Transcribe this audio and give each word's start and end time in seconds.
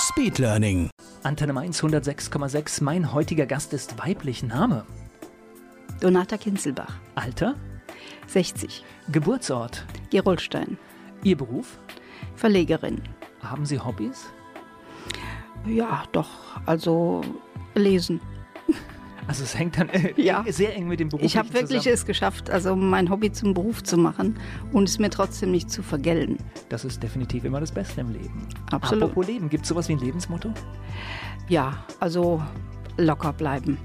Speedlearning. 0.00 0.88
Antenne 1.24 1.52
Mainz 1.52 1.82
106,6. 1.82 2.82
Mein 2.82 3.12
heutiger 3.12 3.44
Gast 3.44 3.74
ist 3.74 3.98
weiblich 3.98 4.42
Name. 4.42 4.86
Donata 6.00 6.38
Kinzelbach, 6.38 6.94
Alter, 7.14 7.54
60, 8.26 8.82
Geburtsort, 9.12 9.84
Gerolstein, 10.10 10.78
Ihr 11.22 11.36
Beruf. 11.36 11.78
Verlegerin. 12.34 13.02
Haben 13.42 13.66
Sie 13.66 13.78
Hobbys? 13.78 14.24
Ja, 15.66 16.04
doch, 16.12 16.30
also 16.64 17.20
lesen. 17.74 18.20
Also 19.26 19.44
es 19.44 19.56
hängt 19.58 19.78
dann 19.78 19.88
äh, 19.90 20.12
Ja. 20.20 20.44
sehr 20.48 20.74
eng 20.76 20.88
mit 20.88 21.00
dem 21.00 21.08
Beruf 21.08 21.24
Ich 21.24 21.36
habe 21.36 21.52
wirklich 21.52 21.78
zusammen. 21.82 21.94
es 21.94 22.06
geschafft, 22.06 22.50
also 22.50 22.74
mein 22.76 23.10
Hobby 23.10 23.30
zum 23.32 23.54
Beruf 23.54 23.82
zu 23.82 23.96
machen 23.96 24.38
und 24.72 24.88
es 24.88 24.98
mir 24.98 25.10
trotzdem 25.10 25.50
nicht 25.50 25.70
zu 25.70 25.82
vergelten. 25.82 26.38
Das 26.68 26.84
ist 26.84 27.02
definitiv 27.02 27.44
immer 27.44 27.60
das 27.60 27.72
Beste 27.72 28.00
im 28.00 28.12
Leben. 28.12 28.46
Absolut. 28.70 29.04
Apropos 29.04 29.26
Leben, 29.26 29.48
gibt 29.48 29.64
es 29.64 29.68
sowas 29.68 29.88
wie 29.88 29.92
ein 29.92 29.98
Lebensmotto? 30.00 30.50
Ja, 31.48 31.84
also 32.00 32.42
locker 32.96 33.32
bleiben. 33.32 33.78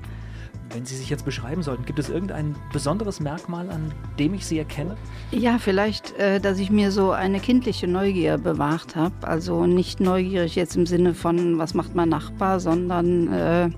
Wenn 0.74 0.84
Sie 0.86 0.96
sich 0.98 1.10
jetzt 1.12 1.24
beschreiben 1.26 1.62
sollten, 1.62 1.86
gibt 1.86 2.00
es 2.00 2.10
irgendein 2.10 2.56
besonderes 2.74 3.20
Merkmal, 3.20 3.70
an 3.70 3.94
dem 4.20 4.34
ich 4.34 4.46
Sie 4.46 4.58
erkenne? 4.58 4.98
Ja, 5.32 5.58
vielleicht, 5.60 6.18
äh, 6.18 6.40
dass 6.42 6.58
ich 6.60 6.70
mir 6.72 6.92
so 6.92 7.12
eine 7.12 7.40
kindliche 7.40 7.88
Neugier 7.88 8.38
bewahrt 8.40 8.96
habe. 8.96 9.14
Also 9.22 9.68
nicht 9.68 10.00
neugierig 10.02 10.56
jetzt 10.56 10.76
im 10.76 10.86
Sinne 10.88 11.14
von, 11.14 11.60
was 11.60 11.76
macht 11.76 11.94
mein 11.96 12.10
Nachbar, 12.10 12.60
sondern 12.60 13.32
äh, 13.32 13.70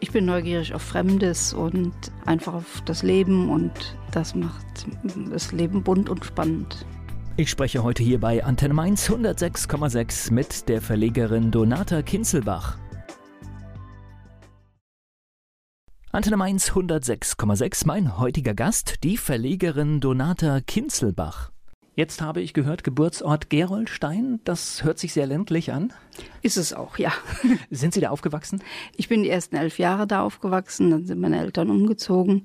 ich 0.00 0.10
bin 0.10 0.24
neugierig 0.26 0.74
auf 0.74 0.82
Fremdes 0.82 1.52
und 1.52 1.94
einfach 2.24 2.54
auf 2.54 2.82
das 2.84 3.02
Leben 3.02 3.50
und 3.50 3.96
das 4.12 4.34
macht 4.34 4.86
das 5.30 5.52
Leben 5.52 5.82
bunt 5.82 6.08
und 6.08 6.24
spannend. 6.24 6.86
Ich 7.38 7.50
spreche 7.50 7.82
heute 7.82 8.02
hier 8.02 8.18
bei 8.20 8.44
Antenne 8.44 8.74
Mainz 8.74 9.10
106,6 9.10 10.32
mit 10.32 10.68
der 10.68 10.80
Verlegerin 10.80 11.50
Donata 11.50 12.02
Kinzelbach. 12.02 12.78
Antenne 16.12 16.38
Mainz 16.38 16.70
106,6, 16.70 17.86
mein 17.86 18.18
heutiger 18.18 18.54
Gast, 18.54 19.04
die 19.04 19.18
Verlegerin 19.18 20.00
Donata 20.00 20.60
Kinzelbach. 20.60 21.50
Jetzt 21.96 22.20
habe 22.20 22.42
ich 22.42 22.52
gehört, 22.52 22.84
Geburtsort 22.84 23.48
Gerolstein, 23.48 24.38
das 24.44 24.84
hört 24.84 24.98
sich 24.98 25.14
sehr 25.14 25.26
ländlich 25.26 25.72
an. 25.72 25.94
Ist 26.42 26.58
es 26.58 26.74
auch, 26.74 26.98
ja. 26.98 27.10
Sind 27.70 27.94
Sie 27.94 28.02
da 28.02 28.10
aufgewachsen? 28.10 28.62
Ich 28.98 29.08
bin 29.08 29.22
die 29.22 29.30
ersten 29.30 29.56
elf 29.56 29.78
Jahre 29.78 30.06
da 30.06 30.20
aufgewachsen, 30.20 30.90
dann 30.90 31.06
sind 31.06 31.18
meine 31.18 31.38
Eltern 31.40 31.70
umgezogen 31.70 32.44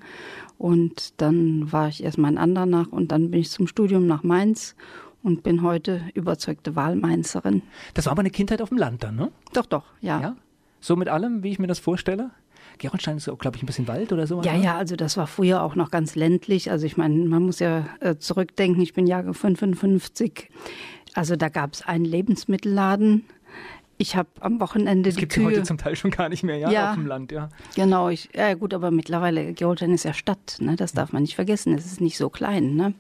und 0.58 1.20
dann 1.20 1.70
war 1.70 1.90
ich 1.90 2.02
erstmal 2.02 2.32
in 2.32 2.38
Andernach 2.38 2.94
und 2.94 3.12
dann 3.12 3.30
bin 3.30 3.42
ich 3.42 3.52
zum 3.52 3.68
Studium 3.68 4.08
nach 4.08 4.24
Mainz 4.24 4.78
und 5.22 5.44
bin 5.44 5.64
heute 5.64 6.02
überzeugte 6.14 6.78
Wahlmainzerin. 6.78 7.62
Das 7.94 8.06
war 8.06 8.14
aber 8.14 8.22
eine 8.22 8.32
Kindheit 8.32 8.62
auf 8.62 8.70
dem 8.70 8.78
Land 8.78 9.04
dann, 9.04 9.18
ne? 9.18 9.34
Doch, 9.52 9.66
doch, 9.66 9.84
ja. 10.00 10.22
Ja? 10.22 10.36
So 10.80 10.96
mit 10.96 11.10
allem, 11.10 11.44
wie 11.44 11.52
ich 11.52 11.60
mir 11.60 11.68
das 11.68 11.80
vorstelle? 11.80 12.32
Gerolstein 12.82 13.18
ist, 13.18 13.26
glaube 13.26 13.56
ich, 13.56 13.64
ein 13.64 13.68
bisschen 13.68 13.88
Wald 13.88 14.12
oder 14.12 14.26
sowas. 14.28 14.46
Ja, 14.46 14.54
ne? 14.54 14.64
ja, 14.64 14.78
also 14.78 14.96
das 14.96 15.16
war 15.16 15.28
früher 15.28 15.62
auch 15.62 15.76
noch 15.76 15.92
ganz 15.92 16.16
ländlich. 16.16 16.72
Also 16.72 16.86
ich 16.86 16.98
meine, 16.98 17.16
man 17.26 17.44
muss 17.44 17.60
ja 17.60 17.86
äh, 18.00 18.18
zurückdenken, 18.18 18.82
ich 18.82 18.94
bin 18.94 19.06
Jahre 19.08 19.34
55. 19.34 20.50
Also 21.14 21.36
da 21.36 21.50
gab 21.50 21.74
es 21.74 21.84
einen 21.84 22.06
Lebensmittelladen. 22.06 23.26
Ich 24.02 24.16
habe 24.16 24.30
am 24.40 24.60
Wochenende 24.60 25.10
Das 25.10 25.16
die 25.16 25.20
gibt 25.20 25.34
es 25.34 25.36
ja 25.38 25.44
Kühe. 25.44 25.52
heute 25.58 25.64
zum 25.64 25.78
Teil 25.78 25.96
schon 25.96 26.10
gar 26.10 26.28
nicht 26.28 26.42
mehr, 26.44 26.58
ja, 26.58 26.72
Ja. 26.72 26.90
auf 26.90 26.96
dem 26.96 27.06
Land, 27.06 27.32
ja. 27.32 27.50
Genau, 27.76 28.10
ich, 28.10 28.30
ja 28.36 28.56
gut, 28.56 28.74
aber 28.74 28.90
mittlerweile, 28.90 29.54
Gerolstein 29.54 29.94
ist 29.94 30.06
ja 30.06 30.14
Stadt, 30.14 30.58
ne? 30.60 30.76
das 30.76 30.94
darf 30.94 31.14
man 31.14 31.22
nicht 31.22 31.36
vergessen, 31.36 31.76
es 31.76 31.86
ist 31.86 32.02
nicht 32.02 32.18
so 32.18 32.32
klein. 32.32 32.76
Ne? 32.76 32.96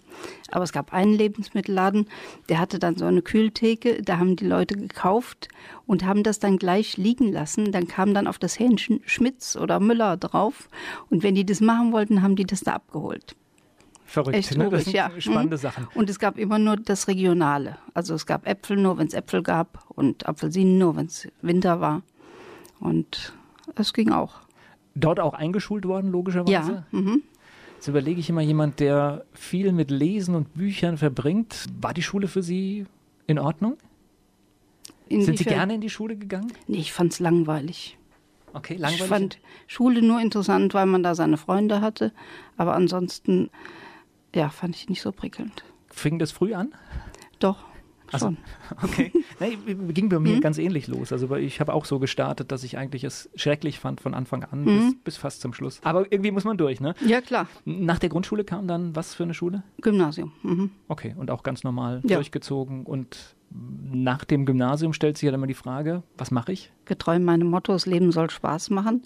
Aber 0.51 0.63
es 0.63 0.72
gab 0.72 0.94
einen 0.94 1.13
Lebensmittelladen, 1.13 2.07
der 2.50 2.59
hatte 2.59 2.78
dann 2.78 2.97
so 2.97 3.06
eine 3.06 3.23
Kühltheke, 3.23 4.03
da 4.03 4.19
haben 4.19 4.35
die 4.35 4.45
Leute 4.45 4.75
gekauft 4.78 5.47
und 5.88 6.06
haben 6.06 6.22
das 6.22 6.38
dann 6.38 6.57
gleich 6.57 6.97
liegen 6.97 7.31
lassen. 7.31 7.72
Dann 7.72 7.88
kam 7.88 8.13
dann 8.13 8.28
auf 8.28 8.38
das 8.38 8.59
Hähnchen 8.59 9.01
Schmitz 9.06 9.56
oder 9.56 9.79
Müller 9.79 10.17
drauf 10.17 10.69
und 11.09 11.23
wenn 11.23 11.34
die 11.34 11.47
das 11.47 11.61
machen 11.61 11.91
wollten, 11.94 12.22
haben 12.22 12.35
die 12.35 12.45
das 12.45 12.59
da 12.61 12.73
abgeholt. 12.73 13.35
Verrückt, 14.11 14.35
Echt 14.35 14.57
ne? 14.57 14.69
Das 14.69 14.83
sind 14.83 14.94
ja. 14.94 15.09
spannende 15.19 15.55
Mhm. 15.55 15.61
Sachen. 15.61 15.88
Und 15.95 16.09
es 16.09 16.19
gab 16.19 16.38
immer 16.38 16.59
nur 16.59 16.75
das 16.75 17.07
Regionale. 17.07 17.77
Also 17.94 18.13
es 18.13 18.25
gab 18.25 18.45
Äpfel 18.45 18.75
nur, 18.75 18.97
wenn 18.97 19.07
es 19.07 19.13
Äpfel 19.13 19.41
gab 19.41 19.85
und 19.89 20.27
Apfelsinen 20.27 20.77
nur, 20.77 20.97
wenn 20.97 21.05
es 21.05 21.29
Winter 21.41 21.79
war. 21.79 22.01
Und 22.81 23.33
es 23.75 23.94
ging 23.94 24.11
auch. 24.11 24.41
Dort 24.95 25.22
auch 25.22 25.33
eingeschult 25.33 25.85
worden, 25.85 26.11
logischerweise. 26.11 26.51
Ja, 26.91 26.99
mhm. 26.99 27.22
Jetzt 27.75 27.88
überlege 27.88 28.19
ich 28.19 28.29
immer 28.29 28.41
jemand, 28.41 28.81
der 28.81 29.23
viel 29.33 29.72
mit 29.72 29.89
Lesen 29.91 30.35
und 30.35 30.53
Büchern 30.55 30.97
verbringt. 30.97 31.67
War 31.79 31.93
die 31.93 32.03
Schule 32.03 32.28
für 32.28 32.43
Sie 32.43 32.85
in 33.28 33.39
Ordnung? 33.39 33.78
Sind 35.09 35.38
Sie 35.38 35.45
gerne 35.45 35.75
in 35.75 35.81
die 35.81 35.89
Schule 35.89 36.17
gegangen? 36.17 36.51
Nee, 36.67 36.78
ich 36.79 36.91
fand's 36.91 37.19
langweilig. 37.19 37.97
Okay, 38.53 38.73
Ich 38.73 38.79
langweilig. 38.79 39.07
fand 39.07 39.39
Schule 39.67 40.01
nur 40.01 40.19
interessant, 40.22 40.73
weil 40.73 40.85
man 40.85 41.03
da 41.03 41.16
seine 41.16 41.38
Freunde 41.38 41.79
hatte. 41.81 42.11
Aber 42.57 42.75
ansonsten, 42.75 43.49
ja, 44.36 44.50
fand 44.50 44.75
ich 44.75 44.90
nicht 44.90 45.02
so 45.02 45.12
prickelnd. 45.12 45.64
Fing 45.90 46.19
das 46.19 46.31
früh 46.31 46.53
an? 46.53 46.74
Doch, 47.40 47.66
Also- 48.12 48.28
schon. 48.28 48.38
Okay. 48.84 49.12
nee, 49.40 49.58
ging 49.94 50.09
bei 50.09 50.18
Mhm. 50.19 50.24
mir 50.24 50.40
ganz 50.42 50.58
ähnlich 50.58 50.88
los. 50.88 51.12
Also 51.12 51.34
ich 51.36 51.59
habe 51.59 51.74
auch 51.74 51.86
so 51.86 52.00
gestartet, 52.00 52.52
dass 52.52 52.64
ich 52.64 52.78
eigentlich 52.78 53.03
es 53.03 53.30
schrecklich 53.36 53.80
fand 53.80 54.00
von 54.02 54.14
Anfang 54.14 54.44
an 54.44 54.62
Mhm. 54.62 54.66
bis, 54.66 54.96
bis 55.03 55.18
fast 55.18 55.41
zum 55.41 55.53
Schluss. 55.53 55.80
Aber 55.84 56.12
irgendwie 56.12 56.31
muss 56.31 56.44
man 56.44 56.58
durch, 56.58 56.80
ne? 56.81 56.94
Ja, 57.06 57.22
klar. 57.22 57.47
Nach 57.66 58.00
der 58.00 58.09
Grundschule 58.09 58.44
kam 58.44 58.68
dann 58.68 58.96
was 58.96 59.14
für 59.14 59.24
eine 59.24 59.34
Schule? 59.34 59.64
Gymnasium. 59.81 60.31
Mhm. 60.44 60.72
Okay, 60.88 61.16
und 61.18 61.31
auch 61.31 61.44
ganz 61.44 61.64
normal 61.64 62.02
Ja. 62.06 62.16
durchgezogen. 62.18 62.86
Und 62.86 63.36
nach 63.91 64.24
dem 64.24 64.46
Gymnasium 64.46 64.94
stellt 64.94 65.18
sich 65.18 65.25
ja 65.25 65.31
dann 65.31 65.40
immer 65.41 65.47
die 65.47 65.53
Frage, 65.53 66.03
was 66.18 66.31
mache 66.31 66.53
ich? 66.53 66.72
Getreu 66.86 67.20
meinem 67.20 67.50
Motto, 67.50 67.74
das 67.74 67.86
Leben 67.86 68.12
soll 68.14 68.30
Spaß 68.30 68.70
machen. 68.70 69.03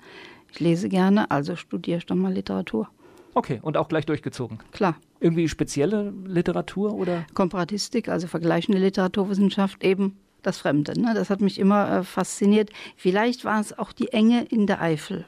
Ich 0.52 0.59
lese 0.59 0.88
gerne, 0.88 1.31
also 1.31 1.56
studiere 1.56 1.97
ich 1.97 2.06
doch 2.06 2.16
mal 2.16 2.31
Literatur. 2.34 2.90
Okay, 3.34 3.59
und 3.62 3.75
auch 3.75 3.88
gleich 3.90 4.06
durchgezogen. 4.06 4.59
Klar. 4.72 4.96
Irgendwie 5.25 5.50
spezielle 5.50 6.13
Literatur 6.28 6.94
oder? 6.94 7.25
Komparatistik, 7.34 8.09
also 8.09 8.28
vergleichende 8.28 8.78
Literaturwissenschaft, 8.78 9.84
eben 9.84 10.19
das 10.44 10.59
Fremde. 10.59 10.94
Ne? 11.02 11.16
Das 11.16 11.31
hat 11.31 11.41
mich 11.41 11.58
immer 11.58 11.90
äh, 11.90 12.03
fasziniert. 12.03 12.69
Vielleicht 12.96 13.44
war 13.44 13.59
es 13.59 13.75
auch 13.75 13.91
die 13.91 14.09
Enge 14.09 14.44
in 14.44 14.68
der 14.68 14.84
Eifel, 14.84 15.25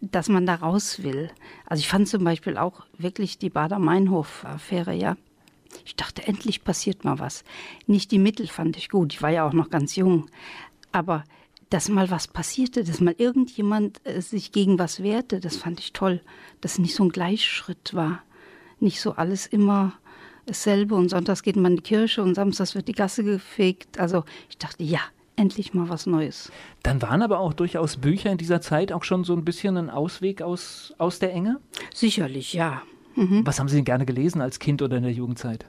dass 0.00 0.28
man 0.28 0.44
da 0.44 0.56
raus 0.56 1.04
will. 1.04 1.30
Also 1.66 1.82
ich 1.82 1.88
fand 1.88 2.08
zum 2.08 2.24
Beispiel 2.24 2.56
auch 2.56 2.84
wirklich 2.98 3.38
die 3.38 3.48
Bader-Meinhof-Affäre, 3.48 4.92
ja. 4.92 5.16
Ich 5.84 5.94
dachte, 5.94 6.26
endlich 6.26 6.64
passiert 6.64 7.04
mal 7.04 7.20
was. 7.20 7.44
Nicht 7.86 8.10
die 8.10 8.18
Mittel 8.18 8.48
fand 8.48 8.76
ich 8.76 8.88
gut, 8.88 9.12
ich 9.12 9.22
war 9.22 9.30
ja 9.30 9.46
auch 9.46 9.52
noch 9.52 9.70
ganz 9.70 9.94
jung. 9.94 10.26
Aber 10.90 11.22
dass 11.70 11.88
mal 11.88 12.10
was 12.10 12.26
passierte, 12.26 12.82
dass 12.82 13.00
mal 13.00 13.14
irgendjemand 13.16 14.00
äh, 14.02 14.20
sich 14.20 14.50
gegen 14.50 14.80
was 14.80 15.00
wehrte, 15.00 15.38
das 15.38 15.56
fand 15.56 15.78
ich 15.78 15.92
toll. 15.92 16.22
Dass 16.60 16.80
nicht 16.80 16.96
so 16.96 17.04
ein 17.04 17.10
Gleichschritt 17.10 17.94
war. 17.94 18.24
Nicht 18.82 19.00
so 19.00 19.12
alles 19.12 19.46
immer 19.46 19.92
dasselbe 20.44 20.96
und 20.96 21.08
sonntags 21.08 21.44
geht 21.44 21.54
man 21.54 21.72
in 21.72 21.76
die 21.76 21.82
Kirche 21.82 22.20
und 22.20 22.34
samstags 22.34 22.74
wird 22.74 22.88
die 22.88 22.92
Gasse 22.92 23.22
gefegt. 23.22 24.00
Also 24.00 24.24
ich 24.50 24.58
dachte, 24.58 24.82
ja, 24.82 24.98
endlich 25.36 25.72
mal 25.72 25.88
was 25.88 26.06
Neues. 26.06 26.50
Dann 26.82 27.00
waren 27.00 27.22
aber 27.22 27.38
auch 27.38 27.52
durchaus 27.52 27.96
Bücher 27.96 28.32
in 28.32 28.38
dieser 28.38 28.60
Zeit 28.60 28.92
auch 28.92 29.04
schon 29.04 29.22
so 29.22 29.34
ein 29.34 29.44
bisschen 29.44 29.76
ein 29.76 29.88
Ausweg 29.88 30.42
aus, 30.42 30.92
aus 30.98 31.20
der 31.20 31.32
Enge. 31.32 31.60
Sicherlich, 31.94 32.54
ja. 32.54 32.82
Was 33.14 33.60
haben 33.60 33.68
Sie 33.68 33.76
denn 33.76 33.84
gerne 33.84 34.04
gelesen 34.04 34.40
als 34.40 34.58
Kind 34.58 34.82
oder 34.82 34.96
in 34.96 35.04
der 35.04 35.12
Jugendzeit? 35.12 35.66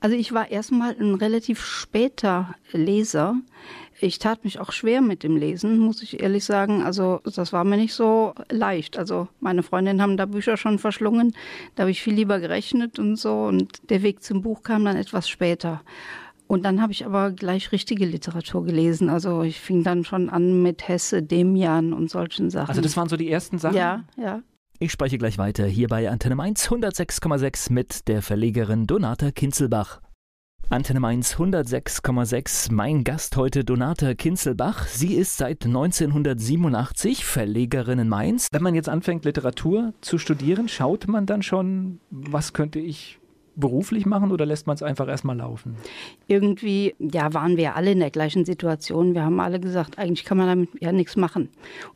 Also 0.00 0.14
ich 0.14 0.32
war 0.32 0.50
erstmal 0.50 0.94
ein 1.00 1.14
relativ 1.14 1.64
später 1.64 2.54
Leser. 2.70 3.36
Ich 4.04 4.18
tat 4.18 4.44
mich 4.44 4.60
auch 4.60 4.70
schwer 4.70 5.00
mit 5.00 5.22
dem 5.22 5.34
Lesen, 5.34 5.78
muss 5.78 6.02
ich 6.02 6.20
ehrlich 6.20 6.44
sagen. 6.44 6.82
Also 6.82 7.22
das 7.24 7.54
war 7.54 7.64
mir 7.64 7.78
nicht 7.78 7.94
so 7.94 8.34
leicht. 8.50 8.98
Also 8.98 9.28
meine 9.40 9.62
Freundinnen 9.62 10.02
haben 10.02 10.18
da 10.18 10.26
Bücher 10.26 10.58
schon 10.58 10.78
verschlungen. 10.78 11.34
Da 11.74 11.84
habe 11.84 11.90
ich 11.90 12.02
viel 12.02 12.12
lieber 12.12 12.38
gerechnet 12.38 12.98
und 12.98 13.16
so. 13.16 13.44
Und 13.44 13.88
der 13.88 14.02
Weg 14.02 14.22
zum 14.22 14.42
Buch 14.42 14.62
kam 14.62 14.84
dann 14.84 14.96
etwas 14.96 15.26
später. 15.26 15.80
Und 16.46 16.66
dann 16.66 16.82
habe 16.82 16.92
ich 16.92 17.06
aber 17.06 17.30
gleich 17.30 17.72
richtige 17.72 18.04
Literatur 18.04 18.66
gelesen. 18.66 19.08
Also 19.08 19.40
ich 19.40 19.58
fing 19.58 19.84
dann 19.84 20.04
schon 20.04 20.28
an 20.28 20.62
mit 20.62 20.86
Hesse, 20.86 21.22
Demian 21.22 21.94
und 21.94 22.10
solchen 22.10 22.50
Sachen. 22.50 22.68
Also 22.68 22.82
das 22.82 22.98
waren 22.98 23.08
so 23.08 23.16
die 23.16 23.30
ersten 23.30 23.56
Sachen? 23.56 23.74
ja, 23.74 24.04
ja. 24.18 24.42
Ich 24.80 24.92
spreche 24.92 25.16
gleich 25.16 25.38
weiter 25.38 25.64
hier 25.64 25.88
bei 25.88 26.10
Antenne 26.10 26.38
1 26.42 26.68
106,6 26.68 27.72
mit 27.72 28.06
der 28.06 28.20
Verlegerin 28.20 28.86
Donata 28.86 29.30
Kinzelbach. 29.30 30.02
Antenne 30.70 31.00
Mainz 31.00 31.34
106,6. 31.34 32.72
Mein 32.72 33.04
Gast 33.04 33.36
heute 33.36 33.64
Donata 33.64 34.14
Kinzelbach. 34.14 34.86
Sie 34.86 35.14
ist 35.14 35.36
seit 35.36 35.64
1987 35.66 37.24
Verlegerin 37.24 37.98
in 37.98 38.08
Mainz. 38.08 38.48
Wenn 38.50 38.62
man 38.62 38.74
jetzt 38.74 38.88
anfängt, 38.88 39.24
Literatur 39.24 39.92
zu 40.00 40.18
studieren, 40.18 40.68
schaut 40.68 41.06
man 41.06 41.26
dann 41.26 41.42
schon, 41.42 42.00
was 42.10 42.52
könnte 42.54 42.78
ich 42.80 43.18
beruflich 43.56 44.06
machen 44.06 44.32
oder 44.32 44.46
lässt 44.46 44.66
man 44.66 44.74
es 44.74 44.82
einfach 44.82 45.08
erstmal 45.08 45.36
laufen? 45.36 45.76
Irgendwie, 46.26 46.94
ja, 46.98 47.32
waren 47.34 47.56
wir 47.56 47.76
alle 47.76 47.92
in 47.92 48.00
der 48.00 48.10
gleichen 48.10 48.44
Situation. 48.44 49.14
Wir 49.14 49.24
haben 49.24 49.38
alle 49.40 49.60
gesagt, 49.60 49.98
eigentlich 49.98 50.24
kann 50.24 50.38
man 50.38 50.46
damit 50.46 50.70
ja 50.80 50.92
nichts 50.92 51.16
machen. 51.16 51.48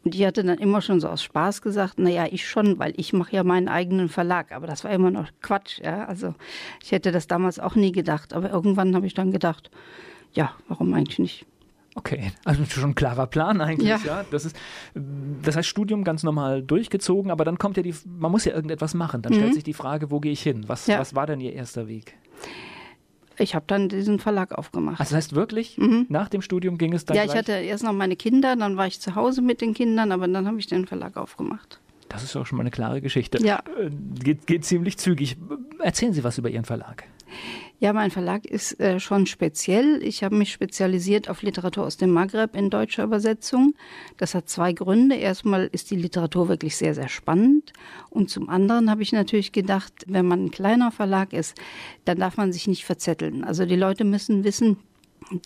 Und 0.04 0.14
ich 0.14 0.24
hatte 0.24 0.44
dann 0.44 0.58
immer 0.58 0.80
schon 0.80 1.00
so 1.00 1.08
aus 1.08 1.22
Spaß 1.22 1.62
gesagt, 1.62 1.98
naja, 1.98 2.26
ich 2.30 2.48
schon, 2.48 2.78
weil 2.78 2.94
ich 2.96 3.12
mache 3.12 3.34
ja 3.34 3.44
meinen 3.44 3.68
eigenen 3.68 4.08
Verlag. 4.08 4.52
Aber 4.52 4.66
das 4.66 4.84
war 4.84 4.90
immer 4.92 5.10
noch 5.10 5.28
Quatsch. 5.42 5.80
Ja? 5.82 6.04
Also 6.06 6.34
ich 6.82 6.92
hätte 6.92 7.12
das 7.12 7.26
damals 7.26 7.58
auch 7.58 7.74
nie 7.74 7.92
gedacht. 7.92 8.32
Aber 8.32 8.50
irgendwann 8.50 8.94
habe 8.94 9.06
ich 9.06 9.14
dann 9.14 9.32
gedacht, 9.32 9.70
ja, 10.32 10.52
warum 10.68 10.94
eigentlich 10.94 11.18
nicht? 11.18 11.46
Okay, 11.98 12.30
also 12.44 12.64
schon 12.64 12.90
ein 12.90 12.94
klarer 12.94 13.26
Plan 13.26 13.60
eigentlich, 13.60 13.88
ja. 13.88 13.98
ja. 14.04 14.24
Das 14.30 14.44
ist, 14.44 14.54
das 15.42 15.56
heißt 15.56 15.66
Studium 15.68 16.04
ganz 16.04 16.22
normal 16.22 16.62
durchgezogen, 16.62 17.32
aber 17.32 17.44
dann 17.44 17.58
kommt 17.58 17.76
ja 17.76 17.82
die, 17.82 17.92
man 18.06 18.30
muss 18.30 18.44
ja 18.44 18.54
irgendetwas 18.54 18.94
machen. 18.94 19.20
Dann 19.20 19.32
mhm. 19.32 19.38
stellt 19.38 19.54
sich 19.54 19.64
die 19.64 19.74
Frage, 19.74 20.12
wo 20.12 20.20
gehe 20.20 20.30
ich 20.30 20.40
hin? 20.40 20.64
Was, 20.68 20.86
ja. 20.86 21.00
was 21.00 21.16
war 21.16 21.26
denn 21.26 21.40
Ihr 21.40 21.52
erster 21.54 21.88
Weg? 21.88 22.14
Ich 23.36 23.56
habe 23.56 23.64
dann 23.66 23.88
diesen 23.88 24.20
Verlag 24.20 24.52
aufgemacht. 24.52 25.00
Also 25.00 25.10
das 25.10 25.24
heißt 25.24 25.34
wirklich, 25.34 25.76
mhm. 25.76 26.06
nach 26.08 26.28
dem 26.28 26.40
Studium 26.40 26.78
ging 26.78 26.92
es 26.92 27.04
dann 27.04 27.16
Ja, 27.16 27.24
ich 27.24 27.34
hatte 27.34 27.50
erst 27.52 27.82
noch 27.82 27.92
meine 27.92 28.14
Kinder, 28.14 28.54
dann 28.54 28.76
war 28.76 28.86
ich 28.86 29.00
zu 29.00 29.16
Hause 29.16 29.42
mit 29.42 29.60
den 29.60 29.74
Kindern, 29.74 30.12
aber 30.12 30.28
dann 30.28 30.46
habe 30.46 30.60
ich 30.60 30.68
den 30.68 30.86
Verlag 30.86 31.16
aufgemacht. 31.16 31.80
Das 32.08 32.22
ist 32.22 32.36
auch 32.36 32.46
schon 32.46 32.58
mal 32.58 32.62
eine 32.62 32.70
klare 32.70 33.00
Geschichte. 33.00 33.44
Ja. 33.44 33.62
Äh, 33.80 33.90
geht, 34.22 34.46
geht 34.46 34.64
ziemlich 34.64 34.98
zügig. 34.98 35.36
Erzählen 35.80 36.12
Sie 36.12 36.22
was 36.22 36.38
über 36.38 36.48
Ihren 36.48 36.64
Verlag. 36.64 37.04
Ja, 37.80 37.92
mein 37.92 38.10
Verlag 38.10 38.44
ist 38.44 38.80
äh, 38.80 38.98
schon 38.98 39.26
speziell. 39.26 40.02
Ich 40.02 40.24
habe 40.24 40.34
mich 40.34 40.52
spezialisiert 40.52 41.30
auf 41.30 41.42
Literatur 41.42 41.86
aus 41.86 41.96
dem 41.96 42.10
Maghreb 42.10 42.56
in 42.56 42.70
deutscher 42.70 43.04
Übersetzung. 43.04 43.74
Das 44.16 44.34
hat 44.34 44.48
zwei 44.48 44.72
Gründe. 44.72 45.14
Erstmal 45.14 45.68
ist 45.70 45.90
die 45.92 45.96
Literatur 45.96 46.48
wirklich 46.48 46.76
sehr, 46.76 46.94
sehr 46.94 47.08
spannend. 47.08 47.72
Und 48.10 48.30
zum 48.30 48.48
anderen 48.48 48.90
habe 48.90 49.02
ich 49.02 49.12
natürlich 49.12 49.52
gedacht, 49.52 49.92
wenn 50.08 50.26
man 50.26 50.46
ein 50.46 50.50
kleiner 50.50 50.90
Verlag 50.90 51.32
ist, 51.32 51.56
dann 52.04 52.18
darf 52.18 52.36
man 52.36 52.52
sich 52.52 52.66
nicht 52.66 52.84
verzetteln. 52.84 53.44
Also 53.44 53.64
die 53.64 53.76
Leute 53.76 54.02
müssen 54.02 54.42
wissen, 54.42 54.78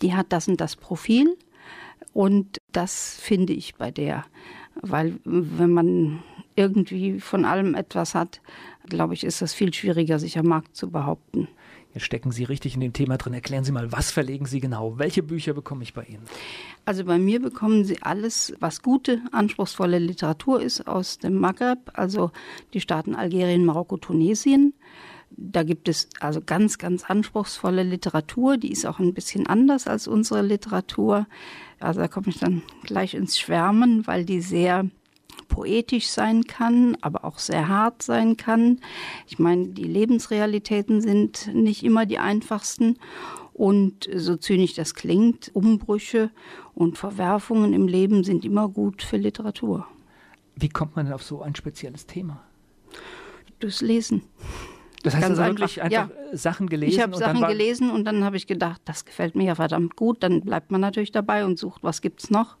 die 0.01 0.15
hat 0.15 0.27
das 0.29 0.47
und 0.47 0.59
das 0.59 0.75
Profil. 0.75 1.37
Und 2.13 2.57
das 2.71 3.17
finde 3.19 3.53
ich 3.53 3.75
bei 3.75 3.91
der. 3.91 4.25
Weil 4.81 5.19
wenn 5.23 5.71
man 5.71 6.23
irgendwie 6.55 7.19
von 7.19 7.45
allem 7.45 7.75
etwas 7.75 8.15
hat, 8.15 8.41
glaube 8.87 9.13
ich, 9.13 9.23
ist 9.23 9.41
es 9.41 9.53
viel 9.53 9.73
schwieriger, 9.73 10.19
sich 10.19 10.37
am 10.37 10.47
Markt 10.47 10.75
zu 10.75 10.89
behaupten. 10.89 11.47
Jetzt 11.93 12.05
stecken 12.05 12.31
Sie 12.31 12.43
richtig 12.43 12.73
in 12.73 12.81
dem 12.81 12.93
Thema 12.93 13.17
drin. 13.17 13.33
Erklären 13.33 13.63
Sie 13.63 13.71
mal, 13.71 13.91
was 13.91 14.09
verlegen 14.09 14.45
Sie 14.45 14.59
genau? 14.59 14.97
Welche 14.97 15.21
Bücher 15.21 15.53
bekomme 15.53 15.83
ich 15.83 15.93
bei 15.93 16.03
Ihnen? 16.03 16.23
Also 16.85 17.05
bei 17.05 17.19
mir 17.19 17.39
bekommen 17.39 17.85
Sie 17.85 18.01
alles, 18.01 18.53
was 18.59 18.81
gute, 18.81 19.21
anspruchsvolle 19.31 19.99
Literatur 19.99 20.59
ist 20.61 20.87
aus 20.87 21.19
dem 21.19 21.35
Maghreb, 21.35 21.91
also 21.93 22.31
die 22.73 22.81
Staaten 22.81 23.13
Algerien, 23.13 23.63
Marokko, 23.65 23.97
Tunesien. 23.97 24.73
Da 25.29 25.63
gibt 25.63 25.87
es 25.87 26.09
also 26.19 26.41
ganz, 26.41 26.77
ganz 26.77 27.03
anspruchsvolle 27.03 27.83
Literatur. 27.83 28.57
Die 28.57 28.71
ist 28.71 28.85
auch 28.85 28.99
ein 28.99 29.13
bisschen 29.13 29.47
anders 29.47 29.87
als 29.87 30.07
unsere 30.07 30.41
Literatur. 30.41 31.27
Also 31.79 31.99
da 31.99 32.07
komme 32.07 32.29
ich 32.29 32.39
dann 32.39 32.63
gleich 32.83 33.13
ins 33.13 33.37
Schwärmen, 33.37 34.05
weil 34.07 34.25
die 34.25 34.41
sehr 34.41 34.89
poetisch 35.47 36.07
sein 36.09 36.45
kann, 36.45 36.97
aber 37.01 37.25
auch 37.25 37.39
sehr 37.39 37.67
hart 37.67 38.01
sein 38.01 38.37
kann. 38.37 38.79
Ich 39.27 39.39
meine, 39.39 39.67
die 39.67 39.83
Lebensrealitäten 39.83 41.01
sind 41.01 41.53
nicht 41.53 41.83
immer 41.83 42.05
die 42.05 42.19
einfachsten. 42.19 42.97
Und 43.53 44.09
so 44.15 44.35
zynisch 44.35 44.73
das 44.73 44.95
klingt, 44.95 45.51
Umbrüche 45.53 46.31
und 46.73 46.97
Verwerfungen 46.97 47.73
im 47.73 47.87
Leben 47.87 48.23
sind 48.23 48.43
immer 48.45 48.67
gut 48.67 49.03
für 49.03 49.17
Literatur. 49.17 49.87
Wie 50.55 50.69
kommt 50.69 50.95
man 50.95 51.05
denn 51.05 51.13
auf 51.13 51.23
so 51.23 51.41
ein 51.41 51.55
spezielles 51.55 52.07
Thema? 52.07 52.41
Durchs 53.59 53.81
Lesen. 53.81 54.23
Das 55.03 55.13
heißt 55.15 55.27
Ganz 55.27 55.39
also 55.39 55.51
wirklich 55.51 55.81
einfach, 55.81 56.03
einfach 56.03 56.15
ja. 56.31 56.37
Sachen 56.37 56.67
gelesen? 56.67 56.93
Ich 56.93 57.01
habe 57.01 57.15
Sachen 57.15 57.41
gelesen 57.41 57.91
und 57.91 58.05
dann 58.05 58.23
habe 58.23 58.37
ich 58.37 58.47
gedacht, 58.47 58.81
das 58.85 59.05
gefällt 59.05 59.35
mir 59.35 59.43
ja 59.43 59.55
verdammt 59.55 59.95
gut. 59.95 60.23
Dann 60.23 60.41
bleibt 60.41 60.71
man 60.71 60.81
natürlich 60.81 61.11
dabei 61.11 61.45
und 61.45 61.59
sucht, 61.59 61.83
was 61.83 62.01
gibt 62.01 62.23
es 62.23 62.31
noch. 62.31 62.57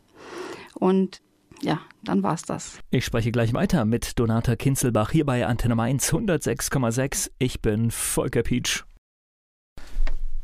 Und 0.75 1.21
ja, 1.63 1.79
dann 2.03 2.23
war's 2.23 2.43
das. 2.43 2.79
Ich 2.89 3.05
spreche 3.05 3.31
gleich 3.31 3.53
weiter 3.53 3.85
mit 3.85 4.19
Donata 4.19 4.55
Kinzelbach 4.55 5.11
hier 5.11 5.25
bei 5.25 5.45
Antenne 5.47 5.75
Mainz 5.75 6.11
106,6. 6.11 7.31
Ich 7.39 7.61
bin 7.61 7.89
Volker 7.89 8.43
Pietsch. 8.43 8.83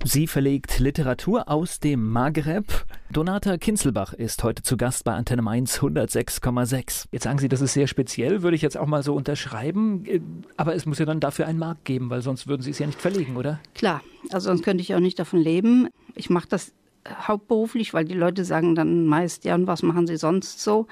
Sie 0.06 0.28
verlegt 0.28 0.80
Literatur 0.80 1.50
aus 1.50 1.82
dem 1.82 2.10
Maghreb. 2.10 2.86
Donata 3.12 3.58
Kinzelbach 3.58 4.14
ist 4.14 4.42
heute 4.46 4.64
zu 4.64 4.78
Gast 4.78 5.04
bei 5.04 5.14
Antenne 5.14 5.42
Mainz 5.42 5.80
106,6. 5.80 7.08
Jetzt 7.12 7.24
sagen 7.24 7.38
Sie, 7.38 7.50
das 7.50 7.60
ist 7.60 7.74
sehr 7.74 7.88
speziell, 7.88 8.42
würde 8.42 8.56
ich 8.56 8.62
jetzt 8.62 8.78
auch 8.78 8.88
mal 8.88 9.04
so 9.04 9.14
unterschreiben. 9.14 10.46
Aber 10.56 10.74
es 10.74 10.86
muss 10.86 11.00
ja 11.00 11.06
dann 11.06 11.20
dafür 11.20 11.48
einen 11.48 11.60
Markt 11.60 11.84
geben, 11.84 12.10
weil 12.10 12.22
sonst 12.22 12.48
würden 12.48 12.62
Sie 12.62 12.72
es 12.72 12.80
ja 12.80 12.88
nicht 12.88 13.02
verlegen, 13.02 13.36
oder? 13.36 13.60
Klar, 13.76 14.02
also 14.32 14.48
sonst 14.48 14.64
könnte 14.64 14.82
ich 14.82 14.96
auch 14.96 15.02
nicht 15.02 15.20
davon 15.20 15.42
leben. 15.42 15.90
Ich 16.16 16.30
mache 16.30 16.48
das 16.48 16.72
hauptberuflich, 17.08 17.94
weil 17.94 18.06
die 18.06 18.14
Leute 18.14 18.46
sagen 18.46 18.76
dann 18.76 19.06
meist, 19.06 19.46
ja, 19.46 19.56
und 19.56 19.68
was 19.68 19.84
machen 19.84 20.08
sie 20.08 20.18
sonst 20.18 20.62
so? 20.62 20.88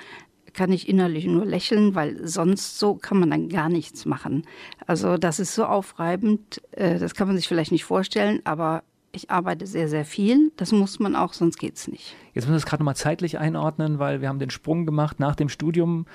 Kann 0.53 0.71
ich 0.71 0.89
innerlich 0.89 1.25
nur 1.25 1.45
lächeln, 1.45 1.93
weil 1.93 2.25
sonst 2.27 2.79
so 2.79 2.95
kann 2.95 3.19
man 3.19 3.29
dann 3.29 3.49
gar 3.49 3.69
nichts 3.69 4.05
machen. 4.05 4.43
Also 4.87 5.17
das 5.17 5.39
ist 5.39 5.53
so 5.53 5.65
aufreibend, 5.65 6.61
äh, 6.71 6.97
das 6.97 7.13
kann 7.13 7.27
man 7.27 7.37
sich 7.37 7.47
vielleicht 7.47 7.71
nicht 7.71 7.85
vorstellen, 7.85 8.41
aber 8.43 8.83
ich 9.11 9.29
arbeite 9.29 9.65
sehr, 9.65 9.87
sehr 9.87 10.05
viel. 10.05 10.51
Das 10.57 10.71
muss 10.71 10.99
man 10.99 11.15
auch, 11.15 11.33
sonst 11.33 11.57
geht 11.57 11.75
es 11.75 11.87
nicht. 11.87 12.15
Jetzt 12.33 12.45
müssen 12.45 12.53
wir 12.53 12.57
es 12.57 12.65
gerade 12.65 12.83
mal 12.83 12.95
zeitlich 12.95 13.37
einordnen, 13.39 13.99
weil 13.99 14.21
wir 14.21 14.29
haben 14.29 14.39
den 14.39 14.49
Sprung 14.49 14.85
gemacht 14.85 15.19
nach 15.19 15.35
dem 15.35 15.49
Studium 15.49 16.05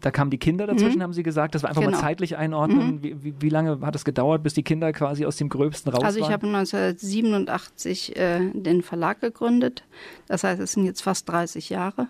da 0.00 0.10
kamen 0.10 0.30
die 0.30 0.38
Kinder 0.38 0.66
dazwischen, 0.66 0.98
mhm. 0.98 1.02
haben 1.02 1.12
Sie 1.12 1.22
gesagt. 1.22 1.54
Das 1.54 1.62
war 1.62 1.68
einfach 1.68 1.82
genau. 1.82 1.96
mal 1.96 2.00
zeitlich 2.00 2.36
einordnen. 2.36 2.96
Mhm. 2.96 3.02
Wie, 3.02 3.24
wie, 3.24 3.34
wie, 3.40 3.48
lange 3.50 3.80
hat 3.82 3.94
es 3.94 4.04
gedauert, 4.04 4.42
bis 4.42 4.54
die 4.54 4.62
Kinder 4.62 4.92
quasi 4.92 5.26
aus 5.26 5.36
dem 5.36 5.50
Gröbsten 5.50 5.92
raus 5.92 6.02
Also 6.02 6.18
ich 6.18 6.24
waren? 6.24 6.32
habe 6.32 6.46
1987 6.46 8.16
äh, 8.16 8.50
den 8.54 8.82
Verlag 8.82 9.20
gegründet. 9.20 9.84
Das 10.26 10.42
heißt, 10.42 10.60
es 10.60 10.72
sind 10.72 10.86
jetzt 10.86 11.02
fast 11.02 11.28
30 11.28 11.68
Jahre. 11.68 12.08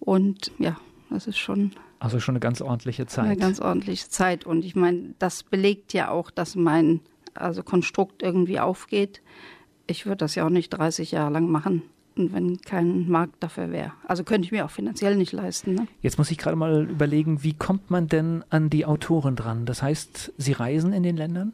Und 0.00 0.50
ja, 0.58 0.76
das 1.08 1.28
ist 1.28 1.38
schon. 1.38 1.72
Also 2.00 2.18
schon 2.18 2.32
eine 2.32 2.40
ganz 2.40 2.60
ordentliche 2.60 3.06
Zeit. 3.06 3.26
Eine 3.26 3.36
ganz 3.36 3.60
ordentliche 3.60 4.08
Zeit. 4.08 4.44
Und 4.44 4.64
ich 4.64 4.74
meine, 4.74 5.14
das 5.18 5.44
belegt 5.44 5.92
ja 5.92 6.10
auch, 6.10 6.30
dass 6.30 6.56
mein 6.56 7.00
also 7.34 7.62
Konstrukt 7.62 8.22
irgendwie 8.22 8.58
aufgeht. 8.58 9.22
Ich 9.86 10.06
würde 10.06 10.18
das 10.18 10.34
ja 10.34 10.46
auch 10.46 10.50
nicht 10.50 10.70
30 10.70 11.12
Jahre 11.12 11.32
lang 11.32 11.48
machen 11.48 11.82
wenn 12.32 12.60
kein 12.60 13.08
Markt 13.08 13.42
dafür 13.42 13.70
wäre. 13.72 13.92
Also 14.06 14.24
könnte 14.24 14.46
ich 14.46 14.52
mir 14.52 14.64
auch 14.64 14.70
finanziell 14.70 15.16
nicht 15.16 15.32
leisten. 15.32 15.74
Ne? 15.74 15.86
Jetzt 16.02 16.18
muss 16.18 16.30
ich 16.30 16.38
gerade 16.38 16.56
mal 16.56 16.88
überlegen, 16.88 17.42
wie 17.42 17.54
kommt 17.54 17.90
man 17.90 18.06
denn 18.06 18.44
an 18.50 18.70
die 18.70 18.86
Autoren 18.86 19.36
dran? 19.36 19.66
Das 19.66 19.82
heißt, 19.82 20.32
Sie 20.36 20.52
reisen 20.52 20.92
in 20.92 21.02
den 21.02 21.16
Ländern? 21.16 21.52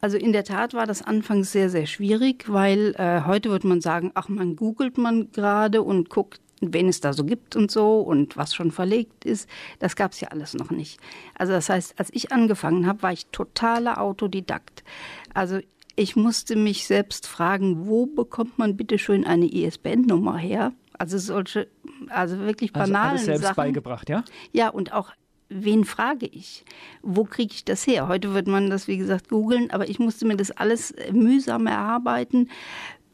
Also 0.00 0.16
in 0.16 0.32
der 0.32 0.44
Tat 0.44 0.74
war 0.74 0.86
das 0.86 1.02
anfangs 1.02 1.52
sehr, 1.52 1.70
sehr 1.70 1.86
schwierig, 1.86 2.44
weil 2.48 2.94
äh, 2.98 3.22
heute 3.26 3.50
würde 3.50 3.66
man 3.66 3.80
sagen, 3.80 4.12
ach, 4.14 4.28
man 4.28 4.54
googelt 4.54 4.98
man 4.98 5.32
gerade 5.32 5.82
und 5.82 6.10
guckt, 6.10 6.40
wen 6.60 6.88
es 6.88 7.00
da 7.00 7.12
so 7.12 7.24
gibt 7.24 7.56
und 7.56 7.70
so 7.70 8.00
und 8.00 8.36
was 8.36 8.54
schon 8.54 8.70
verlegt 8.70 9.24
ist. 9.24 9.48
Das 9.78 9.96
gab 9.96 10.12
es 10.12 10.20
ja 10.20 10.28
alles 10.28 10.54
noch 10.54 10.70
nicht. 10.70 11.00
Also 11.34 11.52
das 11.52 11.68
heißt, 11.68 11.98
als 11.98 12.10
ich 12.12 12.32
angefangen 12.32 12.86
habe, 12.86 13.02
war 13.02 13.12
ich 13.12 13.26
totaler 13.26 14.00
Autodidakt. 14.00 14.84
Also 15.32 15.58
ich 15.96 16.16
musste 16.16 16.56
mich 16.56 16.86
selbst 16.86 17.26
fragen, 17.26 17.86
wo 17.86 18.06
bekommt 18.06 18.58
man 18.58 18.76
bitte 18.76 18.98
schön 18.98 19.24
eine 19.24 19.46
ISBN-Nummer 19.46 20.36
her? 20.36 20.72
Also 20.98 21.18
solche, 21.18 21.68
also 22.08 22.38
wirklich 22.40 22.72
banalen 22.72 22.94
also 22.94 23.08
alles 23.10 23.24
selbst 23.24 23.42
Sachen. 23.42 23.56
beigebracht, 23.56 24.08
ja? 24.08 24.24
Ja, 24.52 24.68
und 24.68 24.92
auch 24.92 25.12
wen 25.48 25.84
frage 25.84 26.26
ich? 26.26 26.64
Wo 27.02 27.24
kriege 27.24 27.52
ich 27.54 27.64
das 27.64 27.86
her? 27.86 28.08
Heute 28.08 28.34
wird 28.34 28.46
man 28.46 28.70
das, 28.70 28.88
wie 28.88 28.96
gesagt, 28.96 29.28
googeln, 29.28 29.70
aber 29.70 29.88
ich 29.88 29.98
musste 29.98 30.26
mir 30.26 30.36
das 30.36 30.50
alles 30.50 30.94
mühsam 31.12 31.66
erarbeiten. 31.66 32.50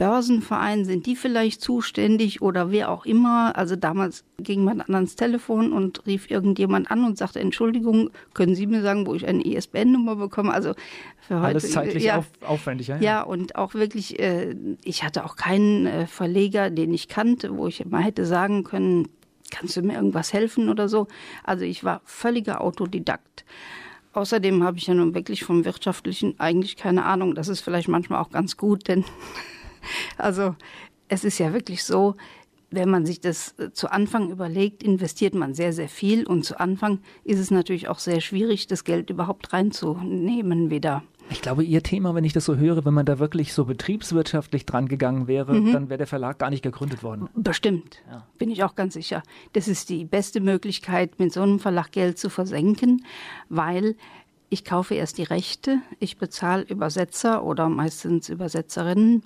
Börsenverein, 0.00 0.86
sind 0.86 1.04
die 1.04 1.14
vielleicht 1.14 1.60
zuständig 1.60 2.40
oder 2.40 2.70
wer 2.70 2.90
auch 2.90 3.04
immer? 3.04 3.54
Also 3.54 3.76
damals 3.76 4.24
ging 4.38 4.64
man 4.64 4.78
dann 4.78 4.94
ans 4.94 5.14
Telefon 5.14 5.74
und 5.74 6.06
rief 6.06 6.30
irgendjemand 6.30 6.90
an 6.90 7.04
und 7.04 7.18
sagte, 7.18 7.38
Entschuldigung, 7.38 8.08
können 8.32 8.54
Sie 8.54 8.66
mir 8.66 8.80
sagen, 8.80 9.06
wo 9.06 9.14
ich 9.14 9.26
eine 9.26 9.44
ISBN-Nummer 9.44 10.16
bekomme? 10.16 10.54
Also 10.54 10.72
für 11.20 11.36
heute. 11.36 11.48
Alles 11.48 11.70
zeitlich 11.70 12.04
ja, 12.04 12.16
auf, 12.16 12.30
aufwendig, 12.40 12.88
ja, 12.88 12.96
ja. 12.96 13.02
Ja, 13.02 13.22
und 13.24 13.56
auch 13.56 13.74
wirklich, 13.74 14.18
äh, 14.18 14.56
ich 14.84 15.04
hatte 15.04 15.22
auch 15.22 15.36
keinen 15.36 15.84
äh, 15.86 16.06
Verleger, 16.06 16.70
den 16.70 16.94
ich 16.94 17.08
kannte, 17.08 17.58
wo 17.58 17.66
ich 17.66 17.84
mal 17.84 18.02
hätte 18.02 18.24
sagen 18.24 18.64
können, 18.64 19.06
kannst 19.50 19.76
du 19.76 19.82
mir 19.82 19.96
irgendwas 19.96 20.32
helfen 20.32 20.70
oder 20.70 20.88
so? 20.88 21.08
Also 21.44 21.66
ich 21.66 21.84
war 21.84 22.00
völliger 22.06 22.62
Autodidakt. 22.62 23.44
Außerdem 24.14 24.64
habe 24.64 24.78
ich 24.78 24.86
ja 24.86 24.94
nun 24.94 25.14
wirklich 25.14 25.44
vom 25.44 25.66
Wirtschaftlichen 25.66 26.40
eigentlich 26.40 26.76
keine 26.78 27.04
Ahnung. 27.04 27.34
Das 27.34 27.48
ist 27.48 27.60
vielleicht 27.60 27.88
manchmal 27.88 28.22
auch 28.22 28.30
ganz 28.30 28.56
gut, 28.56 28.88
denn 28.88 29.04
also 30.18 30.54
es 31.08 31.24
ist 31.24 31.38
ja 31.38 31.52
wirklich 31.52 31.84
so, 31.84 32.14
wenn 32.70 32.88
man 32.88 33.04
sich 33.04 33.20
das 33.20 33.54
äh, 33.58 33.72
zu 33.72 33.90
Anfang 33.90 34.30
überlegt, 34.30 34.82
investiert 34.82 35.34
man 35.34 35.54
sehr, 35.54 35.72
sehr 35.72 35.88
viel. 35.88 36.26
Und 36.26 36.44
zu 36.44 36.58
Anfang 36.58 37.00
ist 37.24 37.38
es 37.38 37.50
natürlich 37.50 37.88
auch 37.88 37.98
sehr 37.98 38.20
schwierig, 38.20 38.66
das 38.66 38.84
Geld 38.84 39.10
überhaupt 39.10 39.52
reinzunehmen 39.52 40.70
wieder. 40.70 41.02
Ich 41.30 41.42
glaube, 41.42 41.62
Ihr 41.62 41.82
Thema, 41.82 42.14
wenn 42.14 42.24
ich 42.24 42.32
das 42.32 42.44
so 42.44 42.56
höre, 42.56 42.84
wenn 42.84 42.94
man 42.94 43.06
da 43.06 43.20
wirklich 43.20 43.52
so 43.52 43.64
betriebswirtschaftlich 43.64 44.66
dran 44.66 44.88
gegangen 44.88 45.28
wäre, 45.28 45.54
mhm. 45.54 45.72
dann 45.72 45.88
wäre 45.88 45.98
der 45.98 46.06
Verlag 46.08 46.38
gar 46.38 46.50
nicht 46.50 46.62
gegründet 46.62 47.04
worden. 47.04 47.28
Bestimmt, 47.34 48.02
ja. 48.10 48.26
bin 48.38 48.50
ich 48.50 48.64
auch 48.64 48.74
ganz 48.74 48.94
sicher. 48.94 49.22
Das 49.52 49.68
ist 49.68 49.90
die 49.90 50.04
beste 50.04 50.40
Möglichkeit, 50.40 51.20
mit 51.20 51.32
so 51.32 51.42
einem 51.42 51.60
Verlag 51.60 51.92
Geld 51.92 52.18
zu 52.18 52.30
versenken, 52.30 53.04
weil 53.48 53.96
ich 54.48 54.64
kaufe 54.64 54.94
erst 54.94 55.18
die 55.18 55.22
Rechte, 55.22 55.78
ich 56.00 56.18
bezahle 56.18 56.64
Übersetzer 56.64 57.44
oder 57.44 57.68
meistens 57.68 58.28
Übersetzerinnen 58.28 59.22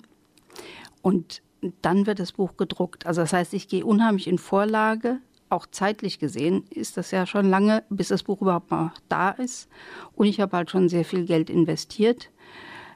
und 1.01 1.41
dann 1.81 2.05
wird 2.05 2.19
das 2.19 2.33
Buch 2.33 2.57
gedruckt. 2.57 3.05
Also 3.05 3.21
das 3.21 3.33
heißt, 3.33 3.53
ich 3.53 3.67
gehe 3.67 3.85
unheimlich 3.85 4.27
in 4.27 4.37
Vorlage, 4.37 5.19
auch 5.49 5.67
zeitlich 5.67 6.19
gesehen 6.19 6.65
ist 6.69 6.97
das 6.97 7.11
ja 7.11 7.25
schon 7.25 7.49
lange, 7.49 7.83
bis 7.89 8.09
das 8.09 8.23
Buch 8.23 8.41
überhaupt 8.41 8.71
mal 8.71 8.91
da 9.09 9.29
ist. 9.29 9.69
Und 10.13 10.27
ich 10.27 10.39
habe 10.39 10.57
halt 10.57 10.71
schon 10.71 10.89
sehr 10.89 11.05
viel 11.05 11.25
Geld 11.25 11.49
investiert 11.49 12.31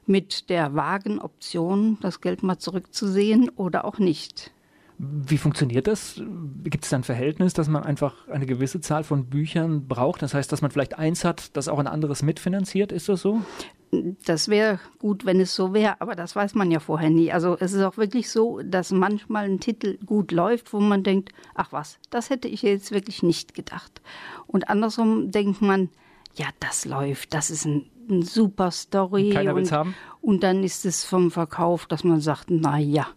mit 0.06 0.50
der 0.50 0.74
vagen 0.74 1.20
Option, 1.20 1.98
das 2.02 2.22
Geld 2.22 2.42
mal 2.42 2.58
zurückzusehen 2.58 3.50
oder 3.50 3.86
auch 3.86 4.00
nicht. 4.00 4.52
Wie 4.98 5.38
funktioniert 5.38 5.88
das? 5.88 6.22
Gibt 6.64 6.84
es 6.84 6.90
da 6.90 6.98
ein 6.98 7.04
Verhältnis, 7.04 7.54
dass 7.54 7.70
man 7.70 7.84
einfach 7.84 8.28
eine 8.28 8.46
gewisse 8.46 8.82
Zahl 8.82 9.06
von 9.06 9.28
Büchern 9.28 9.88
braucht? 9.88 10.22
Das 10.22 10.34
heißt, 10.34 10.52
dass 10.52 10.62
man 10.62 10.72
vielleicht 10.72 10.98
eins 10.98 11.24
hat, 11.24 11.56
das 11.56 11.70
auch 11.70 11.80
ein 11.80 11.88
anderes 11.88 12.22
mitfinanziert? 12.22 12.92
Ist 12.92 13.08
das 13.08 13.22
so? 13.22 13.42
Das 13.92 14.50
wäre 14.50 14.80
gut, 15.00 15.26
wenn 15.26 15.40
es 15.40 15.56
so 15.56 15.74
wäre, 15.74 16.00
aber 16.00 16.16
das 16.16 16.36
weiß 16.36 16.54
man 16.54 16.70
ja 16.70 16.80
vorher 16.80 17.10
nie. 17.10 17.32
Also 17.32 17.58
es 17.60 17.74
ist 17.74 17.82
auch 17.82 17.98
wirklich 17.98 18.30
so, 18.30 18.62
dass 18.64 18.92
manchmal 18.92 19.46
ein 19.46 19.60
Titel 19.60 19.98
gut 20.06 20.32
läuft, 20.32 20.74
wo 20.74 20.80
man 20.80 21.02
denkt, 21.04 21.32
ach 21.56 21.72
was, 21.72 21.98
das 22.12 22.30
hätte 22.30 22.48
ich 22.48 22.62
jetzt 22.62 22.92
wirklich 22.92 23.24
nicht 23.24 23.56
gedacht. 23.56 24.02
Und 24.46 24.70
andersrum 24.70 25.32
denkt 25.32 25.62
man, 25.62 25.90
ja, 26.36 26.48
das 26.60 26.86
läuft, 26.86 27.34
das 27.34 27.50
ist 27.50 27.66
ein, 27.66 27.86
ein 28.10 28.22
super 28.22 28.70
Story. 28.70 29.32
Keiner 29.32 29.56
will 29.56 29.64
es 29.64 29.72
haben. 29.72 29.96
Und 30.22 30.44
dann 30.44 30.64
ist 30.64 30.86
es 30.86 31.04
vom 31.04 31.32
Verkauf, 31.32 31.88
dass 31.88 32.04
man 32.04 32.22
sagt, 32.22 32.46
na 32.50 32.78
ja. 32.78 33.08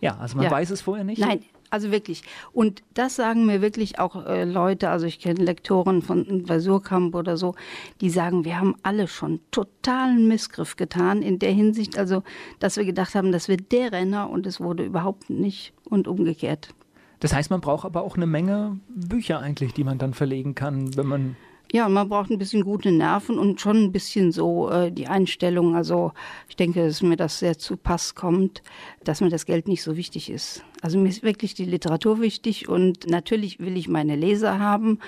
Ja, 0.00 0.16
also 0.16 0.36
man 0.36 0.46
ja. 0.46 0.50
weiß 0.50 0.70
es 0.70 0.80
vorher 0.80 1.04
nicht. 1.04 1.18
Nein, 1.18 1.44
also 1.70 1.90
wirklich. 1.90 2.22
Und 2.52 2.82
das 2.94 3.16
sagen 3.16 3.46
mir 3.46 3.60
wirklich 3.62 3.98
auch 3.98 4.26
äh, 4.26 4.44
Leute, 4.44 4.90
also 4.90 5.06
ich 5.06 5.20
kenne 5.20 5.44
Lektoren 5.44 6.02
von 6.02 6.44
bei 6.46 6.58
oder 6.58 7.36
so, 7.36 7.54
die 8.00 8.10
sagen, 8.10 8.44
wir 8.44 8.58
haben 8.58 8.76
alle 8.82 9.08
schon 9.08 9.40
totalen 9.50 10.28
Missgriff 10.28 10.76
getan 10.76 11.22
in 11.22 11.38
der 11.38 11.52
Hinsicht, 11.52 11.98
also 11.98 12.22
dass 12.58 12.76
wir 12.76 12.84
gedacht 12.84 13.14
haben, 13.14 13.32
das 13.32 13.48
wird 13.48 13.72
der 13.72 13.92
Renner 13.92 14.30
und 14.30 14.46
es 14.46 14.60
wurde 14.60 14.84
überhaupt 14.84 15.30
nicht 15.30 15.72
und 15.84 16.08
umgekehrt. 16.08 16.74
Das 17.20 17.34
heißt, 17.34 17.50
man 17.50 17.60
braucht 17.60 17.84
aber 17.84 18.02
auch 18.02 18.16
eine 18.16 18.26
Menge 18.26 18.78
Bücher 18.88 19.40
eigentlich, 19.40 19.72
die 19.72 19.84
man 19.84 19.98
dann 19.98 20.14
verlegen 20.14 20.54
kann, 20.54 20.96
wenn 20.96 21.06
man 21.06 21.36
ja, 21.72 21.88
man 21.88 22.08
braucht 22.08 22.30
ein 22.30 22.38
bisschen 22.38 22.64
gute 22.64 22.90
Nerven 22.90 23.38
und 23.38 23.60
schon 23.60 23.84
ein 23.84 23.92
bisschen 23.92 24.32
so 24.32 24.70
äh, 24.70 24.90
die 24.90 25.06
Einstellung. 25.06 25.76
Also 25.76 26.12
ich 26.48 26.56
denke, 26.56 26.86
dass 26.86 27.02
mir 27.02 27.16
das 27.16 27.38
sehr 27.38 27.58
zu 27.58 27.76
Pass 27.76 28.14
kommt, 28.14 28.62
dass 29.04 29.20
mir 29.20 29.28
das 29.28 29.46
Geld 29.46 29.68
nicht 29.68 29.82
so 29.82 29.96
wichtig 29.96 30.30
ist. 30.30 30.64
Also 30.80 30.98
mir 30.98 31.08
ist 31.08 31.22
wirklich 31.22 31.54
die 31.54 31.64
Literatur 31.64 32.20
wichtig 32.20 32.68
und 32.68 33.08
natürlich 33.08 33.58
will 33.60 33.76
ich 33.76 33.88
meine 33.88 34.16
Leser 34.16 34.58
haben, 34.58 34.98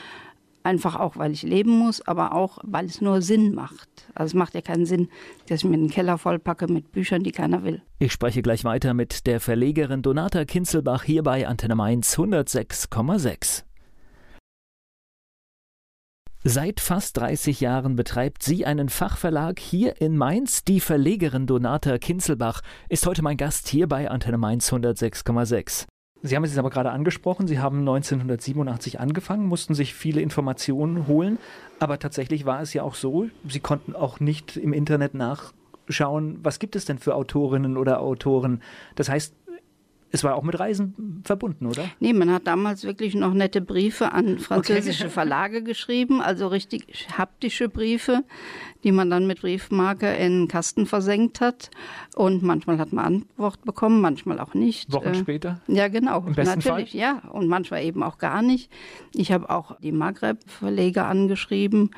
einfach 0.62 0.96
auch, 0.96 1.16
weil 1.16 1.32
ich 1.32 1.42
leben 1.42 1.70
muss, 1.70 2.06
aber 2.06 2.34
auch, 2.34 2.58
weil 2.62 2.84
es 2.84 3.00
nur 3.00 3.22
Sinn 3.22 3.54
macht. 3.54 3.88
Also 4.14 4.32
es 4.32 4.34
macht 4.34 4.54
ja 4.54 4.60
keinen 4.60 4.84
Sinn, 4.84 5.08
dass 5.48 5.60
ich 5.60 5.64
mir 5.64 5.78
den 5.78 5.88
Keller 5.88 6.18
vollpacke 6.18 6.70
mit 6.70 6.92
Büchern, 6.92 7.22
die 7.22 7.32
keiner 7.32 7.64
will. 7.64 7.80
Ich 7.98 8.12
spreche 8.12 8.42
gleich 8.42 8.64
weiter 8.64 8.92
mit 8.92 9.26
der 9.26 9.40
Verlegerin 9.40 10.02
Donata 10.02 10.44
Kinzelbach 10.44 11.04
hier 11.04 11.22
bei 11.22 11.46
Antenne 11.46 11.76
Mainz 11.76 12.18
106,6. 12.18 13.64
Seit 16.42 16.80
fast 16.80 17.18
30 17.18 17.60
Jahren 17.60 17.96
betreibt 17.96 18.42
sie 18.42 18.64
einen 18.64 18.88
Fachverlag 18.88 19.58
hier 19.58 20.00
in 20.00 20.16
Mainz. 20.16 20.64
Die 20.64 20.80
Verlegerin 20.80 21.46
Donata 21.46 21.98
Kinzelbach 21.98 22.62
ist 22.88 23.06
heute 23.06 23.20
mein 23.20 23.36
Gast 23.36 23.68
hier 23.68 23.86
bei 23.86 24.10
Antenne 24.10 24.38
Mainz 24.38 24.72
106,6. 24.72 25.84
Sie 26.22 26.34
haben 26.34 26.44
es 26.44 26.50
jetzt 26.50 26.58
aber 26.58 26.70
gerade 26.70 26.92
angesprochen, 26.92 27.46
Sie 27.46 27.58
haben 27.58 27.80
1987 27.80 29.00
angefangen, 29.00 29.48
mussten 29.48 29.74
sich 29.74 29.92
viele 29.92 30.22
Informationen 30.22 31.06
holen, 31.06 31.38
aber 31.78 31.98
tatsächlich 31.98 32.46
war 32.46 32.62
es 32.62 32.72
ja 32.72 32.84
auch 32.84 32.94
so, 32.94 33.28
Sie 33.46 33.60
konnten 33.60 33.94
auch 33.94 34.18
nicht 34.18 34.56
im 34.56 34.72
Internet 34.72 35.12
nachschauen, 35.12 36.38
was 36.42 36.58
gibt 36.58 36.74
es 36.74 36.86
denn 36.86 36.98
für 36.98 37.16
Autorinnen 37.16 37.76
oder 37.76 38.00
Autoren. 38.00 38.62
Das 38.94 39.10
heißt, 39.10 39.34
es 40.12 40.24
war 40.24 40.34
auch 40.34 40.42
mit 40.42 40.58
Reisen 40.58 41.22
verbunden, 41.24 41.66
oder? 41.66 41.84
Nee, 42.00 42.12
man 42.12 42.30
hat 42.32 42.46
damals 42.46 42.84
wirklich 42.84 43.14
noch 43.14 43.32
nette 43.32 43.60
Briefe 43.60 44.12
an 44.12 44.38
französische 44.38 45.04
okay. 45.04 45.12
Verlage 45.14 45.62
geschrieben, 45.62 46.20
also 46.20 46.48
richtig 46.48 47.06
haptische 47.16 47.68
Briefe, 47.68 48.24
die 48.82 48.90
man 48.90 49.08
dann 49.08 49.26
mit 49.28 49.40
Briefmarke 49.40 50.12
in 50.12 50.42
den 50.42 50.48
Kasten 50.48 50.86
versenkt 50.86 51.40
hat. 51.40 51.70
Und 52.16 52.42
manchmal 52.42 52.78
hat 52.78 52.92
man 52.92 53.04
Antwort 53.04 53.64
bekommen, 53.64 54.00
manchmal 54.00 54.40
auch 54.40 54.54
nicht. 54.54 54.92
Wochen 54.92 55.08
äh, 55.08 55.14
später? 55.14 55.60
Ja, 55.68 55.86
genau. 55.88 56.24
Im 56.26 56.34
besten 56.34 56.58
Natürlich, 56.58 56.90
Fall? 56.90 57.00
ja. 57.00 57.22
Und 57.30 57.46
manchmal 57.46 57.84
eben 57.84 58.02
auch 58.02 58.18
gar 58.18 58.42
nicht. 58.42 58.70
Ich 59.14 59.30
habe 59.30 59.48
auch 59.48 59.78
die 59.80 59.92
Maghreb-Verleger 59.92 61.06
angeschrieben. 61.06 61.90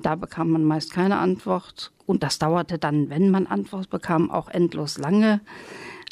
Da 0.00 0.14
bekam 0.14 0.50
man 0.50 0.64
meist 0.64 0.92
keine 0.92 1.18
Antwort. 1.18 1.92
Und 2.06 2.22
das 2.22 2.38
dauerte 2.38 2.78
dann, 2.78 3.10
wenn 3.10 3.30
man 3.30 3.48
Antwort 3.48 3.90
bekam, 3.90 4.30
auch 4.30 4.48
endlos 4.48 4.98
lange. 4.98 5.40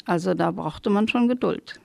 Also 0.05 0.33
da 0.33 0.51
brauchte 0.51 0.89
man 0.89 1.07
schon 1.07 1.27
Geduld. 1.27 1.79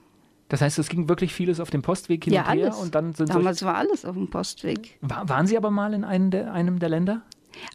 Das 0.49 0.61
heißt, 0.61 0.79
es 0.79 0.89
ging 0.89 1.09
wirklich 1.09 1.33
vieles 1.33 1.61
auf 1.61 1.71
dem 1.71 1.81
Postweg 1.81 2.25
hin 2.25 2.35
ja, 2.35 2.43
und 2.43 2.59
her 2.59 2.67
alles. 2.67 2.79
und 2.79 2.95
dann 2.95 3.15
sind 3.15 3.31
Damals 3.31 3.65
war 3.65 3.77
alles 3.77 4.05
auf 4.05 4.17
dem 4.17 4.29
Postweg. 4.29 4.99
War, 5.01 5.29
waren 5.29 5.47
Sie 5.47 5.57
aber 5.57 5.71
mal 5.71 5.95
in 5.95 6.05
einem 6.05 6.31
der, 6.31 6.53
einem 6.53 6.81
der 6.81 6.89
Länder? 6.89 7.23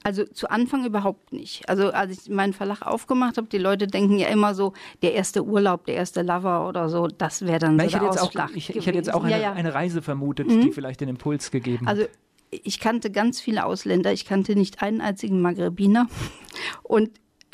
Also 0.04 0.26
zu 0.26 0.50
Anfang 0.50 0.86
überhaupt 0.86 1.32
nicht. 1.32 1.68
Also 1.70 1.92
als 1.92 2.12
ich 2.12 2.30
meinen 2.30 2.54
Verlag 2.54 2.82
aufgemacht 2.82 3.38
habe, 3.38 3.48
die 3.48 3.58
Leute 3.58 3.88
denken 3.88 4.18
ja 4.18 4.28
immer 4.28 4.56
so, 4.56 4.74
der 5.02 5.14
erste 5.14 5.46
Urlaub, 5.46 5.86
der 5.86 5.96
erste 5.96 6.22
Lover 6.22 6.68
oder 6.68 6.90
so, 6.90 7.08
das 7.08 7.42
wäre 7.46 7.60
dann 7.60 7.78
Na, 7.78 7.84
so 7.84 7.90
ich 7.90 7.96
hätte, 7.96 8.22
auch, 8.22 8.50
ich, 8.54 8.76
ich, 8.76 8.88
hätte 8.88 8.98
jetzt 8.98 9.14
auch 9.14 9.24
eine, 9.24 9.32
ja, 9.32 9.38
ja. 9.38 9.54
eine 9.54 9.74
Reise 9.74 10.02
vermutet, 10.02 10.48
mhm. 10.48 10.62
die 10.62 10.72
vielleicht 10.72 11.02
den 11.02 11.10
Impuls 11.10 11.52
gegeben 11.52 11.86
hat. 11.86 11.98
Also 11.98 12.08
ich 12.52 12.80
kannte 12.80 13.12
ganz 13.12 13.42
viele 13.42 13.66
Ausländer, 13.66 14.12
ich 14.12 14.26
kannte 14.26 14.56
nicht 14.56 14.82
einen 14.82 15.02
einzigen 15.02 15.42
Maghrebiner 15.42 16.08
und 16.84 17.10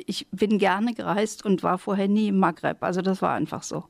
ich 0.07 0.27
bin 0.31 0.57
gerne 0.57 0.93
gereist 0.93 1.45
und 1.45 1.63
war 1.63 1.77
vorher 1.77 2.07
nie 2.07 2.29
im 2.29 2.39
Maghreb. 2.39 2.83
Also 2.83 3.01
das 3.01 3.21
war 3.21 3.33
einfach 3.33 3.63
so. 3.63 3.85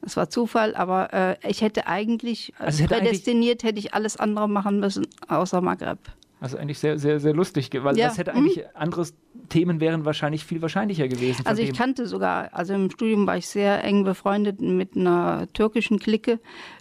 Das 0.00 0.16
war 0.16 0.28
Zufall, 0.28 0.74
aber 0.74 1.12
äh, 1.12 1.36
ich 1.48 1.62
hätte 1.62 1.86
eigentlich 1.86 2.52
also 2.58 2.82
hätte 2.82 2.96
prädestiniert, 2.96 3.62
hätte 3.62 3.78
ich 3.78 3.94
alles 3.94 4.16
andere 4.16 4.48
machen 4.48 4.80
müssen, 4.80 5.06
außer 5.28 5.60
Maghreb. 5.60 5.98
Also 6.42 6.58
eigentlich 6.58 6.80
sehr, 6.80 6.98
sehr, 6.98 7.20
sehr 7.20 7.34
lustig, 7.34 7.70
weil 7.72 7.96
ja. 7.96 8.08
das 8.08 8.18
hätte 8.18 8.34
eigentlich 8.34 8.56
mhm. 8.56 8.62
andere 8.74 9.06
Themen 9.48 9.80
wären 9.80 10.04
wahrscheinlich 10.04 10.44
viel 10.44 10.60
wahrscheinlicher 10.60 11.06
gewesen. 11.06 11.46
Also 11.46 11.62
ich 11.62 11.68
dem. 11.68 11.76
kannte 11.76 12.08
sogar, 12.08 12.52
also 12.52 12.74
im 12.74 12.90
Studium 12.90 13.28
war 13.28 13.36
ich 13.36 13.46
sehr 13.46 13.84
eng 13.84 14.02
befreundet 14.02 14.60
mit 14.60 14.96
einer 14.96 15.46
türkischen 15.52 16.00
Clique 16.00 16.40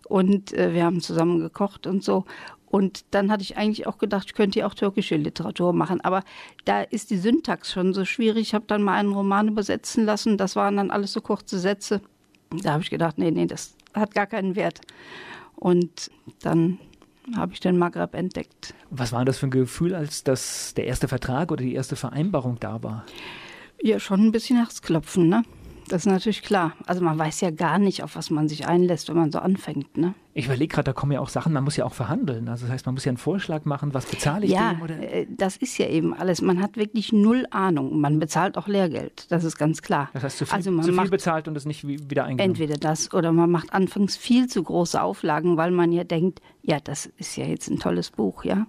und 0.10 0.52
äh, 0.54 0.74
wir 0.74 0.84
haben 0.84 1.00
zusammen 1.00 1.40
gekocht 1.40 1.86
und 1.86 2.04
so. 2.04 2.26
Und 2.72 3.04
dann 3.12 3.30
hatte 3.30 3.44
ich 3.44 3.58
eigentlich 3.58 3.86
auch 3.86 3.98
gedacht, 3.98 4.28
ich 4.28 4.34
könnte 4.34 4.60
ja 4.60 4.66
auch 4.66 4.74
türkische 4.74 5.18
Literatur 5.18 5.74
machen. 5.74 6.00
Aber 6.00 6.24
da 6.64 6.84
ist 6.84 7.10
die 7.10 7.18
Syntax 7.18 7.70
schon 7.70 7.94
so 7.94 8.06
schwierig. 8.06 8.44
Ich 8.48 8.54
habe 8.54 8.64
dann 8.66 8.82
mal 8.82 8.94
einen 8.94 9.12
Roman 9.12 9.50
übersetzen 9.50 10.06
lassen. 10.06 10.38
Das 10.38 10.56
waren 10.56 10.78
dann 10.78 10.90
alles 10.90 11.12
so 11.12 11.20
kurze 11.20 11.60
Sätze. 11.60 12.00
Da 12.50 12.72
habe 12.72 12.82
ich 12.82 12.90
gedacht, 12.90 13.18
nee, 13.18 13.30
nee, 13.30 13.46
das 13.46 13.76
hat 13.94 14.14
gar 14.14 14.26
keinen 14.26 14.56
Wert. 14.56 14.80
Und 15.58 16.10
dann 16.44 16.80
habe 17.36 17.52
ich 17.52 17.60
den 17.60 17.78
Maghreb 17.78 18.16
entdeckt. 18.16 18.74
Was 18.90 19.12
war 19.12 19.26
das 19.26 19.40
für 19.40 19.48
ein 19.48 19.52
Gefühl, 19.52 19.94
als 19.94 20.24
das 20.24 20.74
der 20.74 20.86
erste 20.86 21.10
Vertrag 21.10 21.52
oder 21.52 21.66
die 21.66 21.74
erste 21.74 21.98
Vereinbarung 21.98 22.58
da 22.62 22.82
war? 22.82 23.06
Ja, 23.82 24.00
schon 24.00 24.22
ein 24.22 24.32
bisschen 24.32 24.56
Herzklopfen, 24.56 25.28
ne? 25.28 25.44
Das 25.92 26.06
ist 26.06 26.12
natürlich 26.12 26.42
klar. 26.42 26.72
Also 26.86 27.04
man 27.04 27.20
weiß 27.20 27.42
ja 27.42 27.52
gar 27.52 27.78
nicht, 27.78 28.02
auf 28.02 28.16
was 28.16 28.30
man 28.30 28.48
sich 28.48 28.66
einlässt, 28.66 29.10
wenn 29.10 29.18
man 29.18 29.30
so 29.30 29.40
anfängt. 29.40 29.98
Ne? 29.98 30.14
Ich 30.34 30.46
überlege 30.46 30.74
gerade, 30.74 30.86
da 30.86 30.94
kommen 30.94 31.12
ja 31.12 31.20
auch 31.20 31.28
Sachen, 31.28 31.52
man 31.52 31.66
muss 31.66 31.76
ja 31.76 31.84
auch 31.84 31.94
verhandeln. 31.94 32.48
Also 32.48 32.66
das 32.66 32.72
heißt, 32.72 32.86
man 32.86 32.96
muss 32.96 33.04
ja 33.04 33.10
einen 33.10 33.18
Vorschlag 33.18 33.66
machen, 33.66 33.94
was 33.94 34.06
bezahle 34.06 34.46
ich 34.46 34.54
ja, 34.54 34.74
dem? 34.74 34.82
Oder? 34.84 34.98
Äh, 34.98 35.28
das 35.30 35.58
ist 35.58 35.78
ja 35.78 35.88
eben 35.88 36.14
alles. 36.14 36.42
Man 36.42 36.62
hat 36.62 36.78
wirklich 36.78 37.12
null 37.12 37.46
Ahnung. 37.52 38.00
Man 38.00 38.20
bezahlt 38.20 38.58
auch 38.58 38.70
Lehrgeld, 38.70 39.30
das 39.34 39.44
ist 39.44 39.58
ganz 39.58 39.82
klar. 39.82 40.10
Das 40.14 40.24
heißt, 40.24 40.38
zu 40.38 40.46
viel, 40.46 40.56
also 40.56 40.72
man 40.72 40.86
zu 40.86 40.94
viel 40.94 41.10
bezahlt 41.10 41.50
und 41.50 41.58
es 41.58 41.66
nicht 41.66 41.86
wieder 41.86 42.24
eingenommen. 42.24 42.56
Entweder 42.56 42.78
das 42.78 43.14
oder 43.14 43.34
man 43.34 43.52
macht 43.52 43.74
anfangs 43.74 44.16
viel 44.16 44.48
zu 44.48 44.64
große 44.64 45.02
Auflagen, 45.02 45.58
weil 45.58 45.72
man 45.72 45.92
ja 45.92 46.06
denkt, 46.06 46.42
ja, 46.62 46.80
das 46.80 47.08
ist 47.18 47.36
ja 47.36 47.44
jetzt 47.46 47.70
ein 47.70 47.80
tolles 47.80 48.12
Buch, 48.12 48.46
ja. 48.46 48.66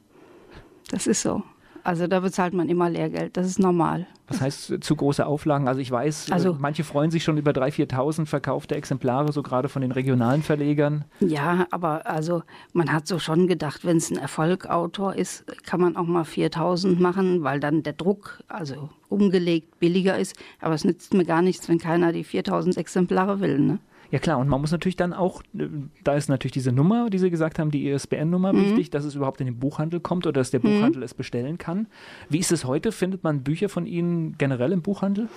Das 0.91 1.07
ist 1.07 1.23
so. 1.23 1.45
Also 1.85 2.07
da 2.07 2.21
bezahlt 2.21 2.55
man 2.55 2.69
immer 2.69 2.89
Lehrgeld, 2.89 3.37
das 3.37 3.47
ist 3.47 3.59
normal. 3.59 4.07
Was 4.29 4.41
heißt 4.41 4.85
zu 4.85 4.97
große 4.97 5.27
Auflagen? 5.27 5.69
Also 5.69 5.81
ich 5.81 5.91
weiß, 5.91 6.29
äh, 6.29 6.33
also, 6.33 6.57
manche 6.59 6.85
freuen 6.85 7.11
sich 7.11 7.25
schon 7.25 7.39
über 7.39 7.51
3.000, 7.51 7.91
4.000 7.91 8.27
verkaufte 8.27 8.75
Exemplare, 8.77 9.33
so 9.33 9.43
gerade 9.43 9.69
von 9.69 9.83
den 9.83 9.93
regionalen 9.93 10.43
Verlegern. 10.43 11.05
Ja, 11.21 11.67
aber 11.71 12.07
also 12.07 12.43
man 12.73 12.93
hat 12.93 13.07
so 13.07 13.19
schon 13.19 13.49
gedacht, 13.49 13.85
wenn 13.85 13.97
es 13.97 14.11
ein 14.11 14.17
Erfolgautor 14.17 15.15
ist, 15.15 15.45
kann 15.65 15.81
man 15.81 15.97
auch 15.97 16.07
mal 16.07 16.23
4.000 16.23 17.01
machen, 17.01 17.43
weil 17.43 17.61
dann 17.61 17.83
der 17.83 17.95
Druck, 17.95 18.43
also 18.49 18.91
umgelegt, 19.09 19.79
billiger 19.81 20.19
ist. 20.19 20.37
Aber 20.61 20.75
es 20.75 20.85
nützt 20.85 21.15
mir 21.15 21.25
gar 21.25 21.43
nichts, 21.43 21.69
wenn 21.69 21.79
keiner 21.79 22.13
die 22.13 22.25
4.000 22.25 22.79
Exemplare 22.79 23.41
will. 23.41 23.59
Ne? 23.59 23.79
Ja 24.13 24.19
klar, 24.19 24.39
und 24.39 24.47
man 24.47 24.61
muss 24.61 24.71
natürlich 24.71 24.97
dann 24.97 25.15
auch, 25.15 25.43
äh, 25.59 25.69
da 26.05 26.15
ist 26.15 26.29
natürlich 26.29 26.53
diese 26.53 26.71
Nummer, 26.71 27.09
die 27.09 27.17
Sie 27.17 27.31
gesagt 27.31 27.59
haben, 27.59 27.71
die 27.71 27.89
ISBN-Nummer 27.89 28.53
mhm. 28.53 28.67
wichtig, 28.67 28.91
dass 28.91 29.07
es 29.07 29.15
überhaupt 29.15 29.41
in 29.41 29.47
den 29.47 29.59
Buchhandel 29.59 30.01
kommt 30.01 30.27
oder 30.27 30.35
dass 30.35 30.51
der 30.51 30.61
mhm. 30.61 30.65
Buchhandel 30.65 31.03
es 31.03 31.15
bestellen 31.15 31.57
kann. 31.57 31.87
Wie 32.29 32.39
ist 32.39 32.53
es 32.53 32.67
heute? 32.67 32.93
Findet 32.93 33.25
man 33.25 33.43
Bücher 33.43 33.71
von 33.71 33.87
Ihnen 33.87 34.37
generell 34.37 34.73
im 34.73 34.83
Buchhandel? 34.83 35.31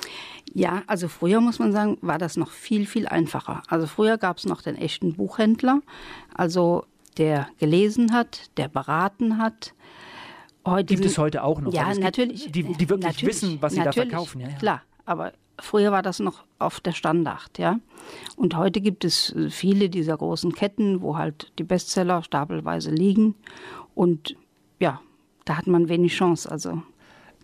Ja, 0.53 0.83
also 0.87 1.07
früher 1.07 1.39
muss 1.39 1.57
man 1.57 1.71
sagen, 1.71 1.97
war 2.01 2.17
das 2.17 2.35
noch 2.35 2.51
viel, 2.51 2.85
viel 2.85 3.07
einfacher. 3.07 3.63
Also 3.69 3.87
früher 3.87 4.17
gab 4.17 4.39
es 4.39 4.45
noch 4.45 4.61
den 4.61 4.75
echten 4.75 5.13
Buchhändler, 5.13 5.79
also 6.33 6.83
der 7.17 7.47
gelesen 7.59 8.11
hat, 8.11 8.51
der 8.57 8.67
beraten 8.67 9.37
hat. 9.37 9.73
Heute 10.65 10.95
Gibt 10.95 11.05
es 11.05 11.17
heute 11.17 11.43
auch 11.43 11.61
noch? 11.61 11.71
Ja, 11.71 11.85
also 11.85 12.01
natürlich. 12.01 12.51
Die, 12.51 12.63
die 12.63 12.89
wirklich 12.89 13.05
natürlich, 13.05 13.35
wissen, 13.35 13.57
was 13.61 13.73
sie 13.73 13.83
da 13.83 13.93
verkaufen. 13.93 14.41
Ja, 14.41 14.49
ja. 14.49 14.55
Klar, 14.57 14.81
aber 15.05 15.31
Früher 15.59 15.91
war 15.91 16.01
das 16.01 16.19
noch 16.19 16.43
oft 16.59 16.85
der 16.85 16.91
Standard, 16.91 17.57
ja. 17.57 17.79
Und 18.35 18.55
heute 18.57 18.81
gibt 18.81 19.05
es 19.05 19.33
äh, 19.33 19.49
viele 19.49 19.89
dieser 19.89 20.17
großen 20.17 20.53
Ketten, 20.53 21.01
wo 21.01 21.17
halt 21.17 21.51
die 21.59 21.63
Bestseller 21.63 22.23
stapelweise 22.23 22.91
liegen. 22.91 23.35
Und 23.93 24.35
ja, 24.79 25.01
da 25.45 25.57
hat 25.57 25.67
man 25.67 25.87
wenig 25.87 26.13
Chance. 26.13 26.51
Also 26.51 26.81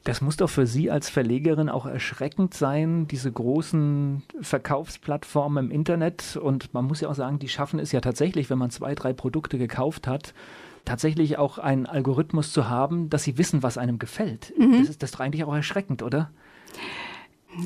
das 0.03 0.21
muss 0.21 0.37
doch 0.37 0.49
für 0.49 0.65
Sie 0.65 0.89
als 0.89 1.09
Verlegerin 1.09 1.69
auch 1.69 1.85
erschreckend 1.85 2.55
sein, 2.55 3.07
diese 3.07 3.31
großen 3.31 4.23
Verkaufsplattformen 4.41 5.65
im 5.65 5.71
Internet. 5.71 6.37
Und 6.41 6.73
man 6.73 6.85
muss 6.85 7.01
ja 7.01 7.09
auch 7.09 7.15
sagen, 7.15 7.37
die 7.37 7.49
schaffen 7.49 7.79
es 7.79 7.91
ja 7.91 8.01
tatsächlich, 8.01 8.49
wenn 8.49 8.57
man 8.57 8.71
zwei, 8.71 8.95
drei 8.95 9.13
Produkte 9.13 9.59
gekauft 9.59 10.07
hat, 10.07 10.33
tatsächlich 10.85 11.37
auch 11.37 11.59
einen 11.59 11.85
Algorithmus 11.85 12.51
zu 12.51 12.67
haben, 12.67 13.11
dass 13.11 13.23
sie 13.23 13.37
wissen, 13.37 13.61
was 13.61 13.77
einem 13.77 13.99
gefällt. 13.99 14.53
Mhm. 14.57 14.79
Das, 14.79 14.89
ist, 14.89 15.03
das 15.03 15.09
ist 15.11 15.15
doch 15.15 15.19
eigentlich 15.19 15.43
auch 15.43 15.53
erschreckend, 15.53 16.01
oder? 16.01 16.31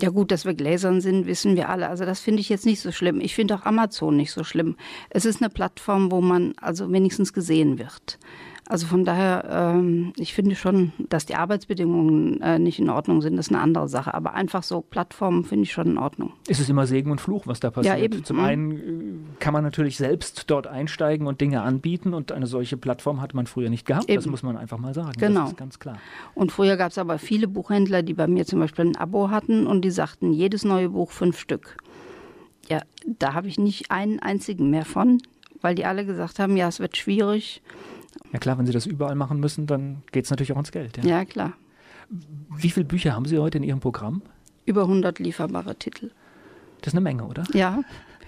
Ja 0.02 0.10
gut, 0.10 0.32
dass 0.32 0.46
wir 0.46 0.54
gläsern 0.54 1.00
sind, 1.00 1.28
wissen 1.28 1.56
wir 1.56 1.70
alle. 1.70 1.90
Also 1.90 2.06
das 2.06 2.20
finde 2.20 2.42
ich 2.42 2.50
jetzt 2.50 2.66
nicht 2.66 2.82
so 2.82 2.92
schlimm. 2.92 3.22
Ich 3.22 3.36
finde 3.36 3.56
auch 3.56 3.66
Amazon 3.66 4.18
nicht 4.18 4.32
so 4.32 4.44
schlimm. 4.44 4.76
Es 5.10 5.26
ist 5.26 5.42
eine 5.42 5.50
Plattform, 5.50 6.12
wo 6.12 6.22
man 6.22 6.54
also 6.60 6.92
wenigstens 6.92 7.34
gesehen 7.34 7.78
wird. 7.78 8.18
Also 8.68 8.88
von 8.88 9.06
daher, 9.06 9.76
ähm, 9.76 10.14
ich 10.18 10.34
finde 10.34 10.56
schon, 10.56 10.92
dass 10.98 11.28
die 11.28 11.36
Arbeitsbedingungen 11.36 12.42
äh, 12.42 12.58
nicht 12.58 12.80
in 12.80 12.90
Ordnung 12.90 13.22
sind, 13.22 13.38
das 13.38 13.48
ist 13.48 13.54
eine 13.54 13.62
andere 13.62 13.88
Sache. 13.88 14.14
Aber 14.14 14.34
einfach 14.34 14.64
so 14.64 14.82
Plattformen 14.82 15.44
finde 15.44 15.64
ich 15.64 15.72
schon 15.72 15.88
in 15.88 15.98
Ordnung. 16.00 16.34
Es 16.48 16.60
ist 16.60 16.70
immer 16.70 16.88
Segen 16.88 17.12
und 17.12 17.22
Fluch, 17.22 17.46
was 17.46 17.60
da 17.60 17.70
passiert. 17.70 17.98
Ja, 17.98 18.04
eben. 18.04 18.24
Zum 18.24 18.38
mhm. 18.38 18.44
einen 18.44 18.72
äh, 18.72 18.80
kann 19.40 19.54
man 19.54 19.64
natürlich 19.64 19.98
selbst 19.98 20.50
dort 20.50 20.66
einsteigen 20.66 21.28
und 21.28 21.42
Dinge 21.42 21.62
anbieten 21.62 22.16
und 22.16 22.32
eine 22.32 22.48
solche 22.48 22.76
Plattform 22.76 23.22
hat 23.22 23.36
man 23.36 23.46
früher 23.46 23.70
nicht 23.70 23.86
gehabt. 23.86 24.10
Eben. 24.10 24.16
Das 24.16 24.26
muss 24.26 24.42
man 24.42 24.58
einfach 24.58 24.80
mal 24.80 24.96
sagen. 24.96 25.14
Genau. 25.20 25.42
Das 25.42 25.52
ist 25.52 25.58
ganz 25.58 25.78
klar. 25.78 26.00
Und 26.34 26.52
früher 26.52 26.76
gab 26.76 26.92
es 26.92 26.98
aber 26.98 27.20
viele 27.20 27.48
Buchhändler, 27.48 28.02
die 28.02 28.16
bei 28.16 28.26
mir 28.26 28.48
zum 28.48 28.60
Beispiel 28.60 28.86
ein 28.86 28.96
Abo 28.96 29.30
hatten 29.30 29.68
und 29.68 29.82
die 29.82 29.92
sagten, 29.92 30.34
jedes 30.34 30.66
neue 30.66 30.90
Buch 30.90 31.12
fünf 31.12 31.38
Stück. 31.38 31.78
Ja, 32.68 32.82
da 33.06 33.36
habe 33.36 33.48
ich 33.48 33.60
nicht 33.60 33.92
einen 33.92 34.20
einzigen 34.20 34.72
mehr 34.72 34.86
von, 34.86 35.22
weil 35.62 35.76
die 35.76 35.86
alle 35.86 36.04
gesagt 36.04 36.40
haben, 36.40 36.58
ja, 36.58 36.68
es 36.68 36.80
wird 36.80 36.98
schwierig. 36.98 37.62
Ja 38.32 38.40
klar, 38.40 38.58
wenn 38.58 38.66
Sie 38.66 38.74
das 38.74 38.86
überall 38.86 39.16
machen 39.16 39.40
müssen, 39.40 39.68
dann 39.68 40.04
geht 40.12 40.26
es 40.26 40.30
natürlich 40.30 40.52
auch 40.54 40.60
ins 40.60 40.72
Geld. 40.72 40.98
Ja. 40.98 41.04
ja, 41.04 41.26
klar. 41.26 41.54
Wie 42.58 42.70
viele 42.70 42.86
Bücher 42.86 43.14
haben 43.14 43.26
Sie 43.26 43.38
heute 43.40 43.58
in 43.58 43.64
Ihrem 43.64 43.80
Programm? 43.80 44.22
Über 44.66 44.82
100 44.82 45.20
lieferbare 45.20 45.76
Titel. 45.76 46.12
Das 46.82 46.94
ist 46.94 46.94
eine 46.94 47.02
Menge, 47.02 47.26
oder? 47.26 47.44
Ja, 47.54 47.82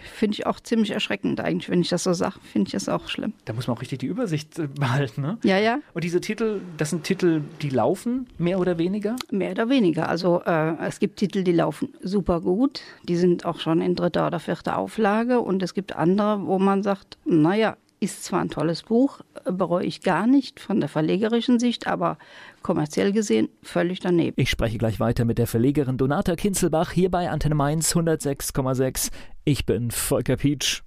finde 0.07 0.35
ich 0.35 0.45
auch 0.45 0.59
ziemlich 0.59 0.91
erschreckend 0.91 1.39
eigentlich, 1.41 1.69
wenn 1.69 1.81
ich 1.81 1.89
das 1.89 2.03
so 2.03 2.13
sage, 2.13 2.39
finde 2.41 2.67
ich 2.67 2.71
das 2.73 2.89
auch 2.89 3.07
schlimm. 3.07 3.33
Da 3.45 3.53
muss 3.53 3.67
man 3.67 3.77
auch 3.77 3.81
richtig 3.81 3.99
die 3.99 4.07
Übersicht 4.07 4.57
äh, 4.59 4.67
behalten, 4.67 5.21
ne? 5.21 5.37
Ja, 5.43 5.57
ja. 5.57 5.79
Und 5.93 6.03
diese 6.03 6.21
Titel, 6.21 6.61
das 6.77 6.89
sind 6.91 7.03
Titel, 7.03 7.41
die 7.61 7.69
laufen, 7.69 8.27
mehr 8.37 8.59
oder 8.59 8.77
weniger? 8.77 9.15
Mehr 9.31 9.51
oder 9.51 9.69
weniger. 9.69 10.09
Also 10.09 10.41
äh, 10.45 10.75
es 10.87 10.99
gibt 10.99 11.17
Titel, 11.17 11.43
die 11.43 11.51
laufen 11.51 11.89
super 12.01 12.41
gut, 12.41 12.81
die 13.03 13.15
sind 13.15 13.45
auch 13.45 13.59
schon 13.59 13.81
in 13.81 13.95
dritter 13.95 14.27
oder 14.27 14.39
vierter 14.39 14.77
Auflage 14.77 15.39
und 15.39 15.61
es 15.63 15.73
gibt 15.73 15.95
andere, 15.95 16.45
wo 16.45 16.59
man 16.59 16.83
sagt, 16.83 17.17
naja, 17.25 17.77
ist 17.99 18.23
zwar 18.23 18.41
ein 18.41 18.49
tolles 18.49 18.83
Buch, 18.83 19.21
bereue 19.45 19.85
ich 19.85 20.01
gar 20.01 20.27
nicht 20.27 20.59
von 20.59 20.79
der 20.79 20.89
verlegerischen 20.89 21.59
Sicht, 21.59 21.87
aber 21.87 22.17
kommerziell 22.61 23.11
gesehen 23.11 23.49
völlig 23.63 23.99
daneben. 23.99 24.39
Ich 24.39 24.49
spreche 24.49 24.77
gleich 24.77 24.99
weiter 24.99 25.25
mit 25.25 25.37
der 25.37 25.47
Verlegerin 25.47 25.97
Donata 25.97 26.35
Kinzelbach 26.35 26.91
hier 26.91 27.09
bei 27.09 27.29
Antenne 27.29 27.55
Mainz 27.55 27.95
106,6. 27.95 29.11
Ich 29.45 29.65
bin 29.65 29.91
Volker 29.91 30.37
Pietsch. 30.37 30.83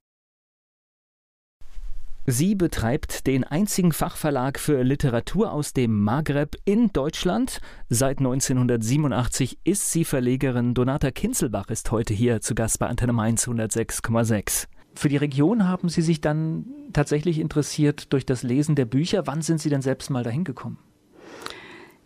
Sie 2.27 2.55
betreibt 2.55 3.27
den 3.27 3.45
einzigen 3.45 3.93
Fachverlag 3.93 4.61
für 4.61 4.83
Literatur 4.85 5.53
aus 5.53 5.73
dem 5.73 6.01
Maghreb 6.05 6.55
in 6.65 6.93
Deutschland. 6.93 7.61
Seit 7.89 8.19
1987 8.19 9.59
ist 9.65 9.91
sie 9.91 10.05
Verlegerin. 10.05 10.75
Donata 10.75 11.11
Kinzelbach 11.11 11.71
ist 11.71 11.91
heute 11.91 12.15
hier 12.15 12.41
zu 12.41 12.55
Gast 12.55 12.79
bei 12.79 12.87
Antenne 12.87 13.15
Mainz 13.15 13.49
106,6. 13.49 14.69
Für 15.01 15.09
die 15.09 15.17
Region 15.17 15.67
haben 15.67 15.89
Sie 15.89 16.03
sich 16.03 16.21
dann 16.21 16.67
tatsächlich 16.93 17.39
interessiert 17.39 18.13
durch 18.13 18.27
das 18.27 18.43
Lesen 18.43 18.75
der 18.75 18.85
Bücher. 18.85 19.27
Wann 19.27 19.41
sind 19.41 19.59
Sie 19.59 19.71
denn 19.71 19.81
selbst 19.81 20.11
mal 20.11 20.25
dahin 20.25 20.45
gekommen? 20.45 20.77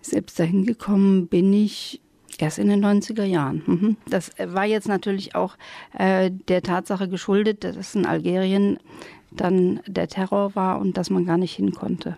Selbst 0.00 0.38
dahin 0.38 0.64
gekommen 0.64 1.26
bin 1.26 1.52
ich 1.52 2.00
erst 2.38 2.60
in 2.60 2.68
den 2.68 2.84
90er 2.84 3.24
Jahren. 3.24 3.64
Mhm. 3.66 3.96
Das 4.08 4.30
war 4.38 4.64
jetzt 4.64 4.86
natürlich 4.86 5.34
auch 5.34 5.56
äh, 5.98 6.30
der 6.46 6.62
Tatsache 6.62 7.08
geschuldet, 7.08 7.64
dass 7.64 7.74
es 7.74 7.96
in 7.96 8.06
Algerien 8.06 8.78
dann 9.32 9.80
der 9.88 10.06
Terror 10.06 10.54
war 10.54 10.78
und 10.78 10.96
dass 10.96 11.10
man 11.10 11.24
gar 11.24 11.36
nicht 11.36 11.56
hin 11.56 11.72
konnte. 11.72 12.16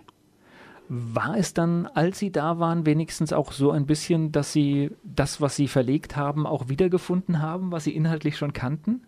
War 0.90 1.38
es 1.38 1.54
dann, 1.54 1.86
als 1.86 2.18
Sie 2.18 2.30
da 2.30 2.58
waren, 2.58 2.84
wenigstens 2.84 3.32
auch 3.32 3.52
so 3.52 3.70
ein 3.70 3.86
bisschen, 3.86 4.30
dass 4.30 4.52
Sie 4.52 4.90
das, 5.04 5.40
was 5.40 5.56
Sie 5.56 5.68
verlegt 5.68 6.16
haben, 6.16 6.46
auch 6.46 6.68
wiedergefunden 6.68 7.40
haben, 7.40 7.72
was 7.72 7.84
Sie 7.84 7.96
inhaltlich 7.96 8.36
schon 8.36 8.52
kannten? 8.52 9.00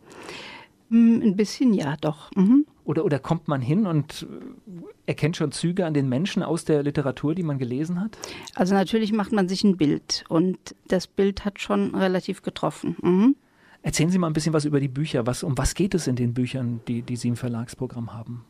Ein 0.91 1.37
bisschen 1.37 1.75
ja, 1.75 1.97
doch. 2.01 2.31
Mhm. 2.35 2.67
Oder, 2.85 3.05
oder 3.05 3.19
kommt 3.19 3.49
man 3.49 3.61
hin 3.61 3.87
und 3.87 4.27
erkennt 5.05 5.37
schon 5.37 5.53
Züge 5.53 5.85
an 5.85 5.93
den 5.93 6.09
Menschen 6.09 6.43
aus 6.43 6.65
der 6.65 6.83
Literatur, 6.83 7.35
die 7.35 7.43
man 7.43 7.59
gelesen 7.59 8.01
hat? 8.01 8.17
Also 8.55 8.75
natürlich 8.75 9.13
macht 9.13 9.33
man 9.33 9.49
sich 9.49 9.63
ein 9.65 9.77
Bild 9.77 10.25
und 10.29 10.57
das 10.87 11.07
Bild 11.07 11.45
hat 11.45 11.61
schon 11.61 11.95
relativ 11.95 12.43
getroffen. 12.43 12.97
Mhm. 13.03 13.37
Erzählen 13.83 14.11
Sie 14.11 14.19
mal 14.19 14.27
ein 14.27 14.33
bisschen 14.33 14.53
was 14.53 14.65
über 14.65 14.81
die 14.81 14.89
Bücher. 14.89 15.27
Was, 15.27 15.43
um 15.43 15.57
was 15.57 15.75
geht 15.75 15.95
es 15.95 16.07
in 16.07 16.17
den 16.17 16.35
Büchern, 16.35 16.81
die, 16.89 17.03
die 17.03 17.17
Sie 17.17 17.29
im 17.29 17.37
Verlagsprogramm 17.37 18.13
haben? 18.13 18.45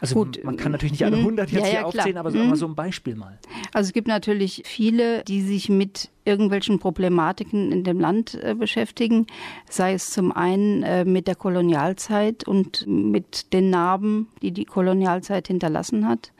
Also 0.00 0.14
Gut. 0.14 0.44
man 0.44 0.56
kann 0.56 0.72
natürlich 0.72 0.92
nicht 0.92 1.04
alle 1.04 1.16
100 1.16 1.50
mhm. 1.50 1.56
jetzt 1.56 1.66
ja, 1.66 1.72
ja, 1.72 1.78
hier 1.78 1.86
aufzählen, 1.86 2.16
aber 2.16 2.30
so, 2.30 2.38
mhm. 2.38 2.54
so 2.54 2.66
ein 2.66 2.74
Beispiel 2.74 3.16
mal. 3.16 3.38
Also 3.72 3.88
es 3.88 3.92
gibt 3.92 4.08
natürlich 4.08 4.62
viele, 4.64 5.24
die 5.24 5.42
sich 5.42 5.68
mit 5.68 6.10
irgendwelchen 6.24 6.78
Problematiken 6.78 7.72
in 7.72 7.84
dem 7.84 7.98
Land 7.98 8.34
äh, 8.34 8.54
beschäftigen, 8.54 9.26
sei 9.68 9.94
es 9.94 10.10
zum 10.10 10.30
einen 10.30 10.82
äh, 10.82 11.04
mit 11.04 11.26
der 11.26 11.34
Kolonialzeit 11.34 12.44
und 12.46 12.86
mit 12.86 13.52
den 13.52 13.70
Narben, 13.70 14.28
die 14.42 14.52
die 14.52 14.64
Kolonialzeit 14.64 15.48
hinterlassen 15.48 16.06
hat. 16.06 16.32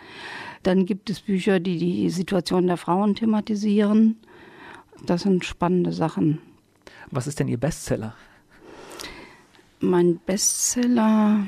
Dann 0.62 0.86
gibt 0.86 1.10
es 1.10 1.20
Bücher, 1.20 1.60
die 1.60 1.78
die 1.78 2.10
Situation 2.10 2.66
der 2.66 2.76
Frauen 2.76 3.14
thematisieren. 3.14 4.18
Das 5.06 5.22
sind 5.22 5.44
spannende 5.44 5.92
Sachen. 5.92 6.38
Was 7.10 7.26
ist 7.26 7.40
denn 7.40 7.48
Ihr 7.48 7.58
Bestseller? 7.58 8.14
Mein 9.80 10.18
Bestseller 10.26 11.46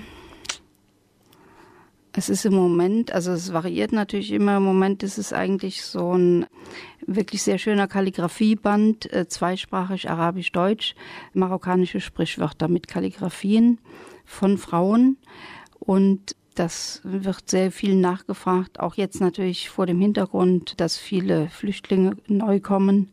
es 2.20 2.28
ist 2.28 2.44
im 2.44 2.52
Moment, 2.52 3.12
also 3.12 3.32
es 3.32 3.50
variiert 3.50 3.92
natürlich 3.92 4.30
immer. 4.30 4.58
Im 4.58 4.62
Moment 4.62 5.02
ist 5.02 5.16
es 5.16 5.32
eigentlich 5.32 5.82
so 5.82 6.12
ein 6.12 6.44
wirklich 7.06 7.42
sehr 7.42 7.56
schöner 7.56 7.88
Kalligrafieband, 7.88 9.10
äh, 9.10 9.26
zweisprachig 9.26 10.10
Arabisch-Deutsch, 10.10 10.94
marokkanische 11.32 11.98
Sprichwörter 11.98 12.68
mit 12.68 12.88
Kalligrafien 12.88 13.78
von 14.26 14.58
Frauen. 14.58 15.16
Und 15.78 16.36
das 16.56 17.00
wird 17.04 17.48
sehr 17.48 17.72
viel 17.72 17.94
nachgefragt, 17.94 18.80
auch 18.80 18.96
jetzt 18.96 19.22
natürlich 19.22 19.70
vor 19.70 19.86
dem 19.86 19.98
Hintergrund, 19.98 20.78
dass 20.78 20.98
viele 20.98 21.48
Flüchtlinge 21.48 22.18
neu 22.26 22.60
kommen 22.60 23.08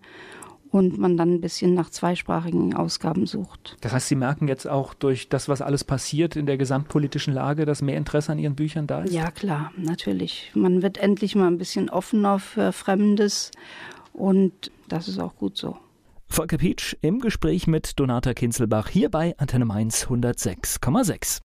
und 0.72 0.98
man 0.98 1.18
dann 1.18 1.36
ein 1.36 1.42
bisschen 1.42 1.74
nach 1.74 1.90
zweisprachigen 1.90 2.76
Ausgaben 2.76 3.26
sucht. 3.26 3.78
Das 3.82 3.94
heißt, 3.94 4.08
Sie 4.08 4.16
merken 4.16 4.48
jetzt 4.48 4.68
auch 4.68 4.94
durch 4.94 5.30
das, 5.30 5.50
was 5.50 5.62
alles 5.62 5.84
passiert 5.84 6.36
in 6.36 6.46
der 6.46 6.58
gesamtpolitischen 6.58 7.34
Lage, 7.34 7.66
dass 7.66 7.82
mehr 7.82 7.98
Interesse 7.98 8.32
an 8.32 8.40
Ihren 8.40 8.56
Büchern 8.56 8.88
da 8.88 9.04
ist? 9.04 9.14
Ja, 9.14 9.32
klar, 9.32 9.72
natürlich. 9.78 10.52
Man 10.54 10.82
wird 10.82 10.98
endlich 10.98 11.36
mal 11.36 11.48
ein 11.48 11.58
bisschen 11.58 11.90
offener 11.90 12.40
für 12.40 12.72
Fremdes 12.72 13.52
und 14.14 14.72
das 14.88 15.08
ist 15.08 15.20
auch 15.20 15.36
gut 15.36 15.58
so. 15.58 15.78
Volker 16.30 16.58
Pietsch 16.58 16.96
im 17.02 17.20
Gespräch 17.20 17.68
mit 17.68 18.00
Donata 18.00 18.34
Kinzelbach 18.34 18.90
hier 18.90 19.10
bei 19.10 19.38
Antenne 19.38 19.66
Mainz 19.66 20.06
106,6. 20.08 21.40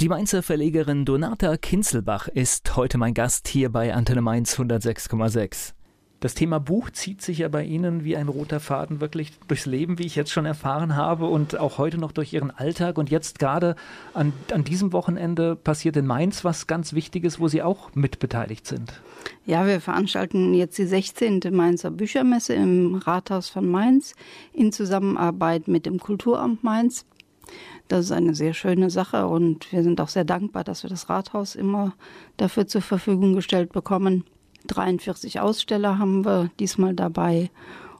Die 0.00 0.08
Mainzer 0.08 0.44
Verlegerin 0.44 1.04
Donata 1.04 1.56
Kinzelbach 1.56 2.28
ist 2.28 2.76
heute 2.76 2.98
mein 2.98 3.14
Gast 3.14 3.48
hier 3.48 3.72
bei 3.72 3.94
Antenne 3.94 4.22
Mainz 4.22 4.56
106,6. 4.56 5.72
Das 6.20 6.34
Thema 6.34 6.58
Buch 6.58 6.90
zieht 6.90 7.22
sich 7.22 7.38
ja 7.38 7.48
bei 7.48 7.62
Ihnen 7.62 8.02
wie 8.02 8.16
ein 8.16 8.26
roter 8.26 8.58
Faden 8.58 9.00
wirklich 9.00 9.38
durchs 9.46 9.66
Leben, 9.66 10.00
wie 10.00 10.06
ich 10.06 10.16
jetzt 10.16 10.32
schon 10.32 10.46
erfahren 10.46 10.96
habe 10.96 11.26
und 11.26 11.56
auch 11.60 11.78
heute 11.78 11.96
noch 11.96 12.10
durch 12.10 12.32
Ihren 12.32 12.50
Alltag. 12.50 12.98
Und 12.98 13.08
jetzt 13.08 13.38
gerade 13.38 13.76
an, 14.14 14.32
an 14.52 14.64
diesem 14.64 14.92
Wochenende 14.92 15.54
passiert 15.54 15.96
in 15.96 16.06
Mainz 16.06 16.44
was 16.44 16.66
ganz 16.66 16.92
Wichtiges, 16.92 17.38
wo 17.38 17.46
Sie 17.46 17.62
auch 17.62 17.94
mitbeteiligt 17.94 18.66
sind. 18.66 19.00
Ja, 19.46 19.64
wir 19.68 19.80
veranstalten 19.80 20.54
jetzt 20.54 20.76
die 20.78 20.86
16. 20.86 21.40
Mainzer 21.52 21.92
Büchermesse 21.92 22.54
im 22.54 22.96
Rathaus 22.96 23.48
von 23.48 23.68
Mainz 23.68 24.14
in 24.52 24.72
Zusammenarbeit 24.72 25.68
mit 25.68 25.86
dem 25.86 26.00
Kulturamt 26.00 26.64
Mainz. 26.64 27.06
Das 27.86 28.06
ist 28.06 28.12
eine 28.12 28.34
sehr 28.34 28.54
schöne 28.54 28.90
Sache 28.90 29.28
und 29.28 29.70
wir 29.72 29.84
sind 29.84 30.00
auch 30.00 30.08
sehr 30.08 30.24
dankbar, 30.24 30.64
dass 30.64 30.82
wir 30.82 30.90
das 30.90 31.08
Rathaus 31.08 31.54
immer 31.54 31.94
dafür 32.36 32.66
zur 32.66 32.82
Verfügung 32.82 33.34
gestellt 33.34 33.72
bekommen. 33.72 34.24
43 34.68 35.40
Aussteller 35.40 35.98
haben 35.98 36.24
wir 36.24 36.50
diesmal 36.58 36.94
dabei 36.94 37.50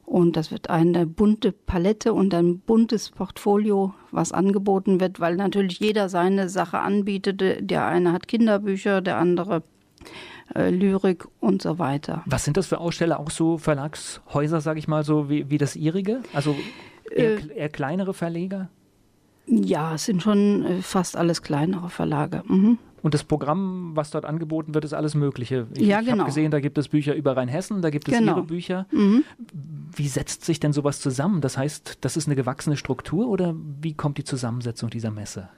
und 0.09 0.37
das 0.37 0.51
wird 0.51 0.71
eine 0.71 1.07
bunte 1.07 1.53
Palette 1.53 2.15
und 2.15 2.33
ein 2.33 2.61
buntes 2.61 3.11
Portfolio, 3.11 3.93
was 4.11 4.33
angeboten 4.33 5.01
wird, 5.01 5.21
weil 5.21 5.37
natürlich 5.37 5.81
jeder 5.81 6.09
seine 6.09 6.49
Sache 6.49 6.79
anbietet. 6.79 7.43
Der 7.61 7.87
eine 7.87 8.13
hat 8.13 8.27
Kinderbücher, 8.27 9.03
der 9.03 9.19
andere 9.19 9.63
äh, 10.55 10.71
Lyrik 10.71 11.27
und 11.41 11.61
so 11.61 11.79
weiter. 11.79 12.23
Was 12.25 12.45
sind 12.45 12.57
das 12.57 12.67
für 12.67 12.79
Aussteller? 12.79 13.21
Auch 13.21 13.31
so 13.31 13.59
Verlagshäuser, 13.59 14.63
sage 14.63 14.79
ich 14.79 14.89
mal, 14.89 15.05
so 15.05 15.29
wie, 15.29 15.51
wie 15.51 15.59
das 15.59 15.77
ihrige? 15.77 16.23
Also 16.33 16.57
eher, 17.11 17.37
äh, 17.37 17.55
eher 17.55 17.69
kleinere 17.69 18.15
Verleger? 18.15 18.71
Ja, 19.47 19.95
es 19.95 20.07
sind 20.07 20.23
schon 20.23 20.65
äh, 20.65 20.83
fast 20.83 21.17
alles 21.17 21.43
kleinere 21.43 21.91
Verlage. 21.91 22.45
Mhm. 22.47 22.79
Und 23.03 23.15
das 23.15 23.25
Programm, 23.25 23.93
was 23.95 24.11
dort 24.11 24.25
angeboten 24.25 24.75
wird, 24.75 24.85
ist 24.85 24.93
alles 24.93 25.15
Mögliche. 25.15 25.67
Ich, 25.75 25.87
ja, 25.87 26.01
genau. 26.01 26.13
habe 26.13 26.25
gesehen, 26.25 26.51
da 26.51 26.61
gibt 26.61 26.79
es 26.79 26.89
Bücher 26.89 27.15
über 27.15 27.37
Rheinhessen, 27.37 27.83
da 27.83 27.91
gibt 27.91 28.09
es 28.09 28.19
genau. 28.19 28.37
Ihre 28.37 28.43
Bücher. 28.43 28.87
Mhm. 28.91 29.25
Wie 29.95 30.09
setzt 30.09 30.45
sich 30.45 30.61
denn 30.61 30.73
sowas 30.73 31.01
zusammen? 31.01 31.41
Das 31.41 31.57
heißt, 31.57 31.99
das 32.01 32.17
ist 32.17 32.27
eine 32.27 32.37
gewachsene 32.37 32.77
Struktur 32.77 33.29
oder 33.29 33.55
wie 33.81 33.95
kommt 33.95 34.19
die 34.19 34.25
Zusammensetzung 34.25 34.91
dieser 34.91 35.11
Messe? 35.11 35.49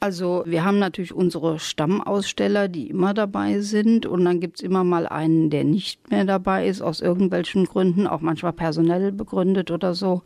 Also 0.00 0.44
wir 0.46 0.64
haben 0.64 0.78
natürlich 0.78 1.12
unsere 1.12 1.58
Stammaussteller, 1.58 2.68
die 2.68 2.88
immer 2.88 3.14
dabei 3.14 3.60
sind 3.60 4.06
und 4.06 4.24
dann 4.24 4.40
gibt 4.40 4.58
es 4.58 4.62
immer 4.62 4.84
mal 4.84 5.08
einen, 5.08 5.50
der 5.50 5.64
nicht 5.64 6.10
mehr 6.10 6.24
dabei 6.24 6.68
ist, 6.68 6.82
aus 6.82 7.00
irgendwelchen 7.00 7.64
Gründen, 7.64 8.06
auch 8.06 8.20
manchmal 8.20 8.52
personell 8.52 9.10
begründet 9.10 9.70
oder 9.70 9.94
so. 9.94 10.22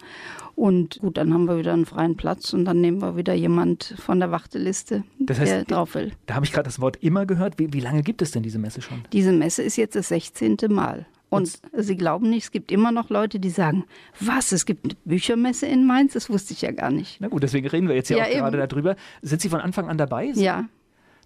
Und 0.55 0.99
gut, 1.01 1.17
dann 1.17 1.33
haben 1.33 1.47
wir 1.47 1.57
wieder 1.57 1.73
einen 1.73 1.87
freien 1.87 2.17
Platz 2.17 2.53
und 2.53 2.67
dann 2.67 2.81
nehmen 2.81 3.01
wir 3.01 3.17
wieder 3.17 3.33
jemand 3.33 3.95
von 3.99 4.21
der 4.21 4.31
Warteliste, 4.31 5.05
das 5.19 5.41
heißt, 5.41 5.51
der 5.51 5.65
drauf 5.65 5.95
will. 5.95 6.13
Da 6.27 6.35
habe 6.35 6.45
ich 6.45 6.53
gerade 6.53 6.67
das 6.67 6.81
Wort 6.81 6.99
immer 7.01 7.25
gehört. 7.25 7.59
Wie, 7.59 7.73
wie 7.73 7.81
lange 7.81 8.03
gibt 8.03 8.21
es 8.21 8.33
denn 8.33 8.43
diese 8.43 8.59
Messe 8.59 8.83
schon? 8.83 9.03
Diese 9.13 9.33
Messe 9.33 9.63
ist 9.63 9.77
jetzt 9.77 9.97
das 9.97 10.09
16. 10.09 10.59
Mal. 10.69 11.07
Und 11.33 11.59
Sie 11.73 11.97
glauben 11.97 12.29
nicht, 12.31 12.45
es 12.45 12.51
gibt 12.51 12.71
immer 12.71 12.93
noch 12.93 13.09
Leute, 13.11 13.41
die 13.41 13.51
sagen, 13.51 13.85
was, 14.21 14.53
es 14.53 14.67
gibt 14.67 14.85
eine 14.85 14.95
Büchermesse 15.05 15.67
in 15.67 15.87
Mainz? 15.87 16.13
Das 16.13 16.29
wusste 16.29 16.53
ich 16.53 16.63
ja 16.63 16.71
gar 16.73 16.91
nicht. 16.91 17.17
Na 17.21 17.29
gut, 17.29 17.43
deswegen 17.43 17.67
reden 17.69 17.89
wir 17.89 17.95
jetzt 17.95 18.11
ja, 18.11 18.19
Ja, 18.19 18.25
auch 18.25 18.31
gerade 18.51 18.59
eben. 18.59 18.69
darüber. 18.69 18.97
Sind 19.23 19.41
Sie 19.41 19.49
von 19.49 19.61
Anfang 19.61 19.89
an 19.89 19.97
dabei? 19.99 20.27
Ja, 20.35 20.69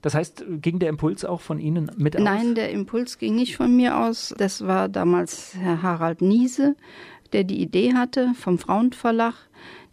Das 0.02 0.14
heißt, 0.14 0.44
ging 0.62 0.78
der 0.78 0.90
Impuls 0.90 1.24
auch 1.24 1.40
von 1.40 1.58
Ihnen 1.58 1.90
mit 1.96 2.16
aus? 2.16 2.22
Nein, 2.22 2.54
der 2.54 2.70
Impuls 2.70 3.18
ging 3.18 3.34
nicht 3.34 3.56
von 3.56 3.74
mir 3.74 3.98
aus. 3.98 4.32
Das 4.38 4.66
war 4.66 4.88
damals 4.88 5.54
Herr 5.58 5.82
Harald 5.82 6.22
Niese, 6.22 6.76
der 7.32 7.42
die 7.42 7.60
Idee 7.60 7.94
hatte 7.94 8.32
vom 8.38 8.58
Frauenverlag. 8.58 9.34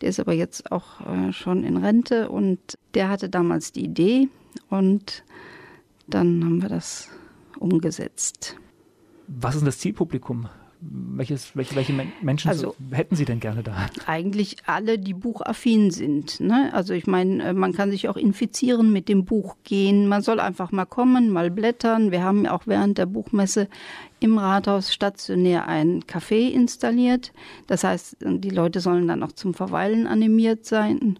Der 0.01 0.09
ist 0.09 0.19
aber 0.19 0.33
jetzt 0.33 0.71
auch 0.71 1.01
äh, 1.07 1.33
schon 1.33 1.63
in 1.63 1.77
Rente 1.77 2.29
und 2.29 2.59
der 2.93 3.09
hatte 3.09 3.29
damals 3.29 3.71
die 3.71 3.85
Idee 3.85 4.27
und 4.69 5.23
dann 6.05 6.43
haben 6.43 6.61
wir 6.61 6.69
das 6.69 7.09
umgesetzt. 7.57 8.57
Was 9.39 9.55
ist 9.55 9.61
denn 9.61 9.65
das 9.65 9.79
Zielpublikum? 9.79 10.47
Welches, 10.85 11.55
welche, 11.55 11.75
welche 11.77 11.93
Men- 11.93 12.11
Menschen 12.21 12.49
Also- 12.49 12.75
so, 12.77 12.95
hätten 12.95 13.15
Sie 13.15 13.23
denn 13.23 13.39
gerne 13.39 13.63
da? 13.63 13.87
Eigentlich 14.05 14.57
alle, 14.65 14.99
die 14.99 15.13
buchaffin 15.13 15.91
sind. 15.91 16.41
Ne? 16.41 16.71
Also 16.73 16.93
ich 16.93 17.07
meine, 17.07 17.41
äh, 17.41 17.53
man 17.53 17.71
kann 17.71 17.89
sich 17.89 18.09
auch 18.09 18.17
infizieren 18.17 18.91
mit 18.91 19.07
dem 19.07 19.23
Buch 19.23 19.55
gehen. 19.63 20.07
Man 20.07 20.21
soll 20.21 20.41
einfach 20.41 20.73
mal 20.73 20.83
kommen, 20.85 21.29
mal 21.29 21.49
blättern. 21.49 22.11
Wir 22.11 22.21
haben 22.23 22.43
ja 22.43 22.51
auch 22.51 22.63
während 22.67 22.97
der 22.97 23.05
Buchmesse 23.05 23.69
im 24.19 24.37
Rathaus 24.37 24.93
stationär 24.93 25.69
ein 25.69 26.03
Café 26.03 26.51
installiert. 26.51 27.31
Das 27.67 27.85
heißt, 27.85 28.17
die 28.19 28.49
Leute 28.49 28.81
sollen 28.81 29.07
dann 29.07 29.23
auch 29.23 29.31
zum 29.31 29.53
Verweilen 29.53 30.05
animiert 30.05 30.65
sein. 30.65 31.17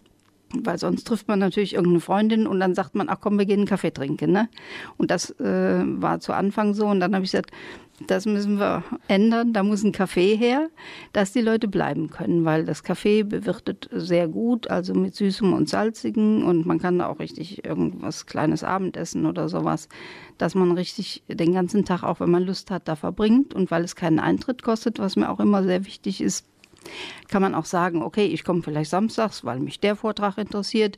Weil 0.62 0.78
sonst 0.78 1.06
trifft 1.06 1.28
man 1.28 1.40
natürlich 1.40 1.74
irgendeine 1.74 2.00
Freundin 2.00 2.48
und 2.48 2.60
dann 2.60 2.76
sagt 2.76 2.96
man, 2.96 3.10
ach 3.10 3.18
komm, 3.20 3.38
wir 3.38 3.46
gehen 3.46 3.60
einen 3.60 3.68
Kaffee 3.68 3.92
trinken. 3.92 4.32
Ne? 4.32 4.50
Und 4.98 5.12
das 5.12 5.32
äh, 5.40 5.84
war 5.84 6.20
zu 6.20 6.34
Anfang 6.34 6.74
so. 6.74 6.86
Und 6.86 7.00
dann 7.00 7.16
habe 7.16 7.26
ich 7.26 7.32
gesagt, 7.32 7.52
das 8.08 8.26
müssen 8.26 8.60
wir 8.60 8.84
ändern. 9.08 9.54
Da 9.54 9.64
muss 9.64 9.84
ein 9.84 9.92
Kaffee 9.92 10.36
her, 10.36 10.70
dass 11.12 11.32
die 11.32 11.42
Leute 11.42 11.68
bleiben 11.68 12.10
können, 12.10 12.46
weil 12.46 12.66
das 12.66 12.84
Kaffee 12.84 13.24
bewirtet 13.24 13.90
sehr 13.92 14.28
gut, 14.28 14.70
also 14.70 14.94
mit 14.94 15.16
Süßem 15.16 15.54
und 15.54 15.70
Salzigem. 15.70 16.46
Und 16.46 16.66
man 16.66 16.80
kann 16.80 17.00
da 17.00 17.08
auch 17.08 17.20
richtig 17.20 17.66
irgendwas 17.66 18.26
kleines 18.26 18.64
Abendessen 18.64 19.26
oder 19.26 19.50
sowas, 19.50 19.90
dass 20.38 20.56
man 20.56 20.72
richtig 20.72 21.24
den 21.28 21.54
ganzen 21.54 21.86
Tag, 21.86 22.04
auch 22.04 22.20
wenn 22.20 22.32
man 22.32 22.44
Lust 22.44 22.72
hat, 22.72 22.88
da 22.88 22.96
verbringt. 22.96 23.54
Und 23.54 23.72
weil 23.72 23.84
es 23.84 23.96
keinen 23.96 24.20
Eintritt 24.20 24.64
kostet, 24.64 25.00
was 25.00 25.16
mir 25.16 25.30
auch 25.30 25.40
immer 25.40 25.64
sehr 25.64 25.86
wichtig 25.86 26.22
ist, 26.22 26.46
kann 27.28 27.42
man 27.42 27.56
auch 27.56 27.66
sagen, 27.66 28.02
okay, 28.02 28.26
ich 28.26 28.44
komme 28.44 28.62
vielleicht 28.62 28.90
samstags, 28.90 29.44
weil 29.44 29.60
mich 29.60 29.80
der 29.80 29.96
Vortrag 29.96 30.38
interessiert. 30.38 30.98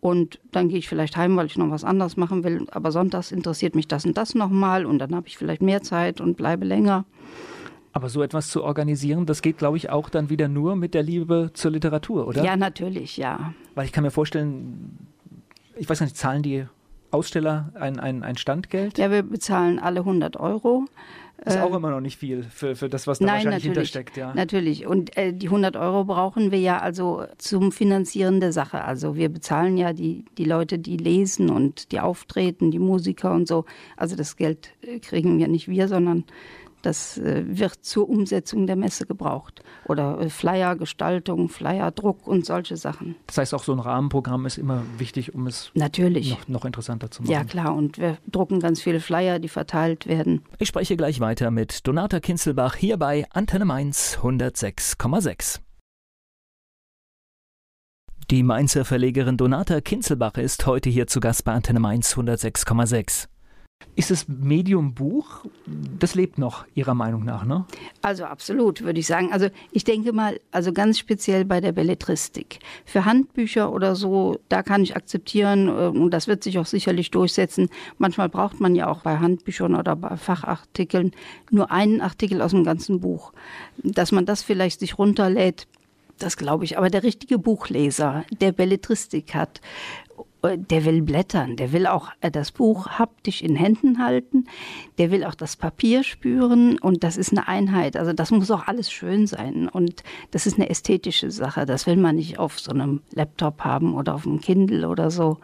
Und 0.00 0.38
dann 0.52 0.68
gehe 0.68 0.78
ich 0.78 0.88
vielleicht 0.88 1.16
heim, 1.16 1.34
weil 1.36 1.46
ich 1.46 1.56
noch 1.56 1.70
was 1.70 1.82
anderes 1.82 2.18
machen 2.18 2.44
will. 2.44 2.66
Aber 2.70 2.92
sonntags 2.92 3.32
interessiert 3.32 3.74
mich 3.74 3.88
das 3.88 4.04
und 4.04 4.18
das 4.18 4.34
nochmal. 4.34 4.84
Und 4.84 4.98
dann 4.98 5.14
habe 5.14 5.28
ich 5.28 5.38
vielleicht 5.38 5.62
mehr 5.62 5.82
Zeit 5.82 6.20
und 6.20 6.36
bleibe 6.36 6.66
länger. 6.66 7.06
Aber 7.92 8.08
so 8.08 8.22
etwas 8.22 8.48
zu 8.48 8.62
organisieren, 8.62 9.24
das 9.24 9.40
geht, 9.40 9.56
glaube 9.56 9.76
ich, 9.76 9.88
auch 9.88 10.10
dann 10.10 10.28
wieder 10.28 10.48
nur 10.48 10.76
mit 10.76 10.94
der 10.94 11.02
Liebe 11.02 11.52
zur 11.54 11.70
Literatur, 11.70 12.26
oder? 12.26 12.44
Ja, 12.44 12.56
natürlich, 12.56 13.16
ja. 13.16 13.54
Weil 13.76 13.86
ich 13.86 13.92
kann 13.92 14.02
mir 14.02 14.10
vorstellen, 14.10 14.98
ich 15.76 15.88
weiß 15.88 16.00
gar 16.00 16.06
nicht, 16.06 16.16
zahlen 16.16 16.42
die 16.42 16.66
Aussteller 17.14 17.72
ein, 17.74 17.98
ein, 17.98 18.22
ein 18.22 18.36
Standgeld? 18.36 18.98
Ja, 18.98 19.10
wir 19.10 19.22
bezahlen 19.22 19.78
alle 19.78 20.00
100 20.00 20.36
Euro. 20.38 20.84
Ist 21.44 21.56
Äh, 21.56 21.60
auch 21.60 21.74
immer 21.74 21.90
noch 21.90 22.00
nicht 22.00 22.18
viel 22.18 22.44
für, 22.44 22.74
für 22.76 22.88
das, 22.88 23.06
was 23.06 23.18
da 23.18 23.26
Nein, 23.26 23.34
wahrscheinlich 23.34 23.64
natürlich. 23.64 23.92
hintersteckt. 23.92 24.16
Ja. 24.16 24.32
Natürlich. 24.34 24.86
Und 24.86 25.16
äh, 25.16 25.32
die 25.32 25.46
100 25.46 25.76
Euro 25.76 26.04
brauchen 26.04 26.50
wir 26.52 26.60
ja 26.60 26.78
also 26.78 27.24
zum 27.38 27.72
Finanzieren 27.72 28.40
der 28.40 28.52
Sache. 28.52 28.82
Also 28.84 29.16
wir 29.16 29.28
bezahlen 29.28 29.76
ja 29.76 29.92
die, 29.92 30.24
die 30.38 30.44
Leute, 30.44 30.78
die 30.78 30.96
lesen 30.96 31.50
und 31.50 31.92
die 31.92 32.00
auftreten, 32.00 32.70
die 32.70 32.78
Musiker 32.78 33.32
und 33.32 33.48
so. 33.48 33.64
Also 33.96 34.16
das 34.16 34.36
Geld 34.36 34.70
äh, 34.82 35.00
kriegen 35.00 35.38
wir 35.38 35.48
nicht 35.48 35.68
wir, 35.68 35.88
sondern 35.88 36.24
das 36.84 37.18
äh, 37.18 37.44
wird 37.46 37.84
zur 37.84 38.08
Umsetzung 38.08 38.66
der 38.66 38.76
Messe 38.76 39.06
gebraucht. 39.06 39.62
Oder 39.86 40.20
äh, 40.20 40.30
Flyer, 40.30 40.76
Gestaltung, 40.76 41.48
Flyer, 41.48 41.90
Druck 41.90 42.26
und 42.26 42.44
solche 42.44 42.76
Sachen. 42.76 43.16
Das 43.26 43.38
heißt, 43.38 43.54
auch 43.54 43.64
so 43.64 43.72
ein 43.72 43.78
Rahmenprogramm 43.78 44.46
ist 44.46 44.58
immer 44.58 44.82
wichtig, 44.98 45.34
um 45.34 45.46
es 45.46 45.70
Natürlich. 45.74 46.30
noch, 46.30 46.48
noch 46.48 46.64
interessanter 46.64 47.10
zu 47.10 47.22
machen. 47.22 47.32
Ja, 47.32 47.44
klar. 47.44 47.74
Und 47.74 47.98
wir 47.98 48.18
drucken 48.30 48.60
ganz 48.60 48.80
viele 48.82 49.00
Flyer, 49.00 49.38
die 49.38 49.48
verteilt 49.48 50.06
werden. 50.06 50.42
Ich 50.58 50.68
spreche 50.68 50.96
gleich 50.96 51.20
weiter 51.20 51.50
mit 51.50 51.86
Donata 51.86 52.20
Kinzelbach 52.20 52.74
hier 52.76 52.96
bei 52.96 53.26
Antenne 53.30 53.64
Mainz 53.64 54.18
106,6. 54.22 55.60
Die 58.30 58.42
Mainzer 58.42 58.86
Verlegerin 58.86 59.36
Donata 59.36 59.82
Kinzelbach 59.82 60.36
ist 60.36 60.64
heute 60.66 60.88
hier 60.88 61.06
zu 61.06 61.20
Gast 61.20 61.44
bei 61.44 61.52
Antenne 61.52 61.80
Mainz 61.80 62.16
106,6. 62.16 63.28
Ist 63.96 64.10
das 64.10 64.26
Medium 64.28 64.94
Buch, 64.94 65.44
das 65.98 66.14
lebt 66.14 66.38
noch 66.38 66.64
Ihrer 66.74 66.94
Meinung 66.94 67.24
nach, 67.24 67.44
ne? 67.44 67.64
Also 68.02 68.24
absolut, 68.24 68.82
würde 68.82 68.98
ich 68.98 69.06
sagen. 69.06 69.32
Also 69.32 69.48
ich 69.70 69.84
denke 69.84 70.12
mal, 70.12 70.40
also 70.50 70.72
ganz 70.72 70.98
speziell 70.98 71.44
bei 71.44 71.60
der 71.60 71.72
Belletristik. 71.72 72.58
Für 72.84 73.04
Handbücher 73.04 73.72
oder 73.72 73.94
so, 73.94 74.38
da 74.48 74.62
kann 74.62 74.82
ich 74.82 74.96
akzeptieren, 74.96 75.68
äh, 75.68 75.98
und 75.98 76.10
das 76.10 76.26
wird 76.26 76.42
sich 76.42 76.58
auch 76.58 76.66
sicherlich 76.66 77.10
durchsetzen. 77.10 77.68
Manchmal 77.98 78.28
braucht 78.28 78.60
man 78.60 78.74
ja 78.74 78.88
auch 78.88 79.02
bei 79.02 79.18
Handbüchern 79.18 79.74
oder 79.74 79.94
bei 79.96 80.16
Fachartikeln 80.16 81.12
nur 81.50 81.70
einen 81.70 82.00
Artikel 82.00 82.42
aus 82.42 82.50
dem 82.50 82.64
ganzen 82.64 83.00
Buch. 83.00 83.32
Dass 83.82 84.12
man 84.12 84.26
das 84.26 84.42
vielleicht 84.42 84.80
sich 84.80 84.98
runterlädt, 84.98 85.66
das 86.18 86.36
glaube 86.36 86.64
ich. 86.64 86.78
Aber 86.78 86.90
der 86.90 87.02
richtige 87.02 87.38
Buchleser, 87.38 88.24
der 88.40 88.52
Belletristik 88.52 89.34
hat, 89.34 89.60
der 90.56 90.84
will 90.84 91.02
blättern, 91.02 91.56
der 91.56 91.72
will 91.72 91.86
auch 91.86 92.10
äh, 92.20 92.30
das 92.30 92.52
Buch 92.52 92.86
haptisch 92.86 93.42
in 93.42 93.56
Händen 93.56 93.98
halten, 93.98 94.46
der 94.98 95.10
will 95.10 95.24
auch 95.24 95.34
das 95.34 95.56
Papier 95.56 96.04
spüren 96.04 96.78
und 96.78 97.04
das 97.04 97.16
ist 97.16 97.32
eine 97.32 97.48
Einheit. 97.48 97.96
Also 97.96 98.12
das 98.12 98.30
muss 98.30 98.50
auch 98.50 98.66
alles 98.66 98.90
schön 98.90 99.26
sein 99.26 99.68
und 99.68 100.02
das 100.30 100.46
ist 100.46 100.56
eine 100.56 100.70
ästhetische 100.70 101.30
Sache. 101.30 101.66
Das 101.66 101.86
will 101.86 101.96
man 101.96 102.16
nicht 102.16 102.38
auf 102.38 102.60
so 102.60 102.72
einem 102.72 103.00
Laptop 103.12 103.62
haben 103.64 103.94
oder 103.94 104.14
auf 104.14 104.26
einem 104.26 104.40
Kindle 104.40 104.88
oder 104.88 105.10
so. 105.10 105.38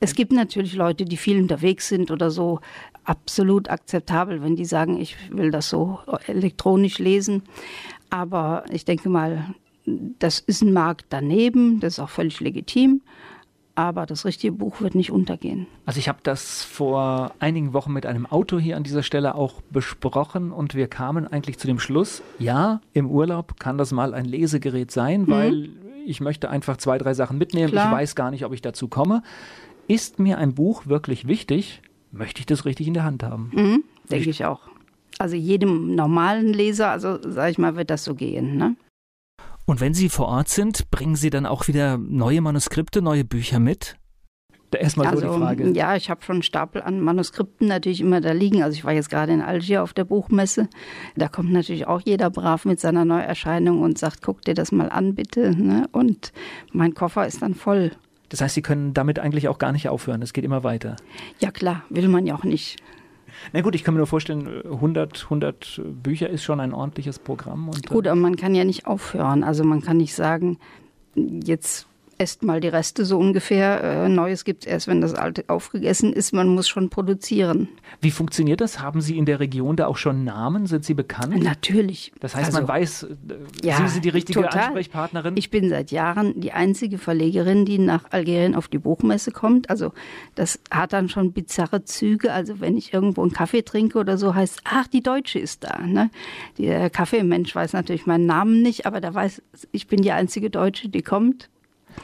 Es 0.00 0.14
gibt 0.14 0.32
natürlich 0.32 0.74
Leute, 0.74 1.04
die 1.04 1.18
viel 1.18 1.38
unterwegs 1.38 1.88
sind 1.88 2.10
oder 2.10 2.30
so, 2.30 2.60
absolut 3.04 3.68
akzeptabel, 3.68 4.42
wenn 4.42 4.56
die 4.56 4.64
sagen, 4.64 4.98
ich 4.98 5.16
will 5.30 5.50
das 5.50 5.68
so 5.68 6.00
elektronisch 6.26 6.98
lesen. 6.98 7.42
Aber 8.08 8.64
ich 8.70 8.84
denke 8.84 9.08
mal, 9.08 9.54
das 9.84 10.40
ist 10.40 10.62
ein 10.62 10.72
Markt 10.72 11.06
daneben, 11.10 11.80
das 11.80 11.94
ist 11.94 12.00
auch 12.00 12.10
völlig 12.10 12.40
legitim. 12.40 13.02
Aber 13.80 14.04
das 14.04 14.26
richtige 14.26 14.52
Buch 14.52 14.82
wird 14.82 14.94
nicht 14.94 15.10
untergehen. 15.10 15.66
Also 15.86 15.98
ich 15.98 16.10
habe 16.10 16.18
das 16.22 16.62
vor 16.62 17.32
einigen 17.38 17.72
Wochen 17.72 17.94
mit 17.94 18.04
einem 18.04 18.26
Autor 18.26 18.60
hier 18.60 18.76
an 18.76 18.82
dieser 18.82 19.02
Stelle 19.02 19.34
auch 19.34 19.62
besprochen 19.70 20.52
und 20.52 20.74
wir 20.74 20.86
kamen 20.86 21.26
eigentlich 21.26 21.58
zu 21.58 21.66
dem 21.66 21.78
Schluss, 21.78 22.22
ja, 22.38 22.82
im 22.92 23.10
Urlaub 23.10 23.58
kann 23.58 23.78
das 23.78 23.90
mal 23.90 24.12
ein 24.12 24.26
Lesegerät 24.26 24.90
sein, 24.90 25.28
weil 25.28 25.70
ich 26.04 26.20
möchte 26.20 26.50
einfach 26.50 26.76
zwei, 26.76 26.98
drei 26.98 27.14
Sachen 27.14 27.38
mitnehmen. 27.38 27.70
Klar. 27.70 27.86
Ich 27.86 27.92
weiß 27.92 28.14
gar 28.16 28.30
nicht, 28.30 28.44
ob 28.44 28.52
ich 28.52 28.60
dazu 28.60 28.86
komme. 28.86 29.22
Ist 29.88 30.18
mir 30.18 30.36
ein 30.36 30.54
Buch 30.54 30.86
wirklich 30.86 31.26
wichtig? 31.26 31.80
Möchte 32.12 32.40
ich 32.40 32.46
das 32.46 32.66
richtig 32.66 32.86
in 32.86 32.92
der 32.92 33.04
Hand 33.04 33.22
haben? 33.22 33.50
Mhm, 33.54 33.84
denke 34.10 34.28
ich 34.28 34.44
auch. 34.44 34.60
Also 35.18 35.36
jedem 35.36 35.94
normalen 35.94 36.52
Leser, 36.52 36.90
also 36.90 37.18
sage 37.22 37.52
ich 37.52 37.56
mal, 37.56 37.76
wird 37.76 37.88
das 37.88 38.04
so 38.04 38.14
gehen. 38.14 38.58
Ne? 38.58 38.76
Und 39.66 39.80
wenn 39.80 39.94
Sie 39.94 40.08
vor 40.08 40.26
Ort 40.26 40.48
sind, 40.48 40.90
bringen 40.90 41.16
Sie 41.16 41.30
dann 41.30 41.46
auch 41.46 41.68
wieder 41.68 41.98
neue 41.98 42.40
Manuskripte, 42.40 43.02
neue 43.02 43.24
Bücher 43.24 43.60
mit? 43.60 43.96
Erstmal 44.78 45.08
also, 45.08 45.26
so 45.26 45.32
die 45.34 45.40
Frage. 45.40 45.70
Ja, 45.72 45.96
ich 45.96 46.10
habe 46.10 46.22
schon 46.22 46.36
einen 46.36 46.42
Stapel 46.42 46.82
an 46.82 47.00
Manuskripten 47.00 47.66
natürlich 47.66 48.00
immer 48.00 48.20
da 48.20 48.32
liegen. 48.32 48.62
Also 48.62 48.76
ich 48.76 48.84
war 48.84 48.92
jetzt 48.92 49.10
gerade 49.10 49.32
in 49.32 49.40
Algier 49.40 49.82
auf 49.82 49.92
der 49.92 50.04
Buchmesse. 50.04 50.68
Da 51.16 51.28
kommt 51.28 51.52
natürlich 51.52 51.86
auch 51.86 52.00
jeder 52.04 52.30
brav 52.30 52.64
mit 52.64 52.78
seiner 52.78 53.04
Neuerscheinung 53.04 53.82
und 53.82 53.98
sagt, 53.98 54.22
guck 54.22 54.42
dir 54.42 54.54
das 54.54 54.70
mal 54.70 54.88
an, 54.88 55.14
bitte. 55.14 55.50
Ne? 55.60 55.88
Und 55.92 56.32
mein 56.72 56.94
Koffer 56.94 57.26
ist 57.26 57.42
dann 57.42 57.54
voll. 57.54 57.92
Das 58.28 58.40
heißt, 58.40 58.54
Sie 58.54 58.62
können 58.62 58.94
damit 58.94 59.18
eigentlich 59.18 59.48
auch 59.48 59.58
gar 59.58 59.72
nicht 59.72 59.88
aufhören. 59.88 60.22
Es 60.22 60.32
geht 60.32 60.44
immer 60.44 60.62
weiter. 60.62 60.96
Ja 61.40 61.50
klar, 61.50 61.82
will 61.88 62.08
man 62.08 62.26
ja 62.26 62.36
auch 62.36 62.44
nicht. 62.44 62.76
Na 63.52 63.60
gut, 63.60 63.74
ich 63.74 63.84
kann 63.84 63.94
mir 63.94 63.98
nur 63.98 64.06
vorstellen, 64.06 64.62
100, 64.64 65.24
100 65.24 65.80
Bücher 66.02 66.28
ist 66.28 66.42
schon 66.42 66.60
ein 66.60 66.72
ordentliches 66.72 67.18
Programm. 67.18 67.68
Und, 67.68 67.86
gut, 67.88 68.06
aber 68.06 68.20
man 68.20 68.36
kann 68.36 68.54
ja 68.54 68.64
nicht 68.64 68.86
aufhören. 68.86 69.44
Also 69.44 69.64
man 69.64 69.82
kann 69.82 69.96
nicht 69.96 70.14
sagen, 70.14 70.58
jetzt 71.14 71.86
esst 72.20 72.42
mal 72.42 72.60
die 72.60 72.68
Reste 72.68 73.06
so 73.06 73.18
ungefähr. 73.18 73.82
Äh, 73.82 74.08
Neues 74.08 74.44
gibt 74.44 74.64
es 74.64 74.70
erst, 74.70 74.88
wenn 74.88 75.00
das 75.00 75.14
alte 75.14 75.44
aufgegessen 75.48 76.12
ist. 76.12 76.32
Man 76.32 76.48
muss 76.48 76.68
schon 76.68 76.90
produzieren. 76.90 77.68
Wie 78.02 78.10
funktioniert 78.10 78.60
das? 78.60 78.80
Haben 78.80 79.00
Sie 79.00 79.16
in 79.16 79.24
der 79.24 79.40
Region 79.40 79.76
da 79.76 79.86
auch 79.86 79.96
schon 79.96 80.24
Namen? 80.24 80.66
Sind 80.66 80.84
Sie 80.84 80.92
bekannt? 80.92 81.42
Natürlich. 81.42 82.12
Das 82.20 82.34
heißt, 82.34 82.46
also, 82.46 82.58
man 82.58 82.68
weiß, 82.68 83.02
äh, 83.04 83.66
ja, 83.66 83.76
Sie 83.78 83.88
sind 83.88 84.04
die 84.04 84.10
richtige 84.10 84.42
total. 84.42 84.64
Ansprechpartnerin? 84.64 85.36
Ich 85.38 85.50
bin 85.50 85.70
seit 85.70 85.90
Jahren 85.90 86.38
die 86.38 86.52
einzige 86.52 86.98
Verlegerin, 86.98 87.64
die 87.64 87.78
nach 87.78 88.04
Algerien 88.10 88.54
auf 88.54 88.68
die 88.68 88.78
Buchmesse 88.78 89.32
kommt. 89.32 89.70
Also 89.70 89.92
das 90.34 90.60
hat 90.70 90.92
dann 90.92 91.08
schon 91.08 91.32
bizarre 91.32 91.84
Züge. 91.84 92.32
Also 92.32 92.60
wenn 92.60 92.76
ich 92.76 92.92
irgendwo 92.92 93.22
einen 93.22 93.32
Kaffee 93.32 93.62
trinke 93.62 93.98
oder 93.98 94.18
so, 94.18 94.34
heißt 94.34 94.60
ach, 94.64 94.86
die 94.88 95.02
Deutsche 95.02 95.38
ist 95.38 95.64
da. 95.64 95.78
Ne? 95.78 96.10
Der 96.58 96.90
Kaffeemensch 96.90 97.54
weiß 97.54 97.72
natürlich 97.72 98.04
meinen 98.04 98.26
Namen 98.26 98.60
nicht, 98.60 98.84
aber 98.84 99.00
der 99.00 99.14
weiß, 99.14 99.42
ich 99.72 99.86
bin 99.86 100.02
die 100.02 100.12
einzige 100.12 100.50
Deutsche, 100.50 100.90
die 100.90 101.02
kommt. 101.02 101.48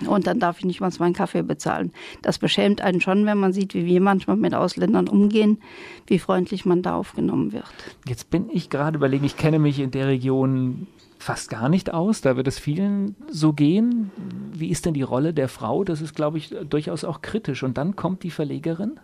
Und 0.07 0.27
dann 0.27 0.39
darf 0.39 0.59
ich 0.59 0.65
nicht 0.65 0.81
mal 0.81 0.91
meinen 0.99 1.15
Kaffee 1.15 1.43
bezahlen. 1.43 1.93
Das 2.23 2.39
beschämt 2.39 2.81
einen 2.81 3.01
schon, 3.01 3.27
wenn 3.27 3.39
man 3.39 3.53
sieht, 3.53 3.75
wie 3.75 3.87
wir 3.87 4.01
manchmal 4.01 4.37
mit 4.37 4.55
Ausländern 4.55 5.09
umgehen, 5.09 5.59
wie 6.07 6.19
freundlich 6.19 6.65
man 6.65 6.83
da 6.83 6.97
aufgenommen 6.97 7.53
wird. 7.53 7.65
Jetzt 8.07 8.31
bin 8.31 8.51
ich 8.51 8.71
gerade 8.71 8.97
überlegen, 8.97 9.25
ich 9.25 9.37
kenne 9.37 9.59
mich 9.59 9.79
in 9.81 9.91
der 9.91 10.07
Region 10.07 10.87
fast 11.27 11.51
gar 11.51 11.69
nicht 11.69 11.93
aus. 11.93 12.21
Da 12.21 12.37
wird 12.37 12.47
es 12.47 12.61
vielen 12.61 13.17
so 13.29 13.53
gehen. 13.53 14.13
Wie 14.53 14.69
ist 14.69 14.87
denn 14.87 14.95
die 14.95 15.03
Rolle 15.03 15.35
der 15.35 15.49
Frau? 15.49 15.83
Das 15.83 16.01
ist, 16.01 16.15
glaube 16.15 16.39
ich, 16.39 16.55
durchaus 16.71 17.03
auch 17.03 17.21
kritisch. 17.21 17.65
Und 17.65 17.77
dann 17.77 17.97
kommt 17.97 18.23
die 18.23 18.31
Verlegerin? 18.31 19.01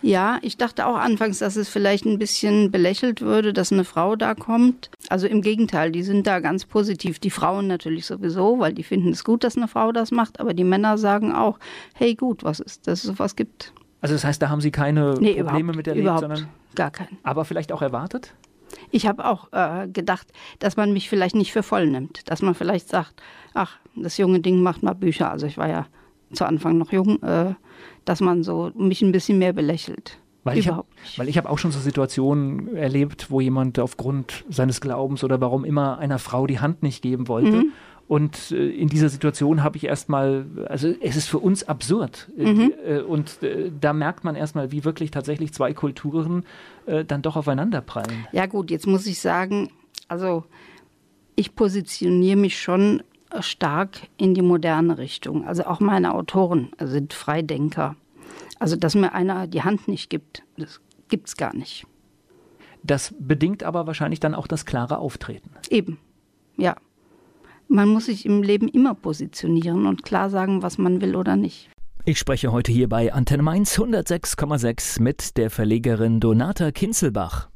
Ja, 0.00 0.38
ich 0.42 0.56
dachte 0.56 0.86
auch 0.86 0.96
anfangs, 0.96 1.40
dass 1.40 1.56
es 1.56 1.68
vielleicht 1.68 2.06
ein 2.06 2.20
bisschen 2.20 2.70
belächelt 2.70 3.22
würde, 3.22 3.52
dass 3.52 3.72
eine 3.72 3.82
Frau 3.82 4.14
da 4.14 4.36
kommt. 4.36 4.90
Also 5.08 5.26
im 5.26 5.42
Gegenteil, 5.42 5.90
die 5.90 6.04
sind 6.04 6.28
da 6.28 6.38
ganz 6.38 6.64
positiv. 6.64 7.18
Die 7.18 7.30
Frauen 7.30 7.66
natürlich 7.66 8.06
sowieso, 8.06 8.60
weil 8.60 8.72
die 8.72 8.84
finden 8.84 9.10
es 9.10 9.24
gut, 9.24 9.42
dass 9.42 9.56
eine 9.56 9.66
Frau 9.66 9.90
das 9.90 10.12
macht. 10.12 10.38
Aber 10.38 10.54
die 10.54 10.64
Männer 10.64 10.96
sagen 10.96 11.32
auch, 11.34 11.58
hey 11.94 12.14
gut, 12.14 12.44
was 12.44 12.60
ist, 12.60 12.86
dass 12.86 13.02
es 13.02 13.10
sowas 13.10 13.34
gibt. 13.34 13.72
Also 14.00 14.14
das 14.14 14.24
heißt, 14.24 14.40
da 14.40 14.48
haben 14.48 14.60
Sie 14.60 14.70
keine 14.70 15.14
nee, 15.18 15.42
Probleme 15.42 15.72
mit 15.72 15.86
der 15.86 15.96
Überhaupt, 15.96 16.20
sondern 16.20 16.46
gar 16.76 16.92
keinen. 16.92 17.18
Aber 17.24 17.44
vielleicht 17.44 17.72
auch 17.72 17.82
erwartet? 17.82 18.32
Ich 18.90 19.06
habe 19.06 19.24
auch 19.24 19.52
äh, 19.52 19.88
gedacht, 19.88 20.28
dass 20.58 20.76
man 20.76 20.92
mich 20.92 21.08
vielleicht 21.08 21.34
nicht 21.34 21.52
für 21.52 21.62
voll 21.62 21.86
nimmt, 21.86 22.28
dass 22.30 22.42
man 22.42 22.54
vielleicht 22.54 22.88
sagt, 22.88 23.22
ach, 23.54 23.76
das 23.96 24.18
junge 24.18 24.40
Ding 24.40 24.62
macht 24.62 24.82
mal 24.82 24.94
Bücher. 24.94 25.30
Also 25.30 25.46
ich 25.46 25.58
war 25.58 25.68
ja 25.68 25.86
zu 26.32 26.44
Anfang 26.44 26.78
noch 26.78 26.92
jung, 26.92 27.22
äh, 27.22 27.54
dass 28.04 28.20
man 28.20 28.42
so 28.42 28.70
mich 28.74 29.02
ein 29.02 29.12
bisschen 29.12 29.38
mehr 29.38 29.52
belächelt. 29.52 30.18
Weil 30.44 30.58
ich 30.58 30.68
habe 30.68 30.84
hab 31.18 31.46
auch 31.46 31.58
schon 31.58 31.72
so 31.72 31.80
Situationen 31.80 32.76
erlebt, 32.76 33.30
wo 33.30 33.40
jemand 33.40 33.78
aufgrund 33.78 34.44
seines 34.50 34.82
Glaubens 34.82 35.24
oder 35.24 35.40
warum 35.40 35.64
immer 35.64 35.98
einer 35.98 36.18
Frau 36.18 36.46
die 36.46 36.60
Hand 36.60 36.82
nicht 36.82 37.00
geben 37.00 37.28
wollte. 37.28 37.56
Mhm. 37.56 37.72
Und 38.06 38.50
äh, 38.50 38.68
in 38.68 38.88
dieser 38.88 39.08
Situation 39.08 39.62
habe 39.62 39.78
ich 39.78 39.84
erstmal, 39.84 40.44
also 40.66 40.92
es 41.00 41.16
ist 41.16 41.28
für 41.28 41.38
uns 41.38 41.64
absurd. 41.64 42.30
Mhm. 42.36 42.72
Äh, 42.86 43.00
und 43.00 43.42
äh, 43.42 43.70
da 43.80 43.94
merkt 43.94 44.24
man 44.24 44.36
erstmal, 44.36 44.70
wie 44.72 44.84
wirklich 44.84 45.10
tatsächlich 45.10 45.54
zwei 45.54 45.72
Kulturen 45.72 46.44
äh, 46.86 47.04
dann 47.04 47.22
doch 47.22 47.36
aufeinanderprallen. 47.36 48.26
Ja 48.32 48.46
gut, 48.46 48.70
jetzt 48.70 48.86
muss 48.86 49.06
ich 49.06 49.20
sagen, 49.20 49.70
also 50.08 50.44
ich 51.36 51.54
positioniere 51.54 52.36
mich 52.36 52.60
schon 52.60 53.02
stark 53.40 54.08
in 54.16 54.34
die 54.34 54.42
moderne 54.42 54.98
Richtung. 54.98 55.46
Also 55.46 55.64
auch 55.64 55.80
meine 55.80 56.14
Autoren 56.14 56.70
sind 56.80 57.12
Freidenker. 57.12 57.96
Also 58.58 58.76
dass 58.76 58.94
mir 58.94 59.12
einer 59.12 59.46
die 59.46 59.62
Hand 59.62 59.88
nicht 59.88 60.10
gibt, 60.10 60.42
das 60.56 60.80
gibt 61.08 61.28
es 61.28 61.36
gar 61.36 61.54
nicht. 61.54 61.86
Das 62.82 63.14
bedingt 63.18 63.62
aber 63.62 63.86
wahrscheinlich 63.86 64.20
dann 64.20 64.34
auch 64.34 64.46
das 64.46 64.66
klare 64.66 64.98
Auftreten. 64.98 65.50
Eben, 65.70 65.98
ja. 66.56 66.76
Man 67.66 67.88
muss 67.88 68.06
sich 68.06 68.26
im 68.26 68.42
Leben 68.42 68.68
immer 68.68 68.94
positionieren 68.94 69.86
und 69.86 70.04
klar 70.04 70.28
sagen, 70.28 70.62
was 70.62 70.76
man 70.76 71.00
will 71.00 71.16
oder 71.16 71.34
nicht. 71.34 71.70
Ich 72.06 72.18
spreche 72.18 72.52
heute 72.52 72.70
hier 72.70 72.90
bei 72.90 73.14
Antenne 73.14 73.42
Mainz 73.42 73.78
106,6 73.78 75.00
mit 75.00 75.38
der 75.38 75.48
Verlegerin 75.48 76.20
Donata 76.20 76.70
Kinzelbach. 76.70 77.48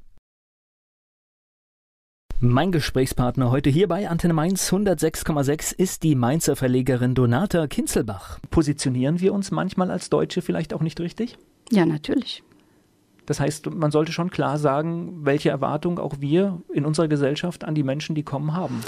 Mein 2.40 2.72
Gesprächspartner 2.72 3.50
heute 3.50 3.68
hier 3.68 3.88
bei 3.88 4.08
Antenne 4.08 4.32
Mainz 4.32 4.72
106,6 4.72 5.74
ist 5.74 6.02
die 6.02 6.14
Mainzer 6.14 6.56
Verlegerin 6.56 7.14
Donata 7.14 7.66
Kinzelbach. 7.66 8.38
Positionieren 8.50 9.20
wir 9.20 9.34
uns 9.34 9.50
manchmal 9.50 9.90
als 9.90 10.08
Deutsche 10.08 10.40
vielleicht 10.40 10.72
auch 10.72 10.80
nicht 10.80 10.98
richtig? 10.98 11.36
Ja, 11.70 11.84
natürlich. 11.84 12.42
Das 13.26 13.40
heißt, 13.40 13.68
man 13.68 13.90
sollte 13.90 14.12
schon 14.12 14.30
klar 14.30 14.56
sagen, 14.56 15.26
welche 15.26 15.50
Erwartungen 15.50 15.98
auch 15.98 16.20
wir 16.20 16.62
in 16.72 16.86
unserer 16.86 17.08
Gesellschaft 17.08 17.64
an 17.64 17.74
die 17.74 17.82
Menschen, 17.82 18.14
die 18.14 18.22
kommen, 18.22 18.54
haben. 18.54 18.80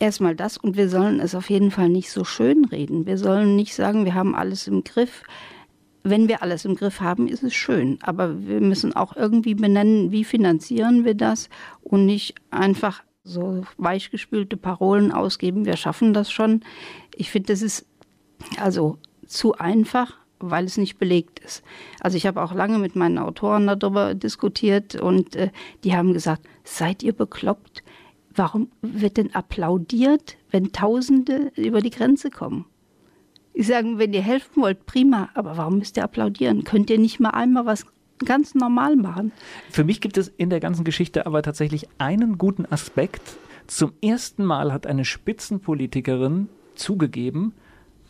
Erstmal 0.00 0.34
das 0.34 0.56
und 0.56 0.76
wir 0.76 0.88
sollen 0.88 1.20
es 1.20 1.34
auf 1.34 1.48
jeden 1.50 1.70
Fall 1.70 1.88
nicht 1.88 2.10
so 2.10 2.24
schön 2.24 2.64
reden. 2.64 3.06
Wir 3.06 3.18
sollen 3.18 3.54
nicht 3.54 3.74
sagen, 3.74 4.04
wir 4.04 4.14
haben 4.14 4.34
alles 4.34 4.66
im 4.66 4.82
Griff. 4.82 5.22
Wenn 6.02 6.26
wir 6.26 6.42
alles 6.42 6.64
im 6.64 6.74
Griff 6.74 7.00
haben, 7.00 7.28
ist 7.28 7.42
es 7.42 7.54
schön. 7.54 7.98
Aber 8.00 8.46
wir 8.46 8.60
müssen 8.60 8.96
auch 8.96 9.14
irgendwie 9.14 9.54
benennen, 9.54 10.10
wie 10.10 10.24
finanzieren 10.24 11.04
wir 11.04 11.14
das 11.14 11.50
und 11.82 12.06
nicht 12.06 12.34
einfach 12.50 13.02
so 13.24 13.62
weichgespülte 13.76 14.56
Parolen 14.56 15.12
ausgeben, 15.12 15.66
wir 15.66 15.76
schaffen 15.76 16.14
das 16.14 16.30
schon. 16.30 16.62
Ich 17.14 17.30
finde, 17.30 17.52
das 17.52 17.62
ist 17.62 17.86
also 18.58 18.98
zu 19.26 19.54
einfach, 19.54 20.16
weil 20.38 20.64
es 20.64 20.78
nicht 20.78 20.98
belegt 20.98 21.38
ist. 21.40 21.62
Also 22.00 22.16
ich 22.16 22.26
habe 22.26 22.42
auch 22.42 22.54
lange 22.54 22.78
mit 22.78 22.96
meinen 22.96 23.18
Autoren 23.18 23.66
darüber 23.66 24.14
diskutiert 24.14 24.94
und 24.94 25.36
äh, 25.36 25.50
die 25.84 25.94
haben 25.94 26.14
gesagt, 26.14 26.46
seid 26.64 27.02
ihr 27.02 27.12
bekloppt? 27.12 27.82
Warum 28.34 28.70
wird 28.82 29.16
denn 29.16 29.34
applaudiert, 29.34 30.36
wenn 30.50 30.72
Tausende 30.72 31.52
über 31.56 31.80
die 31.80 31.90
Grenze 31.90 32.30
kommen? 32.30 32.66
Ich 33.52 33.66
sage, 33.66 33.98
wenn 33.98 34.12
ihr 34.12 34.22
helfen 34.22 34.62
wollt, 34.62 34.86
prima, 34.86 35.28
aber 35.34 35.56
warum 35.56 35.78
müsst 35.78 35.96
ihr 35.96 36.04
applaudieren? 36.04 36.64
Könnt 36.64 36.88
ihr 36.88 36.98
nicht 36.98 37.20
mal 37.20 37.30
einmal 37.30 37.66
was 37.66 37.84
ganz 38.24 38.54
normal 38.54 38.96
machen? 38.96 39.32
Für 39.70 39.84
mich 39.84 40.00
gibt 40.00 40.16
es 40.16 40.28
in 40.28 40.50
der 40.50 40.60
ganzen 40.60 40.84
Geschichte 40.84 41.26
aber 41.26 41.42
tatsächlich 41.42 41.88
einen 41.98 42.38
guten 42.38 42.66
Aspekt. 42.66 43.22
Zum 43.66 43.92
ersten 44.02 44.44
Mal 44.44 44.72
hat 44.72 44.86
eine 44.86 45.04
Spitzenpolitikerin 45.04 46.48
zugegeben, 46.74 47.52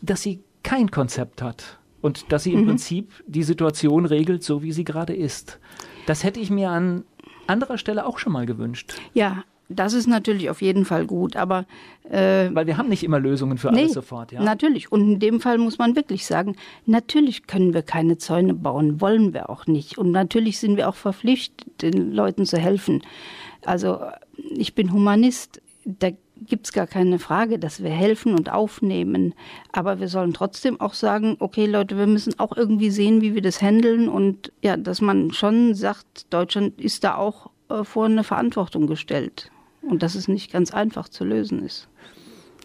dass 0.01 0.21
sie 0.21 0.43
kein 0.63 0.91
Konzept 0.91 1.41
hat 1.41 1.79
und 2.01 2.31
dass 2.31 2.43
sie 2.43 2.53
im 2.53 2.61
mhm. 2.61 2.67
Prinzip 2.67 3.11
die 3.27 3.43
Situation 3.43 4.05
regelt, 4.05 4.43
so 4.43 4.63
wie 4.63 4.71
sie 4.71 4.83
gerade 4.83 5.13
ist. 5.13 5.59
Das 6.05 6.23
hätte 6.23 6.39
ich 6.39 6.49
mir 6.49 6.69
an 6.69 7.03
anderer 7.47 7.77
Stelle 7.77 8.05
auch 8.05 8.17
schon 8.17 8.33
mal 8.33 8.45
gewünscht. 8.45 8.93
Ja, 9.13 9.43
das 9.71 9.93
ist 9.93 10.07
natürlich 10.07 10.49
auf 10.49 10.61
jeden 10.61 10.85
Fall 10.85 11.05
gut, 11.05 11.35
aber 11.35 11.65
äh, 12.09 12.49
weil 12.51 12.67
wir 12.67 12.77
haben 12.77 12.89
nicht 12.89 13.03
immer 13.03 13.19
Lösungen 13.19 13.57
für 13.57 13.71
nee, 13.71 13.81
alles 13.81 13.93
sofort, 13.93 14.31
ja. 14.31 14.41
Natürlich 14.41 14.91
und 14.91 15.01
in 15.13 15.19
dem 15.19 15.39
Fall 15.39 15.57
muss 15.57 15.77
man 15.77 15.95
wirklich 15.95 16.25
sagen, 16.25 16.55
natürlich 16.85 17.47
können 17.47 17.73
wir 17.73 17.81
keine 17.81 18.17
Zäune 18.17 18.53
bauen, 18.53 19.01
wollen 19.01 19.33
wir 19.33 19.49
auch 19.49 19.67
nicht 19.67 19.97
und 19.97 20.11
natürlich 20.11 20.59
sind 20.59 20.77
wir 20.77 20.89
auch 20.89 20.95
verpflichtet, 20.95 21.81
den 21.81 22.11
Leuten 22.11 22.45
zu 22.45 22.57
helfen. 22.57 23.01
Also 23.65 23.99
ich 24.55 24.75
bin 24.75 24.91
Humanist, 24.91 25.61
da 25.85 26.09
gibt 26.41 26.65
es 26.65 26.73
gar 26.73 26.87
keine 26.87 27.19
Frage, 27.19 27.59
dass 27.59 27.83
wir 27.83 27.91
helfen 27.91 28.33
und 28.33 28.51
aufnehmen. 28.51 29.33
Aber 29.71 29.99
wir 29.99 30.07
sollen 30.07 30.33
trotzdem 30.33 30.79
auch 30.81 30.93
sagen, 30.93 31.37
okay 31.39 31.65
Leute, 31.65 31.97
wir 31.97 32.07
müssen 32.07 32.39
auch 32.39 32.55
irgendwie 32.55 32.89
sehen, 32.89 33.21
wie 33.21 33.35
wir 33.35 33.41
das 33.41 33.61
handeln 33.61 34.09
und 34.09 34.51
ja, 34.61 34.77
dass 34.77 35.01
man 35.01 35.31
schon 35.31 35.75
sagt, 35.75 36.33
Deutschland 36.33 36.81
ist 36.81 37.03
da 37.03 37.15
auch 37.15 37.51
äh, 37.69 37.83
vor 37.83 38.05
eine 38.05 38.23
Verantwortung 38.23 38.87
gestellt 38.87 39.51
und 39.81 40.03
dass 40.03 40.15
es 40.15 40.27
nicht 40.27 40.51
ganz 40.51 40.73
einfach 40.73 41.09
zu 41.09 41.23
lösen 41.23 41.63
ist. 41.63 41.87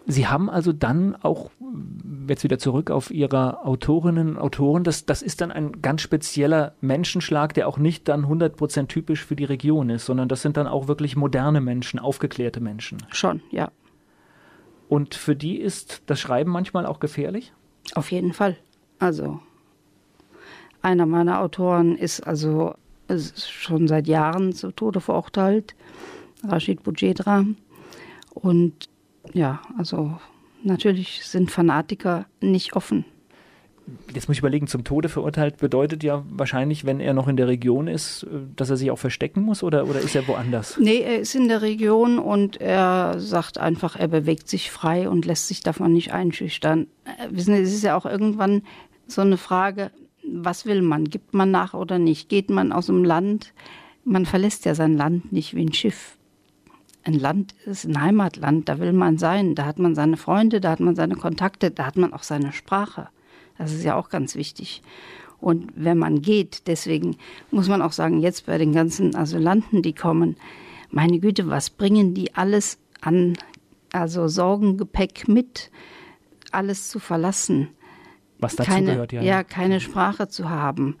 Sie 0.09 0.27
haben 0.27 0.49
also 0.49 0.71
dann 0.71 1.17
auch, 1.17 1.51
jetzt 2.29 2.45
wieder 2.45 2.57
zurück 2.57 2.91
auf 2.91 3.11
Ihre 3.11 3.65
Autorinnen 3.65 4.29
und 4.29 4.37
Autoren, 4.37 4.85
das, 4.85 5.05
das 5.05 5.21
ist 5.21 5.41
dann 5.41 5.51
ein 5.51 5.81
ganz 5.81 6.01
spezieller 6.01 6.75
Menschenschlag, 6.79 7.53
der 7.53 7.67
auch 7.67 7.77
nicht 7.77 8.07
dann 8.07 8.25
100% 8.25 8.87
typisch 8.87 9.25
für 9.25 9.35
die 9.35 9.43
Region 9.43 9.89
ist, 9.89 10.05
sondern 10.05 10.29
das 10.29 10.41
sind 10.41 10.55
dann 10.55 10.65
auch 10.65 10.87
wirklich 10.87 11.17
moderne 11.17 11.59
Menschen, 11.59 11.99
aufgeklärte 11.99 12.61
Menschen. 12.61 12.99
Schon, 13.09 13.41
ja. 13.51 13.69
Und 14.87 15.13
für 15.13 15.35
die 15.35 15.57
ist 15.57 16.03
das 16.05 16.21
Schreiben 16.21 16.51
manchmal 16.51 16.85
auch 16.85 17.01
gefährlich? 17.01 17.51
Auf 17.93 18.09
jeden 18.09 18.31
Fall. 18.31 18.55
Also, 18.99 19.41
einer 20.81 21.05
meiner 21.05 21.41
Autoren 21.41 21.97
ist 21.97 22.21
also 22.21 22.75
ist 23.09 23.49
schon 23.49 23.87
seit 23.87 24.07
Jahren 24.07 24.53
zu 24.53 24.71
Tode 24.71 25.01
verurteilt. 25.01 25.75
Rashid 26.43 26.83
Boujedra. 26.83 27.45
Und 28.33 28.89
ja, 29.33 29.61
also 29.77 30.17
natürlich 30.63 31.25
sind 31.25 31.51
Fanatiker 31.51 32.25
nicht 32.41 32.75
offen. 32.75 33.05
Jetzt 34.13 34.27
muss 34.27 34.35
ich 34.35 34.39
überlegen, 34.39 34.67
zum 34.67 34.83
Tode 34.83 35.07
verurteilt 35.07 35.57
bedeutet 35.57 36.03
ja 36.03 36.25
wahrscheinlich, 36.29 36.85
wenn 36.85 36.99
er 36.99 37.13
noch 37.13 37.29
in 37.29 37.37
der 37.37 37.47
Region 37.47 37.87
ist, 37.87 38.27
dass 38.55 38.69
er 38.69 38.75
sich 38.75 38.91
auch 38.91 38.99
verstecken 38.99 39.41
muss 39.41 39.63
oder, 39.63 39.87
oder 39.87 40.01
ist 40.01 40.13
er 40.13 40.27
woanders? 40.27 40.77
Nee, 40.77 40.99
er 40.99 41.19
ist 41.19 41.35
in 41.35 41.47
der 41.47 41.61
Region 41.61 42.19
und 42.19 42.59
er 42.59 43.17
sagt 43.19 43.57
einfach, 43.57 43.95
er 43.95 44.09
bewegt 44.09 44.49
sich 44.49 44.71
frei 44.71 45.07
und 45.07 45.25
lässt 45.25 45.47
sich 45.47 45.61
davon 45.61 45.93
nicht 45.93 46.11
einschüchtern. 46.11 46.87
Äh, 47.05 47.27
wissen 47.31 47.55
Sie, 47.55 47.61
es 47.61 47.73
ist 47.73 47.83
ja 47.83 47.95
auch 47.95 48.05
irgendwann 48.05 48.63
so 49.07 49.21
eine 49.21 49.37
Frage, 49.37 49.91
was 50.29 50.65
will 50.65 50.81
man? 50.81 51.05
Gibt 51.05 51.33
man 51.33 51.51
nach 51.51 51.73
oder 51.73 51.97
nicht? 51.97 52.27
Geht 52.27 52.49
man 52.49 52.73
aus 52.73 52.87
dem 52.87 53.05
Land? 53.05 53.53
Man 54.03 54.25
verlässt 54.25 54.65
ja 54.65 54.75
sein 54.75 54.97
Land 54.97 55.31
nicht 55.31 55.55
wie 55.55 55.63
ein 55.63 55.73
Schiff. 55.73 56.16
Ein 57.07 57.13
Land 57.13 57.55
ist 57.65 57.85
ein 57.85 58.01
Heimatland, 58.01 58.67
da 58.67 58.79
will 58.79 58.91
man 58.91 59.17
sein, 59.17 59.55
da 59.55 59.65
hat 59.65 59.79
man 59.79 59.95
seine 59.95 60.17
Freunde, 60.17 60.59
da 60.59 60.71
hat 60.71 60.81
man 60.81 60.93
seine 60.93 61.15
Kontakte, 61.15 61.71
da 61.71 61.85
hat 61.85 61.95
man 61.95 62.11
auch 62.11 62.23
seine 62.23 62.51
Sprache. 62.51 63.07
Das 63.57 63.71
ist 63.71 63.85
ja 63.85 63.95
auch 63.95 64.09
ganz 64.09 64.35
wichtig. 64.35 64.81
Und 65.39 65.71
wenn 65.73 65.97
man 65.97 66.21
geht, 66.21 66.67
deswegen 66.67 67.15
muss 67.49 67.69
man 67.69 67.81
auch 67.81 67.93
sagen, 67.93 68.19
jetzt 68.19 68.45
bei 68.45 68.57
den 68.57 68.73
ganzen 68.73 69.15
Asylanten, 69.15 69.81
die 69.83 69.93
kommen, 69.93 70.35
meine 70.91 71.19
Güte, 71.19 71.47
was 71.47 71.69
bringen 71.69 72.13
die 72.13 72.35
alles 72.35 72.77
an, 72.99 73.37
also 73.93 74.27
Sorgengepäck 74.27 75.29
mit, 75.29 75.71
alles 76.51 76.89
zu 76.89 76.99
verlassen? 76.99 77.69
Was 78.39 78.57
dazu 78.57 78.69
keine, 78.69 78.91
gehört, 78.91 79.13
ja. 79.13 79.21
Ja, 79.21 79.43
keine 79.45 79.79
Sprache 79.79 80.27
zu 80.27 80.49
haben, 80.49 80.97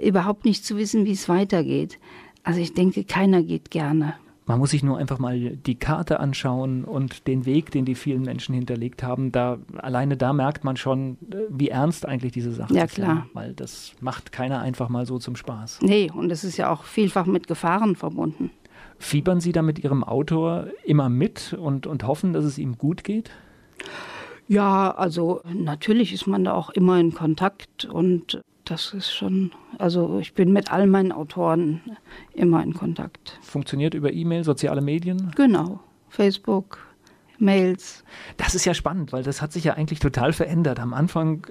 überhaupt 0.00 0.44
nicht 0.44 0.64
zu 0.64 0.76
wissen, 0.76 1.04
wie 1.04 1.12
es 1.12 1.28
weitergeht. 1.28 1.98
Also 2.44 2.60
ich 2.60 2.74
denke, 2.74 3.02
keiner 3.02 3.42
geht 3.42 3.72
gerne. 3.72 4.14
Man 4.48 4.58
muss 4.58 4.70
sich 4.70 4.82
nur 4.82 4.96
einfach 4.98 5.18
mal 5.18 5.38
die 5.38 5.74
Karte 5.78 6.20
anschauen 6.20 6.84
und 6.84 7.26
den 7.26 7.44
Weg, 7.44 7.70
den 7.70 7.84
die 7.84 7.94
vielen 7.94 8.22
Menschen 8.22 8.54
hinterlegt 8.54 9.02
haben. 9.02 9.30
Da 9.30 9.58
alleine 9.76 10.16
da 10.16 10.32
merkt 10.32 10.64
man 10.64 10.76
schon, 10.78 11.18
wie 11.50 11.68
ernst 11.68 12.06
eigentlich 12.06 12.32
diese 12.32 12.52
Sache 12.52 12.72
Ja, 12.74 12.84
ist. 12.84 12.94
klar. 12.94 13.26
Weil 13.34 13.52
das 13.52 13.92
macht 14.00 14.32
keiner 14.32 14.60
einfach 14.60 14.88
mal 14.88 15.04
so 15.04 15.18
zum 15.18 15.36
Spaß. 15.36 15.80
Nee, 15.82 16.10
und 16.12 16.32
es 16.32 16.44
ist 16.44 16.56
ja 16.56 16.70
auch 16.70 16.84
vielfach 16.84 17.26
mit 17.26 17.46
Gefahren 17.46 17.94
verbunden. 17.94 18.50
Fiebern 18.98 19.40
Sie 19.40 19.52
da 19.52 19.60
mit 19.62 19.78
Ihrem 19.84 20.02
Autor 20.02 20.68
immer 20.84 21.08
mit 21.10 21.52
und, 21.52 21.86
und 21.86 22.04
hoffen, 22.06 22.32
dass 22.32 22.44
es 22.44 22.56
ihm 22.58 22.78
gut 22.78 23.04
geht? 23.04 23.30
Ja, 24.48 24.92
also 24.92 25.42
natürlich 25.52 26.12
ist 26.14 26.26
man 26.26 26.44
da 26.44 26.54
auch 26.54 26.70
immer 26.70 26.98
in 26.98 27.12
Kontakt 27.14 27.84
und 27.84 28.40
das 28.68 28.92
ist 28.94 29.10
schon, 29.12 29.52
also 29.78 30.18
ich 30.20 30.34
bin 30.34 30.52
mit 30.52 30.72
all 30.72 30.86
meinen 30.86 31.12
Autoren 31.12 31.80
immer 32.34 32.62
in 32.62 32.74
Kontakt. 32.74 33.38
Funktioniert 33.42 33.94
über 33.94 34.12
E-Mail, 34.12 34.44
soziale 34.44 34.80
Medien? 34.80 35.30
Genau, 35.36 35.80
Facebook, 36.08 36.78
Mails. 37.38 38.04
Das 38.36 38.54
ist 38.54 38.64
ja 38.64 38.74
spannend, 38.74 39.12
weil 39.12 39.22
das 39.22 39.40
hat 39.40 39.52
sich 39.52 39.64
ja 39.64 39.74
eigentlich 39.74 40.00
total 40.00 40.32
verändert. 40.32 40.80
Am 40.80 40.92
Anfang 40.92 41.46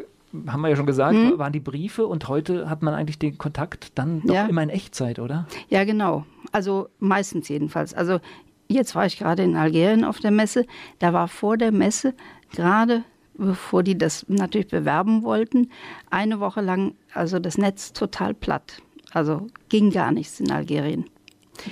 haben 0.47 0.61
wir 0.61 0.69
ja 0.69 0.75
schon 0.75 0.85
gesagt, 0.85 1.15
Mhm. 1.15 1.37
waren 1.39 1.53
die 1.53 1.61
Briefe 1.61 2.05
und 2.05 2.27
heute 2.27 2.69
hat 2.69 2.81
man 2.83 2.93
eigentlich 2.93 3.17
den 3.19 3.37
Kontakt 3.37 3.97
dann 3.97 4.21
doch 4.23 4.33
Ja. 4.35 4.45
immer 4.47 4.61
in 4.63 4.69
Echtzeit, 4.69 5.19
oder? 5.19 5.47
Ja, 5.69 5.85
genau. 5.85 6.25
Also 6.51 6.89
meistens 6.99 7.47
jedenfalls. 7.47 7.93
Also 7.93 8.19
jetzt 8.67 8.93
war 8.95 9.05
ich 9.05 9.17
gerade 9.17 9.43
in 9.43 9.55
Algerien 9.55 10.03
auf 10.03 10.19
der 10.19 10.31
Messe. 10.31 10.65
Da 10.99 11.13
war 11.13 11.29
vor 11.29 11.57
der 11.57 11.71
Messe 11.71 12.13
gerade 12.51 13.03
bevor 13.37 13.83
die 13.83 13.97
das 13.97 14.25
natürlich 14.27 14.67
bewerben 14.67 15.23
wollten, 15.23 15.69
eine 16.09 16.39
Woche 16.39 16.61
lang 16.61 16.95
also 17.13 17.39
das 17.39 17.57
Netz 17.57 17.93
total 17.93 18.33
platt. 18.33 18.81
Also 19.11 19.47
ging 19.69 19.91
gar 19.91 20.11
nichts 20.11 20.39
in 20.39 20.51
Algerien. 20.51 21.05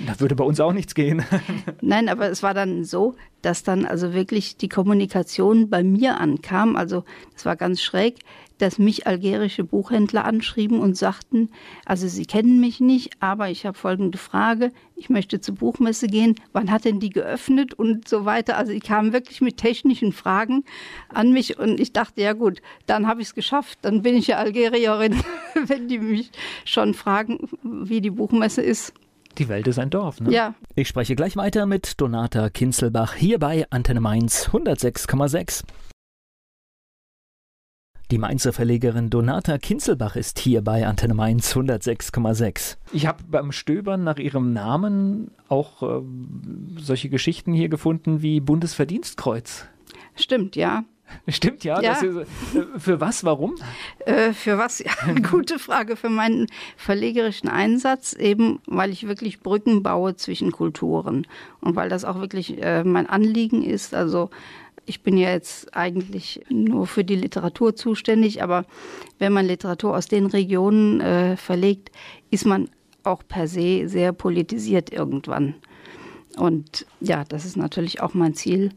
Da 0.06 0.18
würde 0.18 0.34
bei 0.34 0.44
uns 0.44 0.58
auch 0.58 0.72
nichts 0.72 0.94
gehen. 0.94 1.24
Nein, 1.80 2.08
aber 2.08 2.28
es 2.28 2.42
war 2.42 2.54
dann 2.54 2.84
so, 2.84 3.14
dass 3.42 3.62
dann 3.62 3.86
also 3.86 4.12
wirklich 4.14 4.56
die 4.56 4.68
Kommunikation 4.68 5.70
bei 5.70 5.84
mir 5.84 6.18
ankam. 6.18 6.76
Also 6.76 7.04
das 7.34 7.44
war 7.44 7.56
ganz 7.56 7.80
schräg, 7.82 8.18
dass 8.58 8.78
mich 8.78 9.06
algerische 9.06 9.64
Buchhändler 9.64 10.24
anschrieben 10.24 10.80
und 10.80 10.96
sagten, 10.96 11.50
also 11.84 12.08
sie 12.08 12.26
kennen 12.26 12.60
mich 12.60 12.80
nicht, 12.80 13.12
aber 13.20 13.50
ich 13.50 13.66
habe 13.66 13.76
folgende 13.76 14.18
Frage, 14.18 14.72
ich 14.94 15.10
möchte 15.10 15.40
zur 15.40 15.56
Buchmesse 15.56 16.06
gehen, 16.06 16.36
wann 16.52 16.70
hat 16.70 16.84
denn 16.84 17.00
die 17.00 17.10
geöffnet 17.10 17.74
und 17.74 18.08
so 18.08 18.24
weiter. 18.24 18.56
Also 18.56 18.72
ich 18.72 18.82
kam 18.82 19.12
wirklich 19.12 19.40
mit 19.40 19.58
technischen 19.58 20.12
Fragen 20.12 20.64
an 21.08 21.32
mich 21.32 21.58
und 21.58 21.80
ich 21.80 21.92
dachte, 21.92 22.22
ja 22.22 22.32
gut, 22.32 22.62
dann 22.86 23.06
habe 23.06 23.20
ich 23.20 23.28
es 23.28 23.34
geschafft, 23.34 23.78
dann 23.82 24.02
bin 24.02 24.16
ich 24.16 24.28
ja 24.28 24.38
Algerierin, 24.38 25.22
wenn 25.66 25.88
die 25.88 25.98
mich 25.98 26.30
schon 26.64 26.94
fragen, 26.94 27.48
wie 27.62 28.00
die 28.00 28.10
Buchmesse 28.10 28.62
ist. 28.62 28.94
Die 29.38 29.48
Welt 29.48 29.66
ist 29.66 29.78
ein 29.78 29.90
Dorf, 29.90 30.20
ne? 30.20 30.32
Ja, 30.32 30.54
Ich 30.74 30.88
spreche 30.88 31.14
gleich 31.14 31.36
weiter 31.36 31.66
mit 31.66 32.00
Donata 32.00 32.48
Kinzelbach 32.48 33.14
hier 33.14 33.38
bei 33.38 33.66
Antenne 33.68 34.00
Mainz 34.00 34.48
106,6. 34.48 35.62
Die 38.12 38.18
Mainzer 38.18 38.52
Verlegerin 38.52 39.10
Donata 39.10 39.58
Kinzelbach 39.58 40.14
ist 40.14 40.38
hier 40.38 40.62
bei 40.62 40.86
Antenne 40.86 41.14
Mainz 41.14 41.56
106,6. 41.56 42.76
Ich 42.92 43.04
habe 43.04 43.24
beim 43.28 43.50
Stöbern 43.50 44.04
nach 44.04 44.18
ihrem 44.18 44.52
Namen 44.52 45.32
auch 45.48 45.82
äh, 45.82 46.02
solche 46.78 47.08
Geschichten 47.08 47.52
hier 47.52 47.68
gefunden 47.68 48.22
wie 48.22 48.38
Bundesverdienstkreuz. 48.38 49.66
stimmt, 50.14 50.54
ja. 50.54 50.84
Stimmt 51.28 51.64
ja? 51.64 51.80
Ja. 51.80 51.94
Das 51.94 52.02
ist, 52.02 52.16
äh, 52.16 52.78
für 52.78 53.00
was? 53.00 53.24
Warum? 53.24 53.56
Äh, 54.04 54.32
für 54.32 54.58
was? 54.58 54.80
Ja, 55.06 55.14
gute 55.28 55.58
Frage. 55.58 55.96
Für 55.96 56.08
meinen 56.08 56.46
verlegerischen 56.76 57.48
Einsatz, 57.48 58.12
eben 58.12 58.60
weil 58.66 58.90
ich 58.90 59.08
wirklich 59.08 59.40
Brücken 59.40 59.82
baue 59.82 60.16
zwischen 60.16 60.52
Kulturen 60.52 61.26
und 61.60 61.76
weil 61.76 61.88
das 61.88 62.04
auch 62.04 62.20
wirklich 62.20 62.62
äh, 62.62 62.84
mein 62.84 63.08
Anliegen 63.08 63.62
ist. 63.62 63.94
Also 63.94 64.30
ich 64.86 65.02
bin 65.02 65.16
ja 65.16 65.30
jetzt 65.30 65.76
eigentlich 65.76 66.40
nur 66.48 66.86
für 66.86 67.04
die 67.04 67.16
Literatur 67.16 67.74
zuständig, 67.74 68.42
aber 68.42 68.64
wenn 69.18 69.32
man 69.32 69.46
Literatur 69.46 69.96
aus 69.96 70.06
den 70.06 70.26
Regionen 70.26 71.00
äh, 71.00 71.36
verlegt, 71.36 71.90
ist 72.30 72.46
man 72.46 72.70
auch 73.02 73.22
per 73.26 73.48
se 73.48 73.88
sehr 73.88 74.12
politisiert 74.12 74.92
irgendwann. 74.92 75.54
Und 76.36 76.86
ja, 77.00 77.24
das 77.24 77.44
ist 77.44 77.56
natürlich 77.56 78.00
auch 78.00 78.14
mein 78.14 78.34
Ziel, 78.34 78.70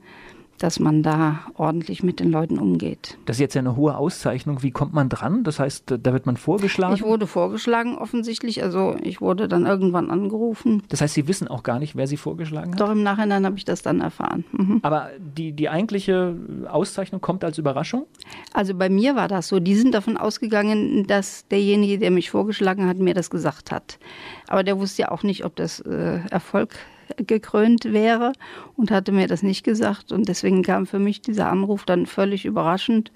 dass 0.60 0.80
man 0.80 1.04
da 1.04 1.40
ordentlich 1.56 2.04
mit 2.04 2.20
den 2.20 2.32
Leuten 2.32 2.60
umgeht. 2.60 3.18
Das 3.26 3.38
ist 3.38 3.42
jetzt 3.42 3.56
ja 3.56 3.60
eine 3.60 3.76
hohe 3.76 3.96
Auszeichnung. 3.96 4.62
Wie 4.62 4.72
kommt 4.72 4.94
man 4.94 5.10
dran? 5.10 5.44
Das 5.44 5.60
heißt, 5.60 5.96
da 6.02 6.14
wird 6.14 6.26
man 6.26 6.38
vorgeschlagen. 6.38 6.94
Ich 6.96 7.04
wurde 7.04 7.28
vorgeschlagen 7.28 7.98
offensichtlich, 7.98 8.62
also 8.62 8.96
ich 9.02 9.22
wurde 9.22 9.48
dann 9.48 9.66
irgendwann 9.66 10.12
angerufen. 10.12 10.84
das 10.90 11.02
heißt, 11.02 11.14
Sie 11.14 11.28
wissen 11.28 11.48
auch 11.48 11.64
gar 11.64 11.80
nicht, 11.80 11.96
wer 11.96 12.08
Sie 12.08 12.18
vorgeschlagen 12.18 12.74
hat? 12.74 12.80
Doch 12.80 12.92
im 12.92 13.04
Nachhinein 13.04 13.46
habe 13.46 13.58
ich 13.58 13.66
das 13.66 13.82
dann 13.82 14.02
erfahren. 14.02 14.44
Mhm. 14.52 14.80
Aber 14.84 15.10
die, 15.18 15.54
die 15.54 15.70
eigentliche 15.70 16.36
Auszeichnung 16.70 17.22
kommt 17.22 17.44
als 17.44 17.58
Überraschung? 17.58 18.06
Also 18.54 18.76
bei 18.76 18.90
mir 18.90 19.16
war 19.16 19.28
das 19.28 19.48
so, 19.48 19.60
die 19.60 19.76
sind 19.76 19.94
davon 19.94 20.18
ausgegangen, 20.18 21.08
dass 21.08 21.48
derjenige, 21.48 22.00
der 22.00 22.12
mich 22.12 22.30
vorgeschlagen 22.30 22.88
hat, 22.88 22.98
mir 22.98 23.14
das 23.14 23.30
gesagt 23.30 23.72
hat. 23.72 24.00
Aber 24.48 24.64
der 24.64 24.80
wusste 24.80 25.04
ja 25.04 25.12
auch 25.12 25.24
nicht, 25.24 25.46
ob 25.46 25.56
das 25.56 25.80
äh, 25.82 26.20
Erfolg 26.30 26.76
gekrönt 27.18 27.86
wäre 27.86 28.34
und 28.76 28.92
hatte 28.92 29.12
mir 29.12 29.28
das 29.28 29.44
nicht 29.44 29.64
gesagt. 29.64 30.12
Und 30.12 30.30
deswegen 30.30 30.64
kam 30.64 30.86
für 30.86 31.00
mich 31.00 31.22
dieser 31.22 31.50
Anruf 31.50 31.86
dann 31.86 32.06
völlig 32.06 32.46
überraschend. 32.46 33.12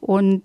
Und 0.00 0.42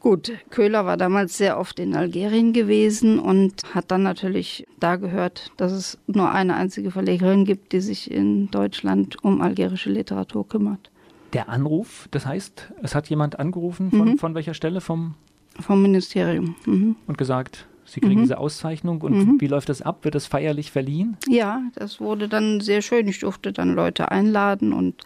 gut, 0.00 0.32
Köhler 0.50 0.86
war 0.86 0.96
damals 0.96 1.36
sehr 1.36 1.58
oft 1.58 1.78
in 1.78 1.94
Algerien 1.94 2.52
gewesen 2.52 3.18
und 3.18 3.74
hat 3.74 3.90
dann 3.90 4.02
natürlich 4.02 4.66
da 4.80 4.96
gehört, 4.96 5.52
dass 5.56 5.72
es 5.72 5.98
nur 6.06 6.30
eine 6.30 6.54
einzige 6.54 6.90
Verlegerin 6.90 7.44
gibt, 7.44 7.72
die 7.72 7.80
sich 7.80 8.10
in 8.10 8.50
Deutschland 8.50 9.22
um 9.22 9.40
algerische 9.40 9.90
Literatur 9.90 10.48
kümmert. 10.48 10.90
Der 11.34 11.48
Anruf, 11.50 12.08
das 12.10 12.24
heißt, 12.24 12.72
es 12.82 12.94
hat 12.94 13.10
jemand 13.10 13.38
angerufen, 13.38 13.90
von, 13.90 14.16
von 14.18 14.34
welcher 14.34 14.54
Stelle 14.54 14.80
vom, 14.80 15.14
Vom 15.60 15.82
Ministerium. 15.82 16.54
Mhm. 16.64 16.96
und 17.06 17.18
gesagt, 17.18 17.66
Sie 17.88 18.00
kriegen 18.00 18.20
diese 18.20 18.38
Auszeichnung. 18.38 19.00
Und 19.00 19.40
wie 19.40 19.46
läuft 19.46 19.68
das 19.70 19.80
ab? 19.80 20.04
Wird 20.04 20.14
das 20.14 20.26
feierlich 20.26 20.70
verliehen? 20.70 21.16
Ja, 21.26 21.62
das 21.74 22.00
wurde 22.00 22.28
dann 22.28 22.60
sehr 22.60 22.82
schön. 22.82 23.08
Ich 23.08 23.20
durfte 23.20 23.52
dann 23.52 23.74
Leute 23.74 24.10
einladen 24.10 24.72
und 24.72 25.02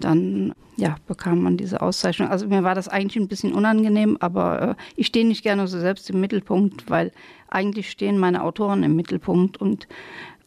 dann 0.00 0.52
ja, 0.76 0.96
bekam 1.08 1.42
man 1.42 1.56
diese 1.56 1.80
Auszeichnung. 1.80 2.28
Also 2.28 2.46
mir 2.46 2.62
war 2.62 2.76
das 2.76 2.86
eigentlich 2.86 3.16
ein 3.16 3.28
bisschen 3.28 3.52
unangenehm, 3.52 4.16
aber 4.20 4.62
äh, 4.62 4.74
ich 4.94 5.08
stehe 5.08 5.26
nicht 5.26 5.42
gerne 5.42 5.66
so 5.66 5.78
selbst 5.80 6.08
im 6.08 6.20
Mittelpunkt, 6.20 6.88
weil 6.88 7.10
eigentlich 7.48 7.90
stehen 7.90 8.16
meine 8.16 8.44
Autoren 8.44 8.84
im 8.84 8.94
Mittelpunkt 8.94 9.56
und 9.56 9.88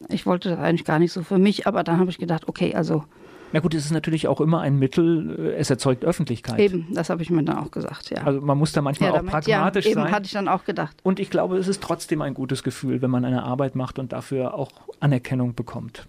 ich 0.08 0.24
wollte 0.24 0.48
das 0.50 0.58
eigentlich 0.58 0.86
gar 0.86 0.98
nicht 0.98 1.12
so 1.12 1.22
für 1.22 1.38
mich, 1.38 1.66
aber 1.66 1.84
dann 1.84 1.98
habe 1.98 2.10
ich 2.10 2.18
gedacht, 2.18 2.48
okay, 2.48 2.74
also 2.74 3.04
Na 3.52 3.60
gut, 3.60 3.74
es 3.74 3.84
ist 3.84 3.90
natürlich 3.90 4.28
auch 4.28 4.40
immer 4.40 4.60
ein 4.60 4.78
Mittel, 4.78 5.38
äh, 5.38 5.54
es 5.54 5.70
erzeugt 5.70 6.04
Öffentlichkeit. 6.04 6.58
eben, 6.58 6.86
das 6.94 7.10
habe 7.10 7.22
ich 7.22 7.30
mir 7.30 7.42
dann 7.42 7.58
auch 7.58 7.70
gesagt, 7.70 8.10
ja. 8.10 8.22
Also 8.24 8.40
man 8.40 8.56
muss 8.58 8.72
da 8.72 8.82
manchmal 8.82 9.08
ja, 9.10 9.12
auch 9.12 9.16
damit- 9.18 9.32
pragmatisch 9.32 9.84
ja, 9.84 9.90
eben 9.92 10.00
sein. 10.02 10.12
hatte 10.12 10.26
ich 10.26 10.32
dann 10.32 10.48
auch 10.48 10.64
gedacht. 10.64 10.96
Und 11.02 11.20
ich 11.20 11.30
glaube, 11.30 11.56
es 11.58 11.68
ist 11.68 11.82
trotzdem 11.82 12.22
ein 12.22 12.34
gutes 12.34 12.62
Gefühl, 12.62 13.02
wenn 13.02 13.10
man 13.10 13.24
eine 13.24 13.42
Arbeit 13.42 13.74
macht 13.76 13.98
und 13.98 14.12
dafür 14.12 14.54
auch 14.54 14.70
Anerkennung 15.00 15.54
bekommt. 15.54 16.06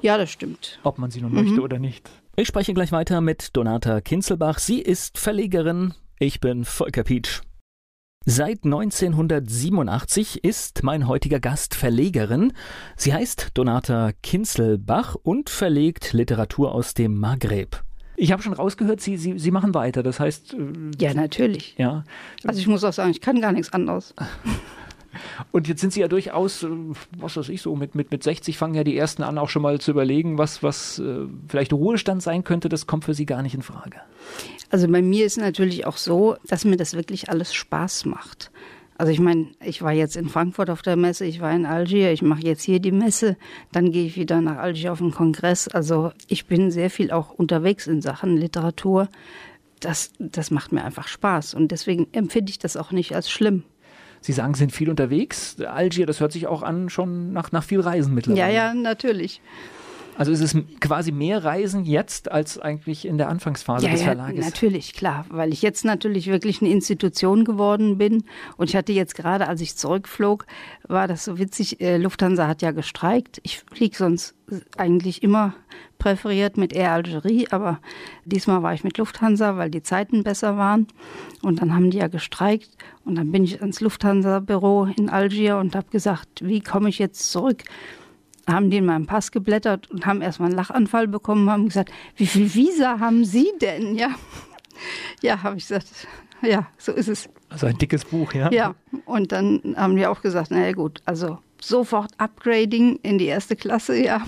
Ja, 0.00 0.18
das 0.18 0.30
stimmt. 0.30 0.80
ob 0.82 0.98
man 0.98 1.10
sie 1.10 1.20
nun 1.20 1.32
möchte 1.34 1.60
oder 1.60 1.78
nicht. 1.78 2.10
Ich 2.36 2.48
spreche 2.48 2.72
gleich 2.74 2.90
weiter 2.92 3.20
mit 3.20 3.54
Donata 3.56 4.00
Kinzelbach. 4.00 4.58
Sie 4.58 4.80
ist 4.80 5.18
Verlegerin. 5.18 5.94
Ich 6.18 6.40
bin 6.40 6.64
Volker 6.64 7.04
Pietsch. 7.04 7.42
Seit 8.24 8.64
1987 8.64 10.44
ist 10.44 10.84
mein 10.84 11.08
heutiger 11.08 11.40
Gast 11.40 11.74
Verlegerin. 11.74 12.52
Sie 12.96 13.12
heißt 13.12 13.50
Donata 13.54 14.12
Kinzelbach 14.22 15.16
und 15.20 15.50
verlegt 15.50 16.12
Literatur 16.12 16.72
aus 16.72 16.94
dem 16.94 17.18
Maghreb. 17.18 17.82
Ich 18.14 18.30
habe 18.30 18.40
schon 18.40 18.52
rausgehört, 18.52 19.00
Sie, 19.00 19.16
Sie, 19.16 19.40
Sie 19.40 19.50
machen 19.50 19.74
weiter. 19.74 20.04
Das 20.04 20.20
heißt. 20.20 20.54
Äh, 20.54 20.56
ja, 21.00 21.14
natürlich. 21.14 21.74
Ja. 21.78 22.04
Also 22.44 22.60
ich 22.60 22.68
muss 22.68 22.84
auch 22.84 22.92
sagen, 22.92 23.10
ich 23.10 23.20
kann 23.20 23.40
gar 23.40 23.50
nichts 23.50 23.72
anderes. 23.72 24.14
Und 25.50 25.68
jetzt 25.68 25.80
sind 25.80 25.92
Sie 25.92 26.00
ja 26.00 26.08
durchaus, 26.08 26.62
äh, 26.62 26.68
was 27.18 27.36
weiß 27.36 27.48
ich 27.48 27.60
so, 27.60 27.74
mit, 27.74 27.96
mit, 27.96 28.12
mit 28.12 28.22
60 28.22 28.56
fangen 28.56 28.74
ja 28.74 28.84
die 28.84 28.96
Ersten 28.96 29.24
an, 29.24 29.36
auch 29.36 29.48
schon 29.48 29.62
mal 29.62 29.80
zu 29.80 29.90
überlegen, 29.90 30.38
was, 30.38 30.62
was 30.62 31.00
äh, 31.00 31.26
vielleicht 31.48 31.72
Ruhestand 31.72 32.22
sein 32.22 32.44
könnte. 32.44 32.68
Das 32.68 32.86
kommt 32.86 33.04
für 33.04 33.14
Sie 33.14 33.26
gar 33.26 33.42
nicht 33.42 33.54
in 33.54 33.62
Frage. 33.62 33.96
Also 34.72 34.88
bei 34.88 35.02
mir 35.02 35.26
ist 35.26 35.36
natürlich 35.36 35.84
auch 35.84 35.98
so, 35.98 36.36
dass 36.48 36.64
mir 36.64 36.78
das 36.78 36.94
wirklich 36.94 37.28
alles 37.28 37.52
Spaß 37.52 38.06
macht. 38.06 38.50
Also 38.96 39.12
ich 39.12 39.20
meine, 39.20 39.48
ich 39.62 39.82
war 39.82 39.92
jetzt 39.92 40.16
in 40.16 40.30
Frankfurt 40.30 40.70
auf 40.70 40.80
der 40.80 40.96
Messe, 40.96 41.26
ich 41.26 41.42
war 41.42 41.52
in 41.52 41.66
Algier, 41.66 42.10
ich 42.10 42.22
mache 42.22 42.40
jetzt 42.40 42.62
hier 42.62 42.80
die 42.80 42.90
Messe, 42.90 43.36
dann 43.70 43.92
gehe 43.92 44.06
ich 44.06 44.16
wieder 44.16 44.40
nach 44.40 44.56
Algier 44.56 44.92
auf 44.92 44.98
den 44.98 45.10
Kongress. 45.10 45.68
Also 45.68 46.12
ich 46.26 46.46
bin 46.46 46.70
sehr 46.70 46.88
viel 46.88 47.10
auch 47.10 47.32
unterwegs 47.32 47.86
in 47.86 48.00
Sachen 48.00 48.38
Literatur. 48.38 49.08
Das, 49.78 50.10
das 50.18 50.50
macht 50.50 50.72
mir 50.72 50.84
einfach 50.84 51.06
Spaß 51.06 51.52
und 51.52 51.70
deswegen 51.70 52.06
empfinde 52.12 52.48
ich 52.48 52.58
das 52.58 52.78
auch 52.78 52.92
nicht 52.92 53.14
als 53.14 53.30
schlimm. 53.30 53.64
Sie 54.22 54.32
sagen, 54.32 54.54
Sie 54.54 54.60
sind 54.60 54.72
viel 54.72 54.88
unterwegs. 54.88 55.60
Algier, 55.60 56.06
das 56.06 56.20
hört 56.20 56.32
sich 56.32 56.46
auch 56.46 56.62
an 56.62 56.88
schon 56.88 57.34
nach, 57.34 57.52
nach 57.52 57.64
viel 57.64 57.80
Reisen 57.80 58.14
mittlerweile. 58.14 58.40
Ja, 58.40 58.68
ja, 58.68 58.72
natürlich. 58.72 59.42
Also 60.16 60.30
ist 60.32 60.40
es 60.40 60.56
quasi 60.80 61.10
mehr 61.10 61.42
Reisen 61.42 61.84
jetzt 61.84 62.30
als 62.30 62.58
eigentlich 62.58 63.06
in 63.06 63.18
der 63.18 63.28
Anfangsphase 63.28 63.86
ja, 63.86 63.92
des 63.92 64.02
Verlages? 64.02 64.38
Ja, 64.38 64.44
natürlich, 64.44 64.92
klar, 64.92 65.24
weil 65.30 65.52
ich 65.52 65.62
jetzt 65.62 65.84
natürlich 65.84 66.26
wirklich 66.26 66.60
eine 66.60 66.70
Institution 66.70 67.44
geworden 67.44 67.98
bin. 67.98 68.24
Und 68.56 68.68
ich 68.68 68.76
hatte 68.76 68.92
jetzt 68.92 69.14
gerade, 69.14 69.48
als 69.48 69.60
ich 69.60 69.76
zurückflog, 69.76 70.46
war 70.86 71.08
das 71.08 71.24
so 71.24 71.38
witzig, 71.38 71.80
äh, 71.80 71.96
Lufthansa 71.96 72.46
hat 72.46 72.62
ja 72.62 72.72
gestreikt. 72.72 73.40
Ich 73.42 73.60
fliege 73.72 73.96
sonst 73.96 74.34
eigentlich 74.76 75.22
immer 75.22 75.54
präferiert 75.98 76.56
mit 76.56 76.72
Air 76.72 76.92
Algerie, 76.92 77.46
aber 77.50 77.78
diesmal 78.24 78.62
war 78.62 78.74
ich 78.74 78.84
mit 78.84 78.98
Lufthansa, 78.98 79.56
weil 79.56 79.70
die 79.70 79.82
Zeiten 79.82 80.24
besser 80.24 80.56
waren. 80.56 80.88
Und 81.42 81.62
dann 81.62 81.74
haben 81.74 81.90
die 81.90 81.98
ja 81.98 82.08
gestreikt. 82.08 82.70
Und 83.04 83.14
dann 83.14 83.32
bin 83.32 83.44
ich 83.44 83.60
ans 83.60 83.80
Lufthansa-Büro 83.80 84.88
in 84.96 85.08
Algier 85.08 85.58
und 85.58 85.74
habe 85.74 85.86
gesagt, 85.90 86.44
wie 86.44 86.60
komme 86.60 86.88
ich 86.88 86.98
jetzt 86.98 87.30
zurück? 87.30 87.62
Haben 88.48 88.70
die 88.70 88.78
in 88.78 88.86
meinem 88.86 89.06
Pass 89.06 89.30
geblättert 89.30 89.90
und 89.90 90.06
haben 90.06 90.22
erstmal 90.22 90.48
einen 90.48 90.56
Lachanfall 90.56 91.08
bekommen, 91.08 91.50
haben 91.50 91.68
gesagt, 91.68 91.92
wie 92.16 92.26
viel 92.26 92.52
Visa 92.54 92.98
haben 92.98 93.24
Sie 93.24 93.52
denn? 93.60 93.94
Ja, 93.94 94.10
ja, 95.22 95.42
habe 95.42 95.56
ich 95.56 95.68
gesagt, 95.68 95.86
ja, 96.42 96.66
so 96.76 96.92
ist 96.92 97.08
es. 97.08 97.28
Also 97.48 97.66
ein 97.66 97.78
dickes 97.78 98.04
Buch, 98.04 98.32
ja? 98.32 98.50
Ja, 98.50 98.74
und 99.04 99.32
dann 99.32 99.74
haben 99.76 99.96
die 99.96 100.06
auch 100.06 100.22
gesagt, 100.22 100.50
naja 100.50 100.72
gut, 100.72 101.00
also 101.04 101.38
sofort 101.60 102.10
Upgrading 102.18 102.98
in 103.02 103.18
die 103.18 103.26
erste 103.26 103.56
Klasse, 103.56 103.96
ja. 104.02 104.22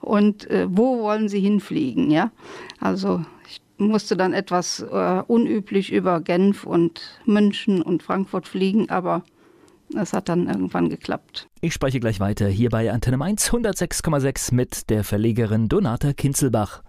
Und 0.00 0.48
äh, 0.50 0.66
wo 0.68 1.00
wollen 1.00 1.28
Sie 1.28 1.40
hinfliegen, 1.40 2.10
ja? 2.10 2.30
Also 2.80 3.24
ich 3.48 3.60
musste 3.78 4.16
dann 4.16 4.32
etwas 4.32 4.80
äh, 4.80 5.22
unüblich 5.26 5.92
über 5.92 6.20
Genf 6.20 6.64
und 6.64 7.00
München 7.24 7.82
und 7.82 8.02
Frankfurt 8.02 8.46
fliegen, 8.46 8.90
aber 8.90 9.24
es 9.96 10.12
hat 10.12 10.28
dann 10.28 10.48
irgendwann 10.48 10.88
geklappt. 10.88 11.48
Ich 11.60 11.74
spreche 11.74 12.00
gleich 12.00 12.20
weiter 12.20 12.48
hier 12.48 12.70
bei 12.70 12.90
Antenne 12.92 13.16
Mainz 13.16 13.50
106,6 13.50 14.54
mit 14.54 14.90
der 14.90 15.04
Verlegerin 15.04 15.68
Donata 15.68 16.12
Kinzelbach. 16.12 16.82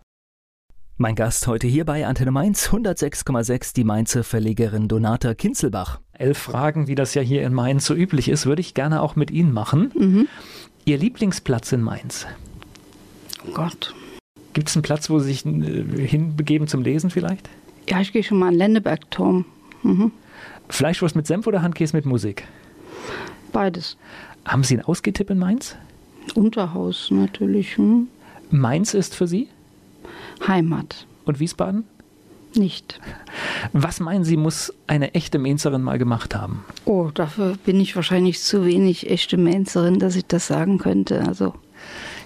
Mein 0.97 1.15
Gast 1.15 1.47
heute 1.47 1.67
hier 1.67 1.83
bei 1.83 2.07
Antenne 2.07 2.31
Mainz 2.31 2.69
106,6, 2.69 3.73
die 3.75 3.83
Mainzer 3.83 4.23
Verlegerin 4.23 4.87
Donata 4.87 5.33
Kinzelbach. 5.33 5.99
Elf 6.13 6.37
Fragen, 6.37 6.87
wie 6.87 6.95
das 6.95 7.13
ja 7.15 7.21
hier 7.21 7.43
in 7.43 7.53
Mainz 7.53 7.85
so 7.85 7.93
üblich 7.93 8.29
ist, 8.29 8.45
würde 8.45 8.61
ich 8.61 8.73
gerne 8.73 9.01
auch 9.01 9.17
mit 9.17 9.29
Ihnen 9.29 9.51
machen. 9.51 9.91
Mhm. 9.93 10.27
Ihr 10.85 10.97
Lieblingsplatz 10.97 11.73
in 11.73 11.81
Mainz? 11.81 12.25
Oh 13.45 13.51
Gott. 13.53 13.93
Gibt 14.53 14.69
es 14.69 14.75
einen 14.77 14.83
Platz, 14.83 15.09
wo 15.09 15.19
Sie 15.19 15.33
sich 15.33 15.45
äh, 15.45 16.07
hinbegeben 16.07 16.67
zum 16.67 16.81
Lesen 16.81 17.09
vielleicht? 17.09 17.49
Ja, 17.89 17.99
ich 17.99 18.13
gehe 18.13 18.23
schon 18.23 18.39
mal 18.39 18.47
an 18.47 18.55
Lennebergturm. 18.55 19.43
Mhm. 19.83 20.13
Fleischwurst 20.69 21.17
mit 21.17 21.27
Senf 21.27 21.45
oder 21.45 21.61
Handkäse 21.61 21.95
mit 21.95 22.05
Musik? 22.05 22.47
Beides. 23.51 23.97
Haben 24.45 24.63
Sie 24.63 24.75
einen 24.75 24.85
Ausgehtipp 24.85 25.29
in 25.29 25.39
Mainz? 25.39 25.75
Unterhaus 26.33 27.09
natürlich. 27.11 27.77
Hm? 27.77 28.07
Mainz 28.49 28.93
ist 28.93 29.15
für 29.15 29.27
Sie? 29.27 29.49
Heimat. 30.47 31.07
Und 31.25 31.39
Wiesbaden? 31.39 31.85
Nicht. 32.55 32.99
Was 33.73 33.99
meinen 33.99 34.23
Sie, 34.23 34.37
muss 34.37 34.73
eine 34.87 35.13
echte 35.13 35.39
Mainzerin 35.39 35.81
mal 35.81 35.97
gemacht 35.97 36.35
haben? 36.35 36.63
Oh, 36.85 37.09
dafür 37.13 37.57
bin 37.65 37.79
ich 37.79 37.95
wahrscheinlich 37.95 38.41
zu 38.41 38.65
wenig 38.65 39.09
echte 39.09 39.37
Mainzerin, 39.37 39.99
dass 39.99 40.15
ich 40.15 40.25
das 40.25 40.47
sagen 40.47 40.77
könnte. 40.77 41.23
Also. 41.27 41.53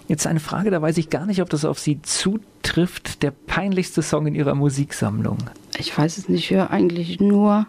Jetzt 0.08 0.28
eine 0.28 0.40
Frage, 0.40 0.72
da 0.72 0.82
weiß 0.82 0.98
ich 0.98 1.10
gar 1.10 1.26
nicht, 1.26 1.42
ob 1.42 1.50
das 1.50 1.66
auf 1.66 1.80
Sie 1.80 2.02
zutrifft. 2.02 3.24
Der 3.24 3.32
peinlichste 3.32 4.02
Song 4.02 4.28
in 4.28 4.36
Ihrer 4.36 4.56
Musiksammlung? 4.56 5.38
Ich 5.78 5.96
weiß 5.96 6.18
es 6.18 6.30
nicht. 6.30 6.46
Ich 6.46 6.58
höre 6.58 6.72
eigentlich 6.72 7.20
nur 7.20 7.68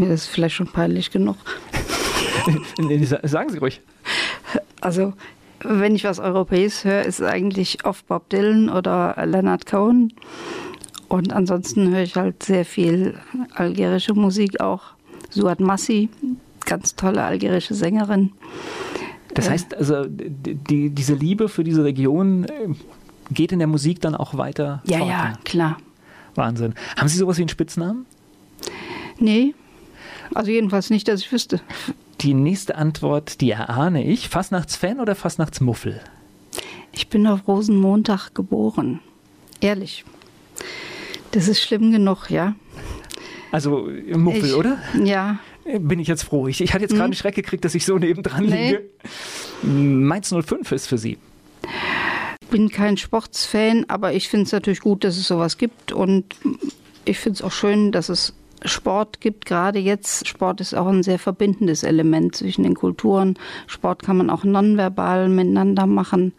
mir 0.00 0.12
ist 0.12 0.26
vielleicht 0.26 0.56
schon 0.56 0.66
peinlich 0.66 1.10
genug. 1.10 1.36
Sagen 3.22 3.50
Sie 3.50 3.58
ruhig. 3.58 3.80
Also, 4.80 5.12
wenn 5.62 5.94
ich 5.94 6.04
was 6.04 6.18
Europäisches 6.18 6.84
höre, 6.84 7.02
ist 7.02 7.20
es 7.20 7.26
eigentlich 7.26 7.84
oft 7.84 8.06
Bob 8.08 8.28
Dylan 8.30 8.70
oder 8.70 9.14
Leonard 9.26 9.66
Cohen. 9.66 10.12
Und 11.08 11.32
ansonsten 11.32 11.90
höre 11.90 12.02
ich 12.02 12.16
halt 12.16 12.42
sehr 12.42 12.64
viel 12.64 13.14
algerische 13.54 14.14
Musik 14.14 14.60
auch. 14.60 14.82
Suat 15.28 15.60
Massi, 15.60 16.08
ganz 16.64 16.96
tolle 16.96 17.22
algerische 17.22 17.74
Sängerin. 17.74 18.32
Das 19.34 19.48
äh, 19.48 19.50
heißt 19.50 19.76
also, 19.76 20.04
die, 20.06 20.90
diese 20.90 21.14
Liebe 21.14 21.48
für 21.48 21.62
diese 21.62 21.84
Region 21.84 22.44
äh, 22.44 22.68
geht 23.30 23.52
in 23.52 23.58
der 23.58 23.68
Musik 23.68 24.00
dann 24.00 24.14
auch 24.14 24.36
weiter? 24.36 24.82
Ja, 24.86 24.98
fort, 24.98 25.08
ja, 25.10 25.32
klar. 25.44 25.76
Wahnsinn. 26.36 26.74
Haben 26.96 27.08
Sie 27.08 27.18
sowas 27.18 27.36
wie 27.36 27.42
einen 27.42 27.48
Spitznamen? 27.48 28.06
Nee, 29.18 29.54
also 30.34 30.50
jedenfalls 30.50 30.90
nicht, 30.90 31.08
dass 31.08 31.20
ich 31.20 31.32
wüsste. 31.32 31.60
Die 32.20 32.34
nächste 32.34 32.76
Antwort, 32.76 33.40
die 33.40 33.50
erahne 33.50 34.04
ich. 34.04 34.28
Fastnachtsfan 34.28 35.00
oder 35.00 35.14
Fastnachtsmuffel? 35.14 36.00
Ich 36.92 37.08
bin 37.08 37.26
auf 37.26 37.46
Rosenmontag 37.48 38.34
geboren. 38.34 39.00
Ehrlich. 39.60 40.04
Das 41.32 41.48
ist 41.48 41.60
schlimm 41.60 41.92
genug, 41.92 42.30
ja. 42.30 42.54
Also 43.52 43.88
Muffel, 44.16 44.46
ich, 44.46 44.54
oder? 44.54 44.78
Ja. 45.02 45.38
Bin 45.64 46.00
ich 46.00 46.08
jetzt 46.08 46.22
froh. 46.22 46.48
Ich, 46.48 46.60
ich 46.60 46.72
hatte 46.72 46.82
jetzt 46.82 46.90
gerade 46.90 47.04
hm. 47.04 47.10
einen 47.12 47.14
Schreck 47.14 47.34
gekriegt, 47.34 47.64
dass 47.64 47.74
ich 47.74 47.84
so 47.84 47.98
nebendran 47.98 48.46
nee. 48.46 48.70
liege. 48.70 48.90
Mainz 49.62 50.34
05 50.34 50.72
ist 50.72 50.86
für 50.86 50.98
Sie. 50.98 51.18
Ich 52.42 52.48
bin 52.48 52.68
kein 52.68 52.96
Sportsfan, 52.96 53.84
aber 53.88 54.12
ich 54.12 54.28
finde 54.28 54.46
es 54.46 54.52
natürlich 54.52 54.80
gut, 54.80 55.04
dass 55.04 55.16
es 55.16 55.28
sowas 55.28 55.58
gibt. 55.58 55.92
Und 55.92 56.34
ich 57.04 57.18
finde 57.18 57.36
es 57.36 57.42
auch 57.42 57.52
schön, 57.52 57.92
dass 57.92 58.08
es 58.08 58.34
Sport 58.64 59.20
gibt, 59.20 59.46
gerade 59.46 59.78
jetzt. 59.78 60.26
Sport 60.26 60.60
ist 60.60 60.74
auch 60.74 60.86
ein 60.86 61.02
sehr 61.02 61.18
verbindendes 61.18 61.82
Element 61.82 62.34
zwischen 62.36 62.62
den 62.62 62.74
Kulturen. 62.74 63.38
Sport 63.66 64.02
kann 64.02 64.16
man 64.16 64.30
auch 64.30 64.44
nonverbal 64.44 65.28
miteinander 65.28 65.86
machen. 65.86 66.32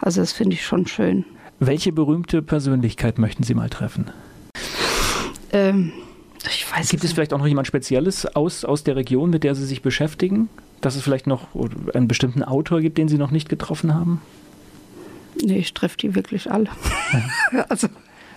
Also 0.00 0.20
das 0.20 0.32
finde 0.32 0.54
ich 0.54 0.64
schon 0.64 0.86
schön. 0.86 1.24
Welche 1.60 1.92
berühmte 1.92 2.42
Persönlichkeit 2.42 3.18
möchten 3.18 3.42
Sie 3.42 3.54
mal 3.54 3.70
treffen? 3.70 4.10
Ähm, 5.52 5.92
ich 6.46 6.70
weiß 6.70 6.90
Gibt 6.90 7.04
es 7.04 7.12
vielleicht 7.12 7.32
auch 7.32 7.38
noch 7.38 7.46
jemand 7.46 7.66
Spezielles 7.66 8.26
aus, 8.34 8.64
aus 8.64 8.84
der 8.84 8.96
Region, 8.96 9.30
mit 9.30 9.44
der 9.44 9.54
Sie 9.54 9.64
sich 9.64 9.82
beschäftigen? 9.82 10.48
Dass 10.80 10.96
es 10.96 11.02
vielleicht 11.02 11.26
noch 11.26 11.48
einen 11.94 12.08
bestimmten 12.08 12.42
Autor 12.42 12.80
gibt, 12.80 12.98
den 12.98 13.08
Sie 13.08 13.18
noch 13.18 13.30
nicht 13.30 13.48
getroffen 13.48 13.94
haben? 13.94 14.20
Nee, 15.42 15.58
ich 15.58 15.74
treffe 15.74 15.96
die 15.96 16.14
wirklich 16.14 16.50
alle. 16.50 16.68
Also 17.68 17.88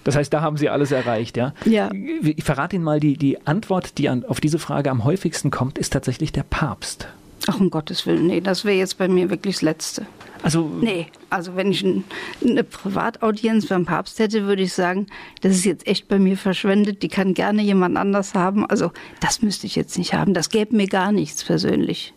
das 0.07 0.15
heißt, 0.15 0.31
da 0.31 0.39
haben 0.39 0.55
Sie 0.55 0.69
alles 0.69 0.93
erreicht, 0.93 1.35
ja? 1.35 1.53
Ja. 1.65 1.89
Ich 2.23 2.45
verrate 2.45 2.77
Ihnen 2.77 2.85
mal, 2.85 3.01
die, 3.01 3.17
die 3.17 3.45
Antwort, 3.45 3.97
die 3.97 4.07
an, 4.07 4.23
auf 4.23 4.39
diese 4.39 4.57
Frage 4.57 4.89
am 4.89 5.03
häufigsten 5.03 5.51
kommt, 5.51 5.77
ist 5.77 5.91
tatsächlich 5.91 6.31
der 6.31 6.43
Papst. 6.43 7.09
Ach, 7.45 7.59
um 7.59 7.69
Gottes 7.69 8.05
Willen, 8.05 8.27
nee, 8.27 8.39
das 8.39 8.63
wäre 8.63 8.77
jetzt 8.77 8.97
bei 8.97 9.09
mir 9.09 9.29
wirklich 9.29 9.55
das 9.55 9.63
Letzte. 9.63 10.05
Also. 10.43 10.71
Nee, 10.79 11.07
also 11.29 11.57
wenn 11.57 11.71
ich 11.71 11.83
ein, 11.83 12.05
eine 12.41 12.63
Privataudienz 12.63 13.65
beim 13.65 13.85
Papst 13.85 14.17
hätte, 14.19 14.45
würde 14.45 14.61
ich 14.61 14.71
sagen, 14.71 15.07
das 15.41 15.53
ist 15.55 15.65
jetzt 15.65 15.85
echt 15.85 16.07
bei 16.07 16.19
mir 16.19 16.37
verschwendet, 16.37 17.03
die 17.03 17.09
kann 17.09 17.33
gerne 17.33 17.61
jemand 17.61 17.97
anders 17.97 18.33
haben. 18.33 18.65
Also, 18.65 18.93
das 19.19 19.41
müsste 19.41 19.67
ich 19.67 19.75
jetzt 19.75 19.97
nicht 19.97 20.13
haben. 20.13 20.33
Das 20.33 20.49
gäbe 20.49 20.73
mir 20.73 20.87
gar 20.87 21.11
nichts 21.11 21.43
persönlich. 21.43 22.13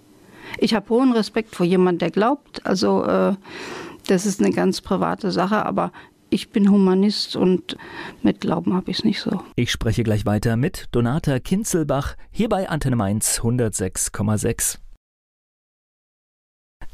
Ich 0.58 0.74
habe 0.74 0.88
hohen 0.90 1.10
Respekt 1.10 1.56
vor 1.56 1.66
jemandem, 1.66 1.98
der 1.98 2.10
glaubt. 2.12 2.64
Also, 2.64 3.04
äh, 3.04 3.34
das 4.06 4.26
ist 4.26 4.40
eine 4.40 4.52
ganz 4.52 4.80
private 4.80 5.32
Sache, 5.32 5.66
aber 5.66 5.92
ich 6.30 6.50
bin 6.50 6.70
Humanist 6.70 7.36
und 7.36 7.76
mit 8.22 8.40
Glauben 8.40 8.74
habe 8.74 8.90
ich 8.90 8.98
es 8.98 9.04
nicht 9.04 9.20
so. 9.20 9.42
Ich 9.56 9.70
spreche 9.70 10.02
gleich 10.02 10.26
weiter 10.26 10.56
mit 10.56 10.86
Donata 10.92 11.38
Kinzelbach 11.38 12.16
hier 12.30 12.48
bei 12.48 12.68
Antenne 12.68 12.96
Mainz 12.96 13.40
106,6. 13.40 14.78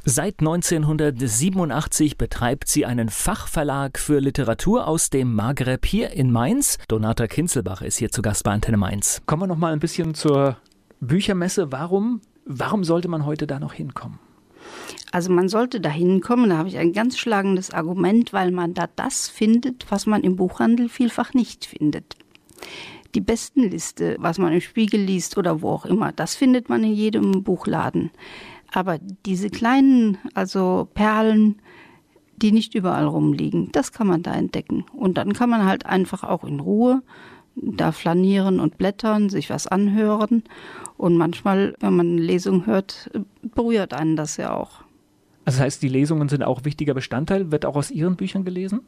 Seit 0.08 0.38
1987 0.38 2.16
betreibt 2.16 2.68
sie 2.68 2.86
einen 2.86 3.08
Fachverlag 3.08 3.98
für 3.98 4.20
Literatur 4.20 4.86
aus 4.86 5.10
dem 5.10 5.34
Maghreb 5.34 5.84
hier 5.84 6.12
in 6.12 6.30
Mainz. 6.30 6.78
Donata 6.86 7.26
Kinzelbach 7.26 7.82
ist 7.82 7.96
hier 7.96 8.10
zu 8.10 8.22
Gast 8.22 8.44
bei 8.44 8.52
Antenne 8.52 8.76
Mainz. 8.76 9.20
Kommen 9.26 9.42
wir 9.42 9.46
noch 9.48 9.56
mal 9.58 9.72
ein 9.72 9.80
bisschen 9.80 10.14
zur 10.14 10.58
Büchermesse. 11.00 11.72
Warum, 11.72 12.20
warum 12.44 12.84
sollte 12.84 13.08
man 13.08 13.26
heute 13.26 13.48
da 13.48 13.58
noch 13.58 13.72
hinkommen? 13.72 14.20
Also 15.12 15.32
man 15.32 15.48
sollte 15.48 15.80
da 15.80 15.88
hinkommen, 15.88 16.50
da 16.50 16.58
habe 16.58 16.68
ich 16.68 16.78
ein 16.78 16.92
ganz 16.92 17.18
schlagendes 17.18 17.70
Argument, 17.70 18.32
weil 18.32 18.50
man 18.50 18.74
da 18.74 18.88
das 18.96 19.28
findet, 19.28 19.90
was 19.90 20.06
man 20.06 20.22
im 20.22 20.36
Buchhandel 20.36 20.88
vielfach 20.88 21.34
nicht 21.34 21.64
findet. 21.64 22.16
Die 23.14 23.20
Bestenliste, 23.20 24.16
was 24.18 24.38
man 24.38 24.52
im 24.52 24.60
Spiegel 24.60 25.00
liest 25.00 25.38
oder 25.38 25.62
wo 25.62 25.70
auch 25.70 25.86
immer, 25.86 26.12
das 26.12 26.34
findet 26.34 26.68
man 26.68 26.84
in 26.84 26.92
jedem 26.92 27.42
Buchladen. 27.42 28.10
Aber 28.72 28.98
diese 29.24 29.48
kleinen, 29.48 30.18
also 30.34 30.88
Perlen, 30.92 31.60
die 32.36 32.52
nicht 32.52 32.74
überall 32.74 33.06
rumliegen, 33.06 33.70
das 33.72 33.92
kann 33.92 34.06
man 34.06 34.22
da 34.22 34.34
entdecken. 34.34 34.84
Und 34.92 35.16
dann 35.16 35.32
kann 35.32 35.48
man 35.48 35.64
halt 35.64 35.86
einfach 35.86 36.24
auch 36.24 36.44
in 36.44 36.60
Ruhe 36.60 37.02
da 37.56 37.92
flanieren 37.92 38.60
und 38.60 38.78
blättern, 38.78 39.28
sich 39.30 39.50
was 39.50 39.66
anhören. 39.66 40.44
Und 40.96 41.16
manchmal, 41.16 41.74
wenn 41.80 41.96
man 41.96 42.12
eine 42.12 42.20
Lesung 42.20 42.66
hört, 42.66 43.10
berührt 43.42 43.94
einen 43.94 44.16
das 44.16 44.36
ja 44.36 44.54
auch. 44.54 44.84
Also 45.44 45.58
das 45.58 45.60
heißt, 45.60 45.82
die 45.82 45.88
Lesungen 45.88 46.28
sind 46.28 46.42
auch 46.42 46.64
wichtiger 46.64 46.94
Bestandteil, 46.94 47.52
wird 47.52 47.64
auch 47.64 47.76
aus 47.76 47.90
Ihren 47.90 48.16
Büchern 48.16 48.44
gelesen? 48.44 48.80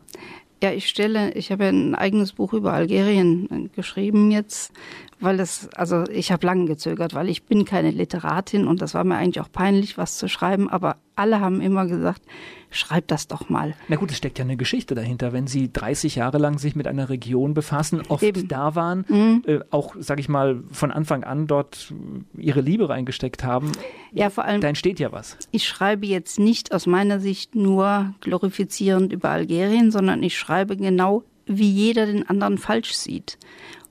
Ja, 0.62 0.72
ich 0.72 0.88
stelle, 0.88 1.32
ich 1.34 1.52
habe 1.52 1.64
ja 1.64 1.70
ein 1.70 1.94
eigenes 1.94 2.32
Buch 2.32 2.52
über 2.52 2.72
Algerien 2.72 3.70
geschrieben 3.76 4.30
jetzt, 4.32 4.72
weil 5.20 5.38
es, 5.40 5.68
also 5.74 6.04
ich 6.10 6.32
habe 6.32 6.46
lange 6.46 6.66
gezögert, 6.66 7.14
weil 7.14 7.28
ich 7.28 7.44
bin 7.44 7.64
keine 7.64 7.90
Literatin 7.90 8.66
und 8.66 8.82
das 8.82 8.94
war 8.94 9.04
mir 9.04 9.16
eigentlich 9.16 9.40
auch 9.40 9.52
peinlich, 9.52 9.98
was 9.98 10.18
zu 10.18 10.28
schreiben, 10.28 10.68
aber 10.68 10.96
alle 11.14 11.40
haben 11.40 11.60
immer 11.60 11.86
gesagt, 11.86 12.22
schreib 12.70 13.08
das 13.08 13.26
doch 13.26 13.48
mal. 13.48 13.74
Na 13.88 13.96
gut, 13.96 14.10
es 14.10 14.16
steckt 14.16 14.38
ja 14.38 14.44
eine 14.44 14.56
Geschichte 14.56 14.94
dahinter. 14.94 15.32
Wenn 15.32 15.46
Sie 15.46 15.72
30 15.72 16.16
Jahre 16.16 16.38
lang 16.38 16.58
sich 16.58 16.76
mit 16.76 16.86
einer 16.86 17.08
Region 17.08 17.54
befassen, 17.54 18.02
oft 18.08 18.22
Eben. 18.22 18.46
da 18.46 18.74
waren, 18.74 19.04
mhm. 19.08 19.42
äh, 19.46 19.58
auch, 19.70 19.96
sage 19.98 20.20
ich 20.20 20.28
mal, 20.28 20.62
von 20.70 20.92
Anfang 20.92 21.24
an 21.24 21.46
dort 21.46 21.92
Ihre 22.36 22.60
Liebe 22.60 22.88
reingesteckt 22.88 23.42
haben, 23.42 23.72
ja, 24.12 24.30
vor 24.30 24.44
allem, 24.44 24.60
da 24.60 24.68
entsteht 24.68 25.00
ja 25.00 25.12
was. 25.12 25.36
Ich 25.50 25.66
schreibe 25.68 26.06
jetzt 26.06 26.38
nicht 26.38 26.72
aus 26.72 26.86
meiner 26.86 27.20
Sicht 27.20 27.54
nur 27.54 28.14
glorifizierend 28.20 29.12
über 29.12 29.30
Algerien, 29.30 29.90
sondern 29.90 30.22
ich 30.22 30.38
schreibe 30.38 30.47
genau, 30.76 31.22
wie 31.46 31.70
jeder 31.70 32.06
den 32.06 32.28
anderen 32.28 32.58
falsch 32.58 32.94
sieht 32.94 33.38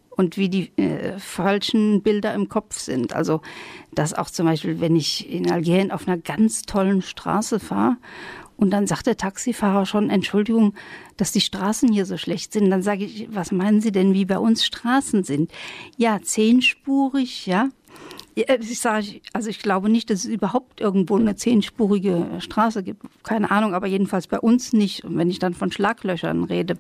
und 0.10 0.38
wie 0.38 0.50
die 0.50 0.72
äh, 0.78 1.18
falschen 1.20 2.02
Bilder 2.02 2.34
im 2.34 2.50
Kopf 2.50 2.78
sind. 2.80 3.14
Also, 3.14 3.42
dass 3.94 4.14
auch 4.14 4.30
zum 4.30 4.48
Beispiel, 4.48 4.82
wenn 4.82 4.96
ich 4.96 5.32
in 5.32 5.52
Algerien 5.52 5.92
auf 5.92 6.08
einer 6.08 6.18
ganz 6.18 6.64
tollen 6.64 7.02
Straße 7.02 7.60
fahre 7.60 7.98
und 8.58 8.72
dann 8.72 8.88
sagt 8.88 9.06
der 9.06 9.18
Taxifahrer 9.18 9.86
schon, 9.86 10.10
Entschuldigung, 10.10 10.74
dass 11.16 11.32
die 11.32 11.42
Straßen 11.42 11.92
hier 11.92 12.06
so 12.06 12.18
schlecht 12.18 12.52
sind. 12.52 12.72
Dann 12.72 12.82
sage 12.82 13.06
ich, 13.06 13.28
was 13.32 13.52
meinen 13.52 13.80
Sie 13.82 13.92
denn, 13.92 14.14
wie 14.14 14.26
bei 14.26 14.40
uns 14.40 14.66
Straßen 14.66 15.24
sind? 15.24 15.52
Ja, 15.96 16.20
zehnspurig, 16.22 17.46
ja. 17.46 17.70
Ich 18.46 18.80
sage, 18.80 19.22
also 19.34 19.50
ich 19.50 19.60
glaube 19.60 19.90
nicht, 19.90 20.12
dass 20.12 20.20
es 20.20 20.26
überhaupt 20.26 20.80
irgendwo 20.80 21.18
eine 21.18 21.36
zehnspurige 21.36 22.28
Straße 22.40 22.84
gibt. 22.84 23.04
Keine 23.24 23.50
Ahnung, 23.50 23.74
aber 23.74 23.88
jedenfalls 23.88 24.28
bei 24.28 24.40
uns 24.40 24.74
nicht. 24.74 25.04
Und 25.04 25.18
wenn 25.18 25.30
ich 25.30 25.40
dann 25.40 25.56
von 25.56 25.72
Schlaglöchern 25.72 26.44
rede, 26.44 26.78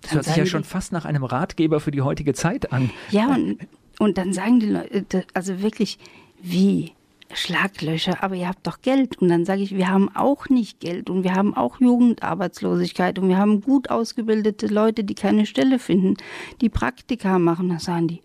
das 0.00 0.14
hört 0.14 0.24
sich 0.24 0.36
ja 0.36 0.46
schon 0.46 0.64
fast 0.64 0.92
nach 0.92 1.04
einem 1.04 1.24
Ratgeber 1.24 1.78
für 1.78 1.90
die 1.90 2.00
heutige 2.00 2.32
Zeit 2.32 2.72
an. 2.72 2.90
Ja, 3.10 3.34
und, 3.34 3.58
und 3.98 4.16
dann 4.16 4.32
sagen 4.32 4.60
die 4.60 4.70
Leute, 4.70 5.24
also 5.34 5.60
wirklich, 5.60 5.98
wie? 6.40 6.92
Schlaglöcher, 7.34 8.22
aber 8.22 8.34
ihr 8.34 8.48
habt 8.48 8.66
doch 8.66 8.82
Geld. 8.82 9.18
Und 9.18 9.28
dann 9.28 9.44
sage 9.44 9.62
ich, 9.62 9.74
wir 9.74 9.88
haben 9.88 10.14
auch 10.14 10.48
nicht 10.48 10.80
Geld 10.80 11.08
und 11.08 11.24
wir 11.24 11.34
haben 11.34 11.54
auch 11.54 11.80
Jugendarbeitslosigkeit 11.80 13.18
und 13.18 13.28
wir 13.28 13.38
haben 13.38 13.60
gut 13.62 13.90
ausgebildete 13.90 14.66
Leute, 14.66 15.04
die 15.04 15.14
keine 15.14 15.46
Stelle 15.46 15.78
finden, 15.78 16.16
die 16.60 16.68
Praktika 16.68 17.38
machen. 17.38 17.68
Da 17.68 17.78
sagen 17.78 18.08
die, 18.08 18.20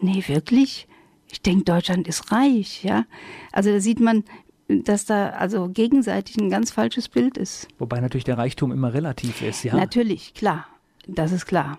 nee, 0.00 0.22
wirklich? 0.26 0.86
Ich 1.30 1.42
denke, 1.42 1.64
Deutschland 1.64 2.08
ist 2.08 2.32
reich, 2.32 2.84
ja. 2.84 3.04
Also 3.52 3.70
da 3.70 3.80
sieht 3.80 4.00
man, 4.00 4.24
dass 4.68 5.04
da 5.04 5.30
also 5.30 5.68
gegenseitig 5.68 6.36
ein 6.38 6.50
ganz 6.50 6.70
falsches 6.70 7.08
Bild 7.08 7.36
ist. 7.36 7.68
Wobei 7.78 8.00
natürlich 8.00 8.24
der 8.24 8.38
Reichtum 8.38 8.72
immer 8.72 8.92
relativ 8.94 9.42
ist, 9.42 9.64
ja. 9.64 9.74
Natürlich, 9.74 10.34
klar. 10.34 10.66
Das 11.06 11.32
ist 11.32 11.46
klar. 11.46 11.78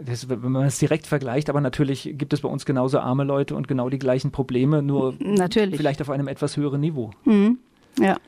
Das, 0.00 0.28
wenn 0.28 0.40
man 0.50 0.66
es 0.66 0.78
direkt 0.78 1.06
vergleicht, 1.06 1.48
aber 1.48 1.60
natürlich 1.60 2.14
gibt 2.14 2.32
es 2.32 2.40
bei 2.40 2.48
uns 2.48 2.64
genauso 2.64 2.98
arme 2.98 3.22
Leute 3.22 3.54
und 3.54 3.68
genau 3.68 3.88
die 3.88 4.00
gleichen 4.00 4.32
Probleme, 4.32 4.82
nur 4.82 5.14
natürlich. 5.20 5.76
vielleicht 5.76 6.02
auf 6.02 6.10
einem 6.10 6.26
etwas 6.26 6.56
höheren 6.56 6.80
Niveau. 6.80 7.12
Mhm. 7.24 7.58
Ja. 8.00 8.18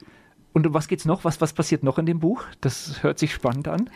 Und 0.53 0.67
um 0.69 0.75
was 0.75 0.87
geht's 0.87 1.05
noch? 1.05 1.25
Was, 1.25 1.41
was 1.41 1.53
passiert 1.53 1.83
noch 1.83 1.99
in 1.99 2.07
dem 2.07 2.21
Buch? 2.21 2.45
Das 2.61 3.03
hört 3.03 3.19
sich 3.19 3.35
spannend 3.35 3.67
an. 3.67 3.91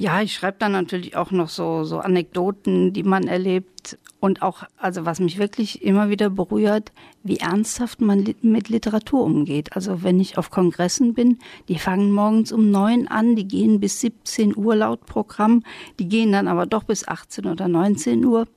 Ja, 0.00 0.22
ich 0.22 0.32
schreibe 0.32 0.56
dann 0.58 0.72
natürlich 0.72 1.14
auch 1.14 1.30
noch 1.30 1.50
so, 1.50 1.84
so 1.84 1.98
Anekdoten, 1.98 2.94
die 2.94 3.02
man 3.02 3.28
erlebt. 3.28 3.98
Und 4.18 4.40
auch, 4.40 4.62
also 4.78 5.04
was 5.04 5.20
mich 5.20 5.36
wirklich 5.36 5.82
immer 5.82 6.08
wieder 6.08 6.30
berührt, 6.30 6.90
wie 7.22 7.36
ernsthaft 7.36 8.00
man 8.00 8.34
mit 8.40 8.70
Literatur 8.70 9.22
umgeht. 9.22 9.76
Also 9.76 10.02
wenn 10.02 10.18
ich 10.18 10.38
auf 10.38 10.50
Kongressen 10.50 11.12
bin, 11.12 11.38
die 11.68 11.78
fangen 11.78 12.12
morgens 12.12 12.50
um 12.50 12.70
neun 12.70 13.08
an, 13.08 13.36
die 13.36 13.46
gehen 13.46 13.78
bis 13.78 14.00
17 14.00 14.56
Uhr 14.56 14.74
laut 14.74 15.04
Programm, 15.04 15.64
die 15.98 16.08
gehen 16.08 16.32
dann 16.32 16.48
aber 16.48 16.64
doch 16.64 16.84
bis 16.84 17.06
18 17.06 17.44
oder 17.44 17.68
19 17.68 18.24
Uhr. 18.24 18.48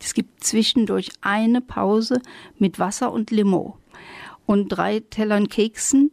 Es 0.00 0.12
gibt 0.12 0.42
zwischendurch 0.42 1.12
eine 1.20 1.60
Pause 1.60 2.20
mit 2.58 2.80
Wasser 2.80 3.12
und 3.12 3.30
Limo 3.30 3.78
und 4.44 4.70
drei 4.70 4.98
Tellern 5.08 5.48
Keksen, 5.48 6.10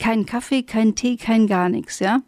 kein 0.00 0.26
Kaffee, 0.26 0.64
kein 0.64 0.96
Tee, 0.96 1.16
kein 1.16 1.46
gar 1.46 1.68
nichts, 1.68 2.00
ja. 2.00 2.22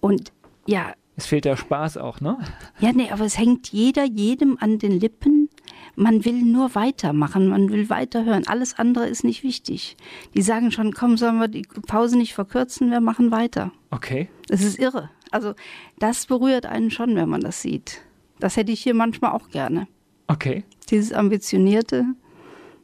Und 0.00 0.32
ja. 0.66 0.92
Es 1.16 1.26
fehlt 1.26 1.46
der 1.46 1.56
Spaß 1.56 1.96
auch, 1.96 2.20
ne? 2.20 2.38
Ja, 2.78 2.92
nee, 2.92 3.10
aber 3.10 3.24
es 3.24 3.38
hängt 3.38 3.68
jeder 3.68 4.04
jedem 4.04 4.58
an 4.60 4.78
den 4.78 5.00
Lippen. 5.00 5.48
Man 5.94 6.26
will 6.26 6.42
nur 6.42 6.74
weitermachen, 6.74 7.48
man 7.48 7.70
will 7.70 7.88
weiterhören. 7.88 8.46
Alles 8.46 8.78
andere 8.78 9.08
ist 9.08 9.24
nicht 9.24 9.42
wichtig. 9.42 9.96
Die 10.34 10.42
sagen 10.42 10.70
schon, 10.70 10.92
komm, 10.92 11.16
sollen 11.16 11.38
wir 11.38 11.48
die 11.48 11.62
Pause 11.86 12.18
nicht 12.18 12.34
verkürzen, 12.34 12.90
wir 12.90 13.00
machen 13.00 13.30
weiter. 13.30 13.72
Okay. 13.90 14.28
Das 14.48 14.62
ist 14.62 14.78
irre. 14.78 15.08
Also, 15.30 15.54
das 15.98 16.26
berührt 16.26 16.66
einen 16.66 16.90
schon, 16.90 17.16
wenn 17.16 17.30
man 17.30 17.40
das 17.40 17.62
sieht. 17.62 18.02
Das 18.38 18.58
hätte 18.58 18.72
ich 18.72 18.82
hier 18.82 18.94
manchmal 18.94 19.32
auch 19.32 19.48
gerne. 19.48 19.88
Okay. 20.26 20.64
Dieses 20.90 21.12
Ambitionierte, 21.14 22.04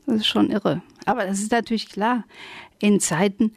das 0.06 0.16
ist 0.16 0.26
schon 0.26 0.50
irre. 0.50 0.80
Aber 1.04 1.26
das 1.26 1.40
ist 1.40 1.52
natürlich 1.52 1.90
klar. 1.90 2.24
In 2.78 2.98
Zeiten, 2.98 3.52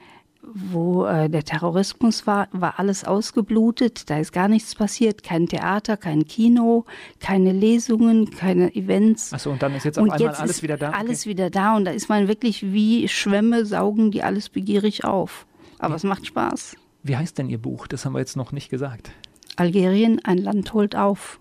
wo 0.54 1.06
äh, 1.06 1.30
der 1.30 1.44
Terrorismus 1.44 2.28
war, 2.28 2.48
war 2.52 2.80
alles 2.80 3.04
ausgeblutet, 3.04 4.10
da 4.10 4.20
ist 4.20 4.32
gar 4.32 4.48
nichts 4.48 4.76
passiert, 4.76 5.24
kein 5.24 5.48
Theater, 5.48 5.98
kein 5.98 6.26
Kino, 6.26 6.86
keine 7.20 7.52
Lesungen, 7.52 8.30
keine 8.32 8.76
Events. 8.76 9.34
Achso, 9.34 9.52
und 9.52 9.62
dann 9.62 9.76
ist 9.76 9.84
jetzt 9.84 9.98
auf 9.98 10.04
und 10.04 10.12
einmal 10.12 10.30
jetzt 10.30 10.40
alles 10.40 10.64
wieder 10.64 10.78
da. 10.78 10.92
Alles 10.92 11.22
okay. 11.22 11.30
wieder 11.30 11.50
da 11.50 11.76
und 11.76 11.86
da 11.86 11.92
ist 11.92 12.10
man 12.10 12.28
wirklich 12.28 12.72
wie 12.72 13.08
Schwämme, 13.08 13.66
saugen 13.66 14.12
die 14.12 14.24
alles 14.24 14.50
begierig 14.50 15.04
auf. 15.04 15.46
Aber 15.80 15.94
wie, 15.94 15.98
es 15.98 16.04
macht 16.04 16.26
Spaß. 16.26 16.76
Wie 17.04 17.18
heißt 17.18 17.38
denn 17.38 17.50
Ihr 17.50 17.60
Buch? 17.60 17.88
Das 17.88 18.06
haben 18.06 18.14
wir 18.14 18.20
jetzt 18.20 18.38
noch 18.38 18.52
nicht 18.52 18.70
gesagt. 18.70 19.12
Algerien, 19.56 20.20
ein 20.24 20.38
Land 20.38 20.74
holt 20.74 20.96
auf. 20.96 21.40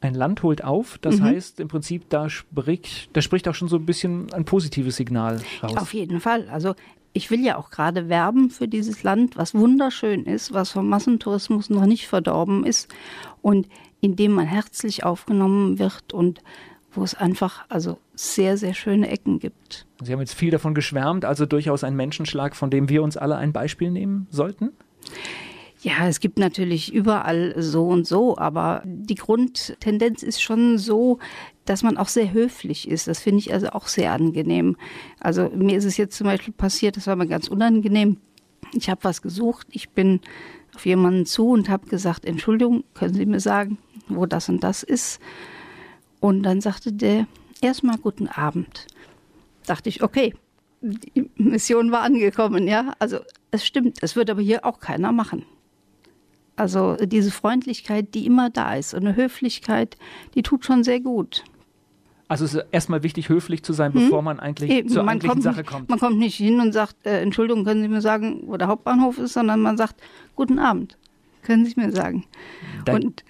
Ein 0.00 0.14
Land 0.14 0.42
holt 0.42 0.64
auf, 0.64 0.98
das 0.98 1.18
mhm. 1.18 1.24
heißt 1.24 1.60
im 1.60 1.68
Prinzip, 1.68 2.08
da 2.08 2.28
spricht, 2.28 3.16
da 3.16 3.22
spricht 3.22 3.46
auch 3.46 3.54
schon 3.54 3.68
so 3.68 3.76
ein 3.76 3.86
bisschen 3.86 4.32
ein 4.32 4.44
positives 4.44 4.96
Signal 4.96 5.40
raus. 5.62 5.76
Auf 5.76 5.94
jeden 5.94 6.18
Fall. 6.20 6.48
Also 6.48 6.74
ich 7.12 7.30
will 7.30 7.44
ja 7.44 7.56
auch 7.56 7.70
gerade 7.70 8.08
werben 8.08 8.50
für 8.50 8.68
dieses 8.68 9.02
Land, 9.02 9.36
was 9.36 9.54
wunderschön 9.54 10.24
ist, 10.24 10.52
was 10.52 10.70
vom 10.70 10.88
Massentourismus 10.88 11.70
noch 11.70 11.86
nicht 11.86 12.06
verdorben 12.06 12.64
ist 12.64 12.88
und 13.42 13.68
in 14.00 14.16
dem 14.16 14.32
man 14.32 14.46
herzlich 14.46 15.04
aufgenommen 15.04 15.78
wird 15.78 16.12
und 16.12 16.42
wo 16.92 17.02
es 17.02 17.14
einfach 17.14 17.64
also 17.68 17.98
sehr, 18.14 18.56
sehr 18.56 18.74
schöne 18.74 19.08
Ecken 19.08 19.38
gibt. 19.38 19.86
Sie 20.02 20.12
haben 20.12 20.20
jetzt 20.20 20.34
viel 20.34 20.50
davon 20.50 20.74
geschwärmt, 20.74 21.24
also 21.24 21.46
durchaus 21.46 21.84
ein 21.84 21.96
Menschenschlag, 21.96 22.54
von 22.54 22.70
dem 22.70 22.88
wir 22.88 23.02
uns 23.02 23.16
alle 23.16 23.36
ein 23.36 23.52
Beispiel 23.52 23.90
nehmen 23.90 24.26
sollten? 24.30 24.72
Ja, 25.82 26.06
es 26.06 26.20
gibt 26.20 26.38
natürlich 26.38 26.92
überall 26.92 27.54
so 27.60 27.88
und 27.88 28.06
so, 28.06 28.38
aber 28.38 28.82
die 28.84 29.16
Grundtendenz 29.16 30.22
ist 30.22 30.40
schon 30.40 30.78
so, 30.78 31.18
dass 31.64 31.82
man 31.82 31.96
auch 31.96 32.06
sehr 32.06 32.32
höflich 32.32 32.88
ist. 32.88 33.08
Das 33.08 33.18
finde 33.18 33.40
ich 33.40 33.52
also 33.52 33.70
auch 33.70 33.88
sehr 33.88 34.12
angenehm. 34.12 34.76
Also 35.18 35.48
mir 35.48 35.76
ist 35.76 35.84
es 35.84 35.96
jetzt 35.96 36.16
zum 36.16 36.28
Beispiel 36.28 36.54
passiert, 36.54 36.96
das 36.96 37.08
war 37.08 37.16
mir 37.16 37.26
ganz 37.26 37.48
unangenehm. 37.48 38.18
Ich 38.74 38.88
habe 38.90 39.02
was 39.02 39.22
gesucht, 39.22 39.66
ich 39.72 39.90
bin 39.90 40.20
auf 40.76 40.86
jemanden 40.86 41.26
zu 41.26 41.48
und 41.48 41.68
habe 41.68 41.88
gesagt, 41.88 42.26
Entschuldigung, 42.26 42.84
können 42.94 43.14
Sie 43.14 43.26
mir 43.26 43.40
sagen, 43.40 43.78
wo 44.06 44.24
das 44.24 44.48
und 44.48 44.62
das 44.62 44.84
ist? 44.84 45.20
Und 46.20 46.44
dann 46.44 46.60
sagte 46.60 46.92
der, 46.92 47.26
erstmal 47.60 47.98
guten 47.98 48.28
Abend. 48.28 48.86
Dachte 49.66 49.88
ich, 49.88 50.04
okay, 50.04 50.32
die 50.80 51.28
Mission 51.34 51.90
war 51.90 52.02
angekommen, 52.02 52.68
ja. 52.68 52.94
Also 53.00 53.18
es 53.50 53.66
stimmt, 53.66 53.98
es 54.00 54.14
wird 54.14 54.30
aber 54.30 54.42
hier 54.42 54.64
auch 54.64 54.78
keiner 54.78 55.10
machen. 55.10 55.44
Also 56.62 56.94
diese 56.94 57.32
Freundlichkeit, 57.32 58.14
die 58.14 58.24
immer 58.24 58.48
da 58.48 58.76
ist 58.76 58.94
und 58.94 59.00
eine 59.04 59.16
Höflichkeit, 59.16 59.96
die 60.36 60.42
tut 60.42 60.64
schon 60.64 60.84
sehr 60.84 61.00
gut. 61.00 61.42
Also 62.28 62.44
es 62.44 62.54
ist 62.54 62.64
erstmal 62.70 63.02
wichtig, 63.02 63.28
höflich 63.28 63.64
zu 63.64 63.72
sein, 63.72 63.90
bevor 63.92 64.18
hm? 64.18 64.24
man 64.26 64.38
eigentlich 64.38 64.70
Eben, 64.70 64.88
zur 64.88 65.02
man 65.02 65.14
eigentlichen 65.14 65.42
Sache 65.42 65.64
kommt. 65.64 65.90
Man 65.90 65.98
kommt 65.98 66.20
nicht 66.20 66.36
hin 66.36 66.60
und 66.60 66.70
sagt, 66.70 67.04
äh, 67.04 67.20
Entschuldigung, 67.20 67.64
können 67.64 67.82
Sie 67.82 67.88
mir 67.88 68.00
sagen, 68.00 68.44
wo 68.46 68.56
der 68.56 68.68
Hauptbahnhof 68.68 69.18
ist, 69.18 69.32
sondern 69.32 69.60
man 69.60 69.76
sagt, 69.76 70.00
guten 70.36 70.60
Abend, 70.60 70.96
können 71.42 71.66
Sie 71.66 71.74
mir 71.74 71.90
sagen. 71.90 72.26
Da, 72.84 72.94
und 72.94 73.24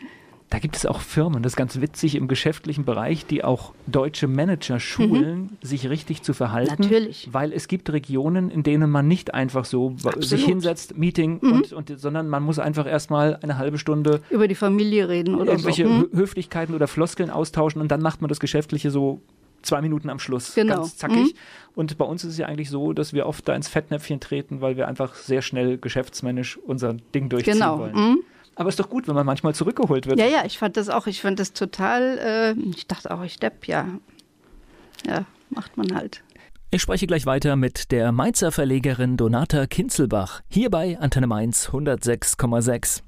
da 0.53 0.59
gibt 0.59 0.77
es 0.77 0.85
auch 0.85 1.01
Firmen, 1.01 1.43
das 1.43 1.53
ist 1.53 1.57
ganz 1.57 1.81
witzig 1.81 2.15
im 2.15 2.29
geschäftlichen 2.29 2.85
Bereich, 2.85 3.25
die 3.25 3.43
auch 3.43 3.73
deutsche 3.87 4.29
Manager 4.29 4.79
schulen, 4.81 5.41
mhm. 5.41 5.49
sich 5.63 5.89
richtig 5.89 6.23
zu 6.23 6.35
verhalten. 6.35 6.83
Natürlich. 6.83 7.31
Weil 7.33 7.55
es 7.55 7.69
gibt 7.69 7.91
Regionen, 7.91 8.51
in 8.51 8.63
denen 8.63 8.91
man 8.91 9.09
nicht 9.09 9.33
einfach 9.33 9.65
so 9.65 9.93
Absolut. 10.05 10.25
sich 10.25 10.45
hinsetzt, 10.45 10.99
Meeting, 10.99 11.39
mhm. 11.41 11.53
und, 11.53 11.73
und, 11.73 11.99
sondern 11.99 12.29
man 12.29 12.43
muss 12.43 12.59
einfach 12.59 12.87
erstmal 12.87 13.37
eine 13.37 13.57
halbe 13.57 13.79
Stunde 13.79 14.21
über 14.29 14.47
die 14.47 14.55
Familie 14.55 15.09
reden 15.09 15.37
oder 15.37 15.53
irgendwelche 15.53 15.85
so. 15.85 15.91
Mhm. 15.91 16.09
Höflichkeiten 16.13 16.75
oder 16.75 16.87
Floskeln 16.87 17.31
austauschen 17.31 17.81
und 17.81 17.91
dann 17.91 18.03
macht 18.03 18.21
man 18.21 18.29
das 18.29 18.39
Geschäftliche 18.39 18.91
so 18.91 19.23
zwei 19.63 19.81
Minuten 19.81 20.11
am 20.11 20.19
Schluss. 20.19 20.55
Genau. 20.55 20.75
Ganz 20.77 20.99
zackig. 20.99 21.33
Mhm. 21.33 21.39
Und 21.77 21.97
bei 21.97 22.05
uns 22.05 22.25
ist 22.25 22.33
es 22.33 22.39
ja 22.39 22.47
eigentlich 22.47 22.69
so, 22.69 22.93
dass 22.93 23.15
wir 23.15 23.25
oft 23.25 23.49
da 23.49 23.55
ins 23.55 23.69
Fettnäpfchen 23.69 24.21
treten, 24.21 24.61
weil 24.61 24.77
wir 24.77 24.87
einfach 24.87 25.15
sehr 25.15 25.41
schnell 25.41 25.79
geschäftsmännisch 25.79 26.59
unser 26.59 26.93
Ding 27.15 27.31
durchziehen 27.31 27.55
genau. 27.55 27.79
wollen. 27.79 27.95
Mhm. 27.95 28.19
Aber 28.55 28.69
ist 28.69 28.79
doch 28.79 28.91
gut, 28.91 29.09
wenn 29.09 29.15
man 29.15 29.27
manchmal 29.27 29.55
zurückgeholt 29.55 30.07
wird. 30.07 30.19
Ja, 30.19 30.27
ja, 30.27 30.45
ich 30.45 30.59
fand 30.59 30.77
das 30.77 30.89
auch. 30.89 31.07
Ich 31.07 31.23
fand 31.23 31.39
das 31.41 31.53
total. 31.53 32.19
Äh, 32.19 32.61
ich 32.71 32.87
dachte 32.87 33.11
auch, 33.11 33.23
ich 33.23 33.39
depp, 33.39 33.67
ja. 33.67 33.87
Ja, 35.07 35.25
macht 35.51 35.77
man 35.77 35.95
halt. 35.95 36.23
Ich 36.71 36.81
spreche 36.81 37.07
gleich 37.07 37.27
weiter 37.27 37.57
mit 37.57 37.93
der 37.93 38.13
Mainzer 38.13 38.51
Verlegerin 38.51 39.19
Donata 39.19 39.67
Kinzelbach, 39.67 40.41
hier 40.49 40.71
bei 40.71 40.99
Antenne 40.99 41.27
Mainz 41.27 41.69
106,6. 41.69 43.03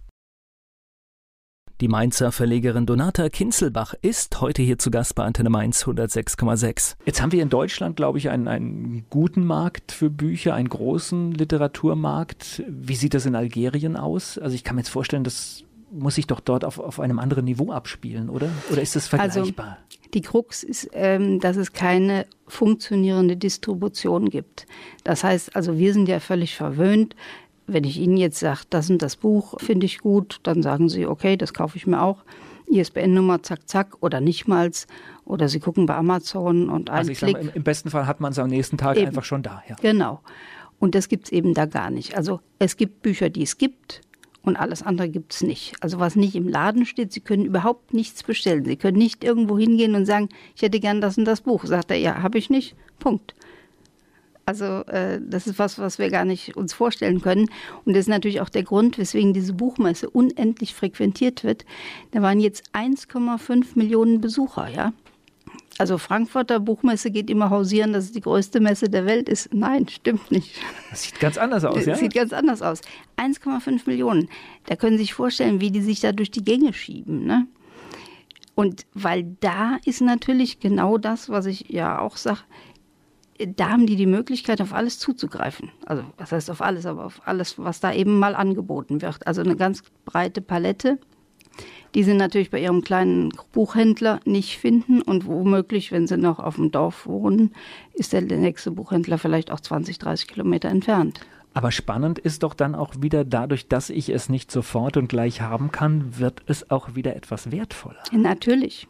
Die 1.85 1.89
Mainzer 1.89 2.33
Verlegerin 2.33 2.87
Donata 2.87 3.29
Kinzelbach 3.29 3.93
ist 4.01 4.41
heute 4.41 4.63
hier 4.63 4.79
zu 4.79 4.91
Gast 4.91 5.15
bei 5.17 5.23
Antenne 5.23 5.51
Mainz 5.51 5.85
106,6. 5.85 6.97
Jetzt 7.05 7.21
haben 7.21 7.31
wir 7.31 7.43
in 7.43 7.51
Deutschland, 7.51 7.95
glaube 7.95 8.17
ich, 8.17 8.31
einen, 8.31 8.49
einen 8.49 9.05
guten 9.11 9.45
Markt 9.45 9.93
für 9.93 10.09
Bücher, 10.09 10.55
einen 10.55 10.71
großen 10.71 11.33
Literaturmarkt. 11.33 12.63
Wie 12.67 12.95
sieht 12.95 13.13
das 13.13 13.27
in 13.27 13.35
Algerien 13.35 13.99
aus? 13.99 14.39
Also 14.39 14.55
ich 14.55 14.65
kann 14.65 14.77
mir 14.77 14.81
jetzt 14.81 14.89
vorstellen, 14.89 15.25
das 15.25 15.65
muss 15.93 16.15
sich 16.15 16.27
doch 16.27 16.41
dort 16.41 16.65
auf, 16.65 16.79
auf 16.79 17.01
einem 17.01 17.19
anderen 17.19 17.45
Niveau 17.45 17.71
abspielen, 17.71 18.31
oder? 18.31 18.49
Oder 18.73 18.81
ist 18.81 18.97
das 18.97 19.13
also, 19.13 19.41
vergleichbar? 19.41 19.67
Also, 19.67 20.11
die 20.15 20.23
Krux 20.23 20.63
ist, 20.63 20.89
ähm, 20.95 21.39
dass 21.39 21.59
es 21.59 21.75
keine 21.75 22.25
funktionierende 22.47 23.37
Distribution 23.37 24.31
gibt. 24.31 24.67
Das 25.03 25.23
heißt, 25.23 25.55
also 25.55 25.77
wir 25.77 25.93
sind 25.93 26.09
ja 26.09 26.21
völlig 26.21 26.57
verwöhnt 26.57 27.15
wenn 27.67 27.85
ich 27.85 27.99
Ihnen 27.99 28.17
jetzt 28.17 28.39
sage, 28.39 28.61
das 28.71 28.91
und 28.91 29.01
das 29.01 29.17
Buch 29.17 29.61
finde 29.61 29.87
ich 29.87 29.99
gut, 29.99 30.41
dann 30.43 30.63
sagen 30.63 30.89
Sie, 30.89 31.07
okay, 31.07 31.37
das 31.37 31.55
kaufe 31.55 31.77
ich 31.77 31.87
mir 31.87 32.03
auch. 32.03 32.25
ISBN-Nummer, 32.67 33.43
zack, 33.43 33.69
zack, 33.69 33.97
oder 34.01 34.21
nicht 34.21 34.49
mal. 34.49 34.71
Oder 35.25 35.49
Sie 35.49 35.61
gucken 35.61 35.87
bei 35.87 35.95
Amazon 35.95 36.69
und 36.69 36.91
ein 36.91 36.99
also 36.99 37.13
ich 37.13 37.19
Klick. 37.19 37.37
Sage, 37.37 37.53
im, 37.55 37.63
besten 37.63 37.91
Fall 37.91 38.07
hat 38.07 38.21
man 38.21 38.33
es 38.33 38.39
am 38.39 38.49
nächsten 38.49 38.79
Tag 38.79 38.97
eben. 38.97 39.09
einfach 39.09 39.25
schon 39.25 39.43
da. 39.43 39.63
Ja. 39.69 39.77
Genau. 39.81 40.21
Und 40.79 40.95
das 40.95 41.09
gibt 41.09 41.27
es 41.27 41.33
eben 41.33 41.55
da 41.55 41.67
gar 41.67 41.91
nicht. 41.91 42.17
Also 42.17 42.41
es 42.59 42.77
gibt 42.77 43.03
Bücher, 43.03 43.31
die 43.31 43.43
es 43.43 43.59
gibt 43.59 44.03
und 44.43 44.57
alles 44.57 44.83
andere 44.83 45.09
gibt 45.09 45.33
es 45.33 45.43
nicht. 45.43 45.75
Also 45.81 45.99
was 45.99 46.17
nicht 46.17 46.35
im 46.35 46.49
Laden 46.49 46.85
steht, 46.85 47.13
Sie 47.13 47.21
können 47.21 47.45
überhaupt 47.45 47.95
nichts 47.95 48.23
bestellen. 48.23 48.65
Sie 48.65 48.77
können 48.77 48.99
nicht 48.99 49.25
irgendwo 49.25 49.59
hingehen 49.59 49.95
und 49.95 50.05
sagen, 50.05 50.29
ich 50.55 50.63
hätte 50.63 50.81
gern 50.81 51.01
das 51.01 51.17
und 51.17 51.25
das 51.25 51.41
Buch. 51.41 51.65
Sagt 51.65 51.91
er, 51.91 51.97
ja, 51.97 52.23
habe 52.23 52.39
ich 52.39 52.51
nicht. 52.51 52.77
Punkt. 52.99 53.35
Also 54.47 54.85
äh, 54.87 55.21
das 55.23 55.47
ist 55.47 55.59
was, 55.59 55.79
was 55.79 55.99
wir 55.99 56.11
gar 56.11 56.25
nicht 56.25 56.57
uns 56.57 56.75
vorstellen 56.75 57.23
können. 57.23 57.49
Und 57.85 57.95
das 57.95 58.03
ist 58.03 58.09
natürlich 58.09 58.41
auch 58.41 58.49
der 58.49 58.63
Grund, 58.63 58.99
weswegen 58.99 59.33
diese 59.33 59.55
Buchmesse 59.55 60.11
unendlich 60.11 60.75
frequentiert 60.75 61.45
wird. 61.45 61.65
Da 62.11 62.21
waren 62.21 62.41
jetzt 62.41 62.65
1,5 62.75 63.67
Millionen 63.75 64.21
Besucher, 64.21 64.69
ja. 64.69 64.93
Also 65.79 65.99
Frankfurter 65.99 66.61
Buchmesse 66.61 67.11
geht 67.11 67.29
immer 67.31 67.51
hausieren, 67.51 67.93
dass 67.93 68.05
es 68.05 68.13
die 68.13 68.21
größte 68.21 68.61
Messe 68.61 68.89
der 68.89 69.07
Welt 69.07 69.29
ist. 69.29 69.53
Nein, 69.53 69.89
stimmt 69.89 70.31
nicht. 70.31 70.55
Das 70.91 71.03
sieht 71.03 71.19
ganz 71.19 71.37
anders 71.37 71.65
aus, 71.65 71.85
ja? 71.87 71.97
Sieht 71.97 72.15
ganz 72.15 72.33
anders 72.33 72.63
aus. 72.63 72.81
1,5 73.17 73.83
Millionen. 73.87 74.29
Da 74.67 74.77
können 74.77 74.99
Sie 74.99 75.05
sich 75.05 75.15
vorstellen, 75.15 75.61
wie 75.61 75.71
die 75.71 75.83
sich 75.83 76.01
da 76.01 76.13
durch 76.13 76.31
die 76.31 76.45
Gänge 76.45 76.73
schieben, 76.73 77.25
ne? 77.25 77.47
Und 78.55 78.87
weil 78.95 79.37
da 79.41 79.79
ist 79.85 80.01
natürlich 80.01 80.61
genau 80.61 80.97
das, 80.97 81.29
was 81.29 81.47
ich 81.47 81.71
ja 81.71 81.99
auch 81.99 82.17
sage, 82.17 82.41
da 83.57 83.71
haben 83.71 83.87
die 83.87 83.97
die 83.97 84.07
Möglichkeit, 84.07 84.61
auf 84.61 84.73
alles 84.73 84.99
zuzugreifen. 84.99 85.71
Also, 85.87 86.05
was 86.17 86.33
heißt 86.33 86.51
auf 86.51 86.63
alles, 86.63 86.87
aber 86.87 87.05
auf 87.05 87.21
alles, 87.25 87.59
was 87.59 87.81
da 87.81 87.93
eben 87.93 88.19
mal 88.19 88.35
angeboten 88.35 89.03
wird. 89.03 89.27
Also 89.27 89.43
eine 89.43 89.57
ganz 89.57 89.83
breite 90.05 90.41
Palette. 90.41 90.99
Die 91.95 92.03
sie 92.03 92.15
natürlich 92.15 92.51
bei 92.51 92.61
ihrem 92.61 92.83
kleinen 92.83 93.31
Buchhändler 93.53 94.19
nicht 94.25 94.59
finden 94.59 95.01
und 95.01 95.27
womöglich, 95.27 95.93
wenn 95.93 96.09
sie 96.09 96.17
noch 96.17 96.41
auf 96.41 96.57
dem 96.57 96.73
Dorf 96.73 97.07
wohnen, 97.07 97.55
ist 97.93 98.13
der 98.13 98.23
nächste 98.23 98.73
Buchhändler 98.73 99.17
vielleicht 99.19 99.53
auch 99.53 99.61
20, 99.61 99.99
30 99.99 100.27
Kilometer 100.27 100.69
entfernt. 100.69 101.21
Aber 101.53 101.71
spannend 101.71 102.19
ist 102.19 102.43
doch 102.43 102.55
dann 102.55 102.75
auch 102.75 102.95
wieder 102.99 103.25
dadurch, 103.25 103.69
dass 103.69 103.89
ich 103.89 104.09
es 104.09 104.29
nicht 104.29 104.51
sofort 104.51 104.97
und 104.97 105.07
gleich 105.07 105.41
haben 105.41 105.71
kann, 105.71 106.19
wird 106.19 106.43
es 106.47 106.69
auch 106.73 106.97
wieder 106.97 107.15
etwas 107.15 107.53
wertvoller. 107.53 108.03
Natürlich. 108.11 108.89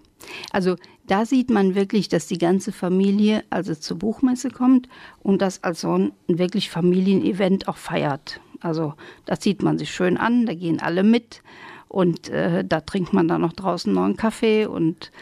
Also 0.50 0.76
da 1.06 1.26
sieht 1.26 1.50
man 1.50 1.74
wirklich, 1.74 2.08
dass 2.08 2.26
die 2.26 2.38
ganze 2.38 2.72
Familie 2.72 3.44
also 3.50 3.74
zur 3.74 3.98
Buchmesse 3.98 4.50
kommt 4.50 4.88
und 5.22 5.42
das 5.42 5.62
als 5.62 5.82
so 5.82 5.96
ein 5.96 6.12
wirklich 6.26 6.70
Familienevent 6.70 7.68
auch 7.68 7.76
feiert. 7.76 8.40
Also 8.60 8.94
das 9.26 9.42
sieht 9.42 9.62
man 9.62 9.78
sich 9.78 9.90
schön 9.90 10.16
an, 10.16 10.46
da 10.46 10.54
gehen 10.54 10.80
alle 10.80 11.02
mit 11.02 11.42
und 11.88 12.28
äh, 12.30 12.64
da 12.64 12.80
trinkt 12.80 13.12
man 13.12 13.28
dann 13.28 13.42
noch 13.42 13.52
draußen 13.52 13.92
noch 13.92 14.04
einen 14.04 14.16
Kaffee 14.16 14.66
und 14.66 15.12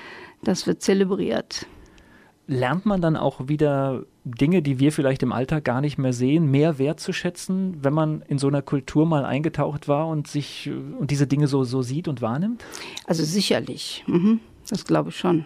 das 0.42 0.66
wird 0.66 0.82
zelebriert. 0.82 1.66
Lernt 2.46 2.86
man 2.86 3.00
dann 3.00 3.16
auch 3.16 3.48
wieder 3.48 4.04
Dinge, 4.24 4.62
die 4.62 4.78
wir 4.78 4.92
vielleicht 4.92 5.22
im 5.22 5.32
Alltag 5.32 5.64
gar 5.64 5.80
nicht 5.80 5.98
mehr 5.98 6.12
sehen, 6.12 6.50
mehr 6.50 6.78
wertzuschätzen, 6.78 7.78
wenn 7.82 7.94
man 7.94 8.22
in 8.28 8.38
so 8.38 8.48
einer 8.48 8.62
Kultur 8.62 9.06
mal 9.06 9.24
eingetaucht 9.24 9.88
war 9.88 10.06
und 10.06 10.28
sich 10.28 10.70
und 10.98 11.10
diese 11.10 11.26
Dinge 11.26 11.46
so, 11.48 11.64
so 11.64 11.82
sieht 11.82 12.08
und 12.08 12.22
wahrnimmt? 12.22 12.64
Also 13.06 13.24
sicherlich. 13.24 14.04
Mhm. 14.06 14.40
Das 14.68 14.84
glaube 14.84 15.10
ich 15.10 15.16
schon. 15.16 15.44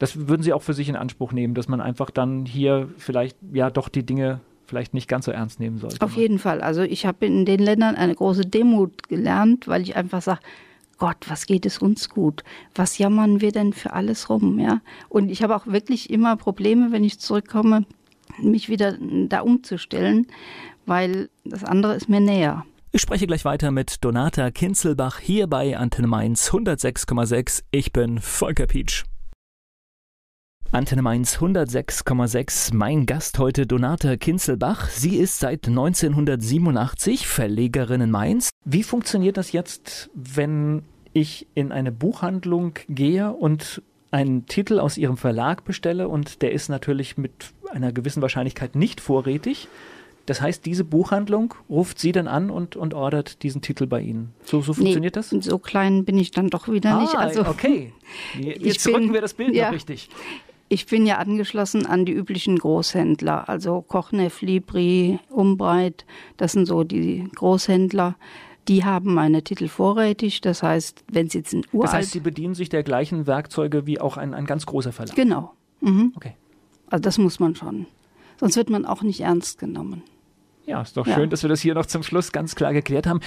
Das 0.00 0.28
würden 0.28 0.42
Sie 0.42 0.52
auch 0.52 0.62
für 0.62 0.72
sich 0.72 0.88
in 0.88 0.96
Anspruch 0.96 1.30
nehmen, 1.30 1.54
dass 1.54 1.68
man 1.68 1.80
einfach 1.80 2.10
dann 2.10 2.46
hier 2.46 2.88
vielleicht 2.96 3.36
ja 3.52 3.70
doch 3.70 3.88
die 3.88 4.04
Dinge 4.04 4.40
vielleicht 4.64 4.94
nicht 4.94 5.08
ganz 5.08 5.26
so 5.26 5.30
ernst 5.30 5.60
nehmen 5.60 5.78
sollte. 5.78 6.00
Auf 6.00 6.16
jeden 6.16 6.38
Fall. 6.38 6.62
Also 6.62 6.82
ich 6.82 7.04
habe 7.04 7.26
in 7.26 7.44
den 7.44 7.60
Ländern 7.60 7.96
eine 7.96 8.14
große 8.14 8.46
Demut 8.46 9.08
gelernt, 9.08 9.68
weil 9.68 9.82
ich 9.82 9.96
einfach 9.96 10.22
sage, 10.22 10.40
Gott, 10.98 11.28
was 11.28 11.46
geht 11.46 11.66
es 11.66 11.78
uns 11.78 12.08
gut? 12.08 12.44
Was 12.74 12.98
jammern 12.98 13.40
wir 13.40 13.52
denn 13.52 13.72
für 13.72 13.92
alles 13.92 14.30
rum? 14.30 14.58
Ja? 14.58 14.80
Und 15.08 15.30
ich 15.30 15.42
habe 15.42 15.54
auch 15.54 15.66
wirklich 15.66 16.08
immer 16.08 16.36
Probleme, 16.36 16.92
wenn 16.92 17.04
ich 17.04 17.18
zurückkomme, 17.18 17.84
mich 18.40 18.68
wieder 18.68 18.96
da 19.28 19.40
umzustellen, 19.40 20.28
weil 20.86 21.28
das 21.44 21.64
andere 21.64 21.94
ist 21.94 22.08
mir 22.08 22.20
näher. 22.20 22.64
Ich 22.92 23.02
spreche 23.02 23.26
gleich 23.26 23.44
weiter 23.44 23.70
mit 23.70 24.02
Donata 24.04 24.50
Kinzelbach 24.50 25.18
hier 25.18 25.46
bei 25.46 25.76
Antenne 25.76 26.08
Mainz 26.08 26.50
106,6. 26.50 27.64
Ich 27.70 27.92
bin 27.92 28.18
Volker 28.18 28.66
Pietsch. 28.66 29.04
Antenne 30.72 31.02
Mainz 31.02 31.38
106,6. 31.38 32.76
Mein 32.76 33.04
Gast 33.04 33.40
heute 33.40 33.66
Donata 33.66 34.16
Kinzelbach. 34.16 34.88
Sie 34.88 35.16
ist 35.16 35.40
seit 35.40 35.66
1987 35.66 37.26
Verlegerin 37.26 38.02
in 38.02 38.10
Mainz. 38.12 38.50
Wie 38.64 38.84
funktioniert 38.84 39.36
das 39.36 39.50
jetzt, 39.50 40.10
wenn 40.14 40.82
ich 41.12 41.48
in 41.54 41.72
eine 41.72 41.90
Buchhandlung 41.90 42.74
gehe 42.88 43.32
und 43.32 43.82
einen 44.12 44.46
Titel 44.46 44.78
aus 44.78 44.96
ihrem 44.96 45.16
Verlag 45.16 45.64
bestelle 45.64 46.08
und 46.08 46.40
der 46.40 46.52
ist 46.52 46.68
natürlich 46.68 47.18
mit 47.18 47.32
einer 47.72 47.90
gewissen 47.90 48.22
Wahrscheinlichkeit 48.22 48.76
nicht 48.76 49.00
vorrätig? 49.00 49.66
Das 50.26 50.40
heißt, 50.40 50.64
diese 50.66 50.84
Buchhandlung 50.84 51.54
ruft 51.68 51.98
Sie 51.98 52.12
dann 52.12 52.28
an 52.28 52.48
und, 52.48 52.76
und 52.76 52.94
ordert 52.94 53.42
diesen 53.42 53.60
Titel 53.60 53.88
bei 53.88 54.02
Ihnen. 54.02 54.32
So, 54.44 54.60
so 54.60 54.74
funktioniert 54.74 55.16
nee, 55.16 55.22
das? 55.22 55.30
So 55.30 55.58
klein 55.58 56.04
bin 56.04 56.16
ich 56.16 56.30
dann 56.30 56.48
doch 56.48 56.68
wieder 56.68 56.94
ah, 56.94 57.00
nicht. 57.00 57.16
Also, 57.16 57.44
okay. 57.46 57.92
Jetzt 58.38 58.84
bin, 58.84 58.94
rücken 58.94 59.12
wir 59.12 59.20
das 59.20 59.34
Bild 59.34 59.52
ja, 59.52 59.66
noch 59.66 59.74
richtig. 59.74 60.08
Ich 60.72 60.86
bin 60.86 61.04
ja 61.04 61.18
angeschlossen 61.18 61.84
an 61.84 62.04
die 62.04 62.12
üblichen 62.12 62.56
Großhändler, 62.56 63.48
also 63.48 63.82
Kochneff, 63.82 64.40
Libri, 64.40 65.18
Umbreit. 65.28 66.06
Das 66.36 66.52
sind 66.52 66.66
so 66.66 66.84
die 66.84 67.28
Großhändler. 67.34 68.14
Die 68.68 68.84
haben 68.84 69.12
meine 69.12 69.42
Titel 69.42 69.66
vorrätig. 69.66 70.42
Das 70.42 70.62
heißt, 70.62 71.02
wenn 71.10 71.28
Sie 71.28 71.38
jetzt 71.38 71.52
ein 71.54 71.66
uralt... 71.72 71.88
Das 71.88 71.94
heißt, 71.94 72.12
Sie 72.12 72.20
bedienen 72.20 72.54
sich 72.54 72.68
der 72.68 72.84
gleichen 72.84 73.26
Werkzeuge 73.26 73.84
wie 73.86 74.00
auch 74.00 74.16
ein, 74.16 74.32
ein 74.32 74.46
ganz 74.46 74.64
großer 74.64 74.92
Verlag? 74.92 75.16
Genau. 75.16 75.54
Mhm. 75.80 76.12
Okay. 76.14 76.36
Also 76.88 77.02
das 77.02 77.18
muss 77.18 77.40
man 77.40 77.56
schon. 77.56 77.86
Sonst 78.38 78.54
wird 78.54 78.70
man 78.70 78.86
auch 78.86 79.02
nicht 79.02 79.22
ernst 79.22 79.58
genommen. 79.58 80.04
Ja, 80.70 80.82
ist 80.82 80.96
doch 80.96 81.04
ja. 81.04 81.14
schön, 81.14 81.30
dass 81.30 81.42
wir 81.42 81.48
das 81.48 81.60
hier 81.60 81.74
noch 81.74 81.86
zum 81.86 82.04
Schluss 82.04 82.30
ganz 82.30 82.54
klar 82.54 82.72
geklärt 82.72 83.04
haben. 83.04 83.18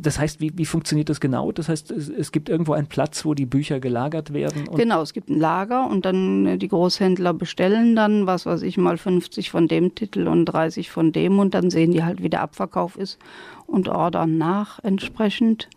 Das 0.00 0.18
heißt, 0.18 0.40
wie, 0.40 0.56
wie 0.56 0.64
funktioniert 0.64 1.10
das 1.10 1.20
genau? 1.20 1.52
Das 1.52 1.68
heißt, 1.68 1.90
es, 1.90 2.08
es, 2.08 2.32
gibt 2.32 2.48
irgendwo 2.48 2.72
einen 2.72 2.86
Platz, 2.86 3.26
wo 3.26 3.34
die 3.34 3.44
Bücher 3.44 3.80
gelagert 3.80 4.32
werden? 4.32 4.64
genau, 4.74 5.02
es 5.02 5.12
gibt 5.12 5.28
ein 5.28 5.38
Lager 5.38 5.86
und 5.90 6.06
dann 6.06 6.46
äh, 6.46 6.56
die 6.56 6.68
Großhändler 6.68 7.34
bestellen 7.34 7.94
dann, 7.96 8.26
was 8.26 8.46
weiß 8.46 8.62
ich, 8.62 8.78
mal 8.78 8.96
50 8.96 9.50
von 9.50 9.68
dem 9.68 9.94
Titel 9.94 10.26
und 10.26 10.46
30 10.46 10.90
von 10.90 11.12
dem 11.12 11.38
und 11.38 11.52
dann 11.52 11.68
sehen 11.68 11.92
die 11.92 12.02
halt, 12.02 12.22
wie 12.22 12.30
der 12.30 12.40
Abverkauf 12.40 12.96
ist 12.96 13.18
und 13.66 13.90
ordern 13.90 14.38
nach 14.38 14.82
entsprechend. 14.82 15.68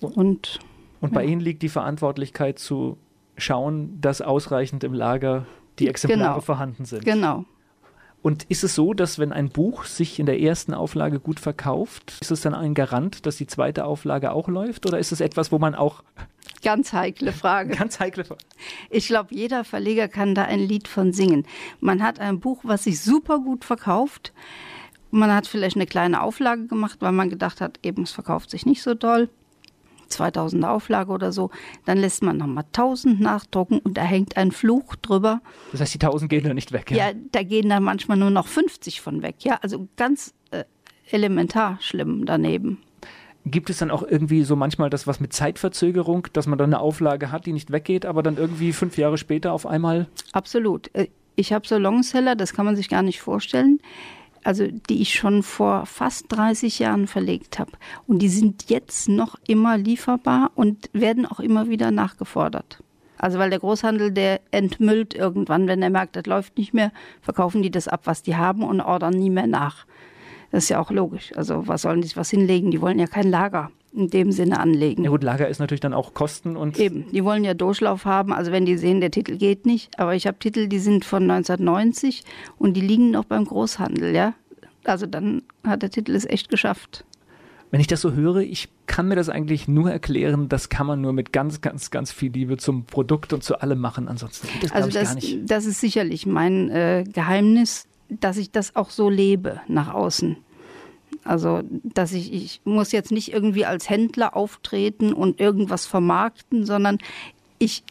Und, 0.00 0.60
und 1.02 1.12
bei 1.12 1.24
ja. 1.24 1.30
Ihnen 1.30 1.42
liegt 1.42 1.60
die 1.60 1.68
Verantwortlichkeit 1.68 2.58
zu 2.58 2.96
schauen, 3.36 4.00
dass 4.00 4.22
ausreichend 4.22 4.82
im 4.82 4.94
Lager 4.94 5.44
die 5.78 5.88
Exemplare 5.88 6.30
Genau. 6.30 6.40
vorhanden 6.40 6.86
sind. 6.86 7.04
Genau. 7.04 7.44
Und 8.20 8.44
ist 8.44 8.64
es 8.64 8.74
so, 8.74 8.94
dass 8.94 9.18
wenn 9.18 9.32
ein 9.32 9.48
Buch 9.48 9.84
sich 9.84 10.18
in 10.18 10.26
der 10.26 10.40
ersten 10.40 10.74
Auflage 10.74 11.20
gut 11.20 11.38
verkauft, 11.38 12.18
ist 12.20 12.30
es 12.30 12.40
dann 12.40 12.54
ein 12.54 12.74
Garant, 12.74 13.26
dass 13.26 13.36
die 13.36 13.46
zweite 13.46 13.84
Auflage 13.84 14.32
auch 14.32 14.48
läuft? 14.48 14.86
Oder 14.86 14.98
ist 14.98 15.12
es 15.12 15.20
etwas, 15.20 15.52
wo 15.52 15.58
man 15.58 15.74
auch 15.74 16.02
Ganz 16.62 16.92
heikle 16.92 17.32
Frage. 17.32 17.76
ganz 17.76 18.00
heikle 18.00 18.24
Ich 18.90 19.06
glaube, 19.06 19.32
jeder 19.32 19.62
Verleger 19.62 20.08
kann 20.08 20.34
da 20.34 20.42
ein 20.42 20.58
Lied 20.58 20.88
von 20.88 21.12
singen. 21.12 21.46
Man 21.80 22.02
hat 22.02 22.18
ein 22.18 22.40
Buch, 22.40 22.60
was 22.64 22.84
sich 22.84 23.00
super 23.00 23.38
gut 23.38 23.64
verkauft. 23.64 24.32
Man 25.10 25.32
hat 25.32 25.46
vielleicht 25.46 25.76
eine 25.76 25.86
kleine 25.86 26.22
Auflage 26.22 26.66
gemacht, 26.66 26.98
weil 27.00 27.12
man 27.12 27.30
gedacht 27.30 27.60
hat, 27.60 27.78
eben 27.84 28.02
es 28.02 28.10
verkauft 28.10 28.50
sich 28.50 28.66
nicht 28.66 28.82
so 28.82 28.94
doll. 28.94 29.30
2000 30.08 30.64
Auflage 30.64 31.12
oder 31.12 31.32
so. 31.32 31.50
Dann 31.84 31.98
lässt 31.98 32.22
man 32.22 32.36
nochmal 32.36 32.64
1000 32.64 33.20
nachdrucken 33.20 33.78
und 33.78 33.96
da 33.96 34.02
hängt 34.02 34.36
ein 34.36 34.52
Fluch 34.52 34.96
drüber. 34.96 35.40
Das 35.72 35.80
heißt, 35.80 35.94
die 35.94 36.00
1000 36.00 36.30
gehen 36.30 36.44
da 36.44 36.54
nicht 36.54 36.72
weg. 36.72 36.90
Ja, 36.90 37.10
da 37.32 37.42
gehen 37.42 37.68
dann 37.68 37.82
manchmal 37.82 38.16
nur 38.16 38.30
noch 38.30 38.46
50 38.46 39.00
von 39.00 39.22
weg. 39.22 39.36
Ja, 39.40 39.58
also 39.62 39.88
ganz 39.96 40.34
äh, 40.50 40.64
elementar 41.10 41.78
schlimm 41.80 42.26
daneben. 42.26 42.78
Gibt 43.44 43.70
es 43.70 43.78
dann 43.78 43.90
auch 43.90 44.02
irgendwie 44.02 44.42
so 44.42 44.56
manchmal 44.56 44.90
das 44.90 45.06
was 45.06 45.20
mit 45.20 45.32
Zeitverzögerung, 45.32 46.26
dass 46.32 46.46
man 46.46 46.58
dann 46.58 46.74
eine 46.74 46.80
Auflage 46.80 47.32
hat, 47.32 47.46
die 47.46 47.52
nicht 47.52 47.70
weggeht, 47.72 48.04
aber 48.04 48.22
dann 48.22 48.36
irgendwie 48.36 48.72
fünf 48.72 48.98
Jahre 48.98 49.16
später 49.16 49.52
auf 49.52 49.64
einmal 49.64 50.06
Absolut. 50.32 50.90
Äh, 50.94 51.08
Ich 51.36 51.52
habe 51.52 51.66
so 51.66 51.78
Longseller, 51.78 52.34
das 52.34 52.52
kann 52.52 52.66
man 52.66 52.76
sich 52.76 52.88
gar 52.88 53.02
nicht 53.02 53.20
vorstellen. 53.20 53.80
Also 54.44 54.66
die 54.66 55.02
ich 55.02 55.14
schon 55.14 55.42
vor 55.42 55.86
fast 55.86 56.26
30 56.28 56.78
Jahren 56.78 57.06
verlegt 57.06 57.58
habe. 57.58 57.72
Und 58.06 58.20
die 58.20 58.28
sind 58.28 58.70
jetzt 58.70 59.08
noch 59.08 59.36
immer 59.46 59.76
lieferbar 59.76 60.50
und 60.54 60.90
werden 60.92 61.26
auch 61.26 61.40
immer 61.40 61.68
wieder 61.68 61.90
nachgefordert. 61.90 62.82
Also 63.18 63.38
weil 63.38 63.50
der 63.50 63.58
Großhandel, 63.58 64.12
der 64.12 64.40
entmüllt 64.52 65.12
irgendwann, 65.12 65.66
wenn 65.66 65.82
er 65.82 65.90
merkt, 65.90 66.14
das 66.16 66.26
läuft 66.26 66.56
nicht 66.56 66.72
mehr, 66.72 66.92
verkaufen 67.20 67.62
die 67.62 67.70
das 67.70 67.88
ab, 67.88 68.02
was 68.04 68.22
die 68.22 68.36
haben 68.36 68.62
und 68.62 68.80
ordern 68.80 69.14
nie 69.14 69.30
mehr 69.30 69.48
nach. 69.48 69.86
Das 70.50 70.64
ist 70.64 70.68
ja 70.70 70.80
auch 70.80 70.90
logisch. 70.90 71.32
Also 71.36 71.66
was 71.66 71.82
sollen 71.82 72.00
die 72.00 72.08
sich 72.08 72.16
was 72.16 72.30
hinlegen? 72.30 72.70
Die 72.70 72.80
wollen 72.80 72.98
ja 72.98 73.06
kein 73.06 73.28
Lager 73.30 73.70
in 73.92 74.08
dem 74.08 74.32
Sinne 74.32 74.60
anlegen. 74.60 75.04
Ja 75.04 75.10
gut, 75.10 75.22
Lager 75.22 75.48
ist 75.48 75.58
natürlich 75.58 75.80
dann 75.80 75.94
auch 75.94 76.14
Kosten 76.14 76.56
und 76.56 76.78
Eben, 76.78 77.10
die 77.10 77.24
wollen 77.24 77.44
ja 77.44 77.54
Durchlauf 77.54 78.04
haben. 78.04 78.32
Also 78.32 78.52
wenn 78.52 78.64
die 78.66 78.76
sehen, 78.76 79.00
der 79.00 79.10
Titel 79.10 79.36
geht 79.36 79.66
nicht. 79.66 79.98
Aber 79.98 80.14
ich 80.14 80.26
habe 80.26 80.38
Titel, 80.38 80.68
die 80.68 80.78
sind 80.78 81.04
von 81.04 81.22
1990 81.30 82.22
und 82.58 82.74
die 82.74 82.80
liegen 82.80 83.10
noch 83.10 83.24
beim 83.24 83.44
Großhandel, 83.44 84.14
ja. 84.14 84.34
Also 84.84 85.06
dann 85.06 85.42
hat 85.64 85.82
der 85.82 85.90
Titel 85.90 86.14
es 86.14 86.24
echt 86.24 86.48
geschafft. 86.48 87.04
wenn 87.70 87.80
ich 87.80 87.86
das 87.86 88.00
so 88.00 88.12
höre, 88.12 88.36
ich 88.38 88.68
kann 88.86 89.08
mir 89.08 89.16
das 89.16 89.28
eigentlich 89.28 89.68
nur 89.68 89.90
erklären, 89.90 90.48
das 90.48 90.68
kann 90.70 90.86
man 90.86 91.00
nur 91.02 91.12
mit 91.12 91.32
ganz, 91.32 91.60
ganz, 91.60 91.90
ganz 91.90 92.10
viel 92.12 92.32
Liebe 92.32 92.56
zum 92.56 92.84
Produkt 92.84 93.32
und 93.34 93.42
zu 93.42 93.60
allem 93.60 93.78
machen. 93.80 94.08
Ansonsten 94.08 94.48
geht 94.48 94.64
das, 94.64 94.72
Also 94.72 94.88
das, 94.90 95.08
gar 95.08 95.14
nicht. 95.16 95.50
das 95.50 95.66
ist 95.66 95.80
sicherlich 95.80 96.24
mein 96.24 96.70
äh, 96.70 97.04
Geheimnis, 97.12 97.86
dass 98.08 98.36
ich 98.36 98.50
das 98.50 98.76
auch 98.76 98.90
so 98.90 99.08
lebe 99.08 99.60
nach 99.68 99.92
außen. 99.92 100.36
Also, 101.24 101.62
dass 101.70 102.12
ich, 102.12 102.32
ich 102.32 102.60
muss 102.64 102.92
jetzt 102.92 103.12
nicht 103.12 103.32
irgendwie 103.32 103.64
als 103.64 103.88
Händler 103.90 104.36
auftreten 104.36 105.12
und 105.12 105.40
irgendwas 105.40 105.86
vermarkten, 105.86 106.64
sondern 106.64 106.98
ich 107.58 107.82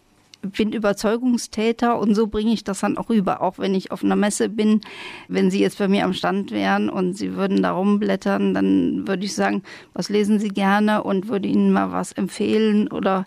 bin 0.42 0.72
Überzeugungstäter 0.72 2.00
und 2.00 2.16
so 2.16 2.28
bringe 2.28 2.54
ich 2.54 2.64
das 2.64 2.80
dann 2.80 2.98
auch 2.98 3.10
rüber. 3.10 3.42
Auch 3.42 3.58
wenn 3.60 3.76
ich 3.76 3.92
auf 3.92 4.04
einer 4.04 4.16
Messe 4.16 4.50
bin, 4.50 4.82
wenn 5.28 5.52
Sie 5.52 5.60
jetzt 5.60 5.78
bei 5.78 5.88
mir 5.88 6.06
am 6.06 6.14
Stand 6.14 6.52
wären 6.52 6.90
und 6.90 7.14
Sie 7.18 7.36
würden 7.36 7.62
da 7.62 7.72
rumblättern, 7.72 8.54
dann 8.54 9.08
würde 9.08 9.26
ich 9.26 9.34
sagen, 9.34 9.64
was 9.94 10.10
lesen 10.10 10.40
Sie 10.40 10.50
gerne 10.50 11.04
und 11.04 11.28
würde 11.28 11.48
Ihnen 11.48 11.72
mal 11.72 11.92
was 11.92 12.12
empfehlen 12.12 12.88
oder 12.88 13.26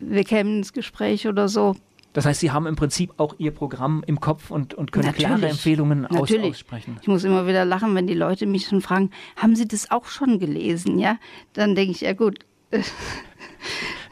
wir 0.00 0.24
kämen 0.24 0.58
ins 0.58 0.72
Gespräch 0.72 1.26
oder 1.26 1.48
so. 1.48 1.76
Das 2.16 2.24
heißt, 2.24 2.40
Sie 2.40 2.50
haben 2.50 2.66
im 2.66 2.76
Prinzip 2.76 3.12
auch 3.18 3.34
Ihr 3.36 3.50
Programm 3.50 4.02
im 4.06 4.20
Kopf 4.20 4.50
und, 4.50 4.72
und 4.72 4.90
können 4.90 5.04
Natürlich. 5.04 5.26
klare 5.26 5.48
Empfehlungen 5.50 6.06
aus, 6.06 6.20
Natürlich. 6.30 6.52
aussprechen. 6.52 6.96
Ich 7.02 7.08
muss 7.08 7.24
immer 7.24 7.46
wieder 7.46 7.66
lachen, 7.66 7.94
wenn 7.94 8.06
die 8.06 8.14
Leute 8.14 8.46
mich 8.46 8.68
schon 8.68 8.80
fragen, 8.80 9.10
haben 9.36 9.54
Sie 9.54 9.68
das 9.68 9.90
auch 9.90 10.06
schon 10.06 10.38
gelesen? 10.38 10.98
Ja, 10.98 11.18
dann 11.52 11.74
denke 11.74 11.90
ich, 11.90 12.00
ja 12.00 12.14
gut. 12.14 12.38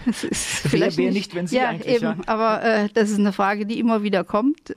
Das 0.06 0.22
ist 0.22 0.68
vielleicht 0.68 0.98
wer 0.98 1.10
nicht, 1.12 1.34
wenn 1.34 1.46
Sie 1.46 1.56
ja, 1.56 1.70
eigentlich, 1.70 1.94
eben. 1.94 2.04
ja. 2.04 2.16
Aber 2.26 2.62
äh, 2.62 2.88
das 2.92 3.08
ist 3.08 3.18
eine 3.18 3.32
Frage, 3.32 3.64
die 3.64 3.78
immer 3.78 4.02
wieder 4.02 4.22
kommt. 4.22 4.76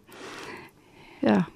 Ja, 1.22 1.48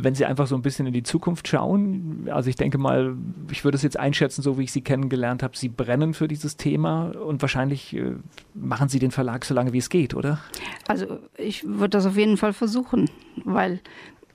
Wenn 0.00 0.14
Sie 0.14 0.24
einfach 0.24 0.46
so 0.46 0.54
ein 0.54 0.62
bisschen 0.62 0.86
in 0.86 0.92
die 0.92 1.02
Zukunft 1.02 1.48
schauen, 1.48 2.28
also 2.30 2.48
ich 2.48 2.56
denke 2.56 2.78
mal, 2.78 3.16
ich 3.50 3.64
würde 3.64 3.76
es 3.76 3.82
jetzt 3.82 3.98
einschätzen, 3.98 4.42
so 4.42 4.58
wie 4.58 4.64
ich 4.64 4.72
Sie 4.72 4.82
kennengelernt 4.82 5.42
habe, 5.42 5.56
Sie 5.56 5.68
brennen 5.68 6.14
für 6.14 6.28
dieses 6.28 6.56
Thema 6.56 7.10
und 7.10 7.42
wahrscheinlich 7.42 7.94
äh, 7.94 8.14
machen 8.54 8.88
Sie 8.88 8.98
den 8.98 9.10
Verlag 9.10 9.44
so 9.44 9.54
lange, 9.54 9.72
wie 9.72 9.78
es 9.78 9.90
geht, 9.90 10.14
oder? 10.14 10.38
also 10.88 11.18
ich 11.36 11.64
würde 11.64 11.90
das 11.90 12.06
auf 12.06 12.16
jeden 12.16 12.36
Fall 12.36 12.52
versuchen, 12.52 13.08
weil 13.44 13.80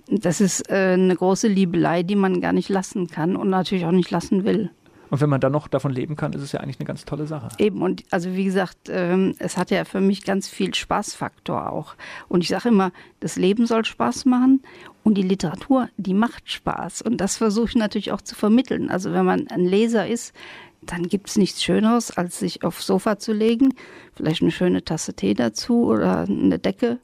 das 0.07 0.39
ist 0.39 0.69
äh, 0.69 0.93
eine 0.93 1.15
große 1.15 1.47
Liebelei, 1.47 2.03
die 2.03 2.15
man 2.15 2.39
gar 2.41 2.53
nicht 2.53 2.69
lassen 2.69 3.07
kann 3.07 3.35
und 3.35 3.49
natürlich 3.49 3.85
auch 3.85 3.91
nicht 3.91 4.11
lassen 4.11 4.45
will. 4.45 4.69
Und 5.09 5.21
wenn 5.21 5.29
man 5.29 5.41
dann 5.41 5.51
noch 5.51 5.67
davon 5.67 5.91
leben 5.91 6.15
kann, 6.15 6.33
ist 6.33 6.41
es 6.41 6.53
ja 6.53 6.59
eigentlich 6.59 6.79
eine 6.79 6.87
ganz 6.87 7.05
tolle 7.05 7.27
Sache. 7.27 7.49
Eben, 7.59 7.83
und 7.83 8.03
also 8.09 8.33
wie 8.35 8.45
gesagt, 8.45 8.89
ähm, 8.89 9.35
es 9.37 9.57
hat 9.57 9.69
ja 9.69 9.85
für 9.85 10.01
mich 10.01 10.23
ganz 10.23 10.47
viel 10.47 10.73
Spaßfaktor 10.73 11.71
auch. 11.71 11.95
Und 12.29 12.41
ich 12.41 12.49
sage 12.49 12.69
immer, 12.69 12.91
das 13.19 13.35
Leben 13.35 13.67
soll 13.67 13.85
Spaß 13.85 14.25
machen 14.25 14.63
und 15.03 15.15
die 15.15 15.23
Literatur, 15.23 15.89
die 15.97 16.13
macht 16.13 16.49
Spaß. 16.49 17.01
Und 17.01 17.17
das 17.17 17.37
versuche 17.37 17.69
ich 17.69 17.75
natürlich 17.75 18.11
auch 18.11 18.21
zu 18.21 18.35
vermitteln. 18.35 18.89
Also 18.89 19.11
wenn 19.11 19.25
man 19.25 19.47
ein 19.49 19.65
Leser 19.65 20.07
ist, 20.07 20.33
dann 20.81 21.07
gibt 21.07 21.29
es 21.29 21.37
nichts 21.37 21.63
Schöneres, 21.63 22.11
als 22.11 22.39
sich 22.39 22.63
aufs 22.63 22.85
Sofa 22.85 23.17
zu 23.17 23.33
legen, 23.33 23.73
vielleicht 24.15 24.41
eine 24.41 24.51
schöne 24.51 24.83
Tasse 24.83 25.13
Tee 25.13 25.33
dazu 25.33 25.85
oder 25.85 26.21
eine 26.21 26.59
Decke 26.59 26.99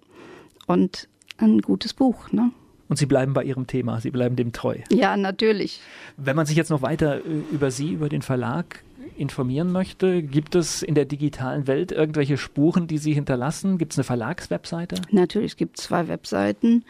und 0.68 1.08
ein 1.38 1.62
gutes 1.62 1.94
Buch. 1.94 2.32
Ne? 2.32 2.52
Und 2.90 2.98
Sie 2.98 3.06
bleiben 3.06 3.34
bei 3.34 3.44
Ihrem 3.44 3.68
Thema, 3.68 4.02
Sie 4.02 4.12
bleiben 4.12 4.36
dem 4.36 4.52
treu. 4.52 4.78
Ja, 4.92 5.16
natürlich. 5.16 5.80
Wenn 6.18 6.36
man 6.36 6.46
sich 6.46 6.58
jetzt 6.58 6.70
noch 6.70 6.82
weiter 6.82 7.18
äh, 7.18 7.42
über 7.52 7.72
Sie, 7.72 7.92
über 7.94 8.10
den 8.10 8.22
Verlag 8.22 8.84
informieren 9.16 9.72
möchte, 9.72 10.24
gibt 10.24 10.56
es 10.56 10.82
in 10.82 10.96
der 10.96 11.06
digitalen 11.06 11.68
Welt 11.68 11.92
irgendwelche 11.92 12.38
Spuren, 12.38 12.88
die 12.88 12.98
Sie 12.98 13.14
hinterlassen? 13.14 13.78
Gibt 13.78 13.94
es 13.94 14.00
eine 14.00 14.06
Verlagswebseite? 14.06 15.02
Natürlich 15.12 15.58
gibt 15.58 15.78
es 15.78 15.86
zwei 15.86 16.08
Webseiten 16.08 16.84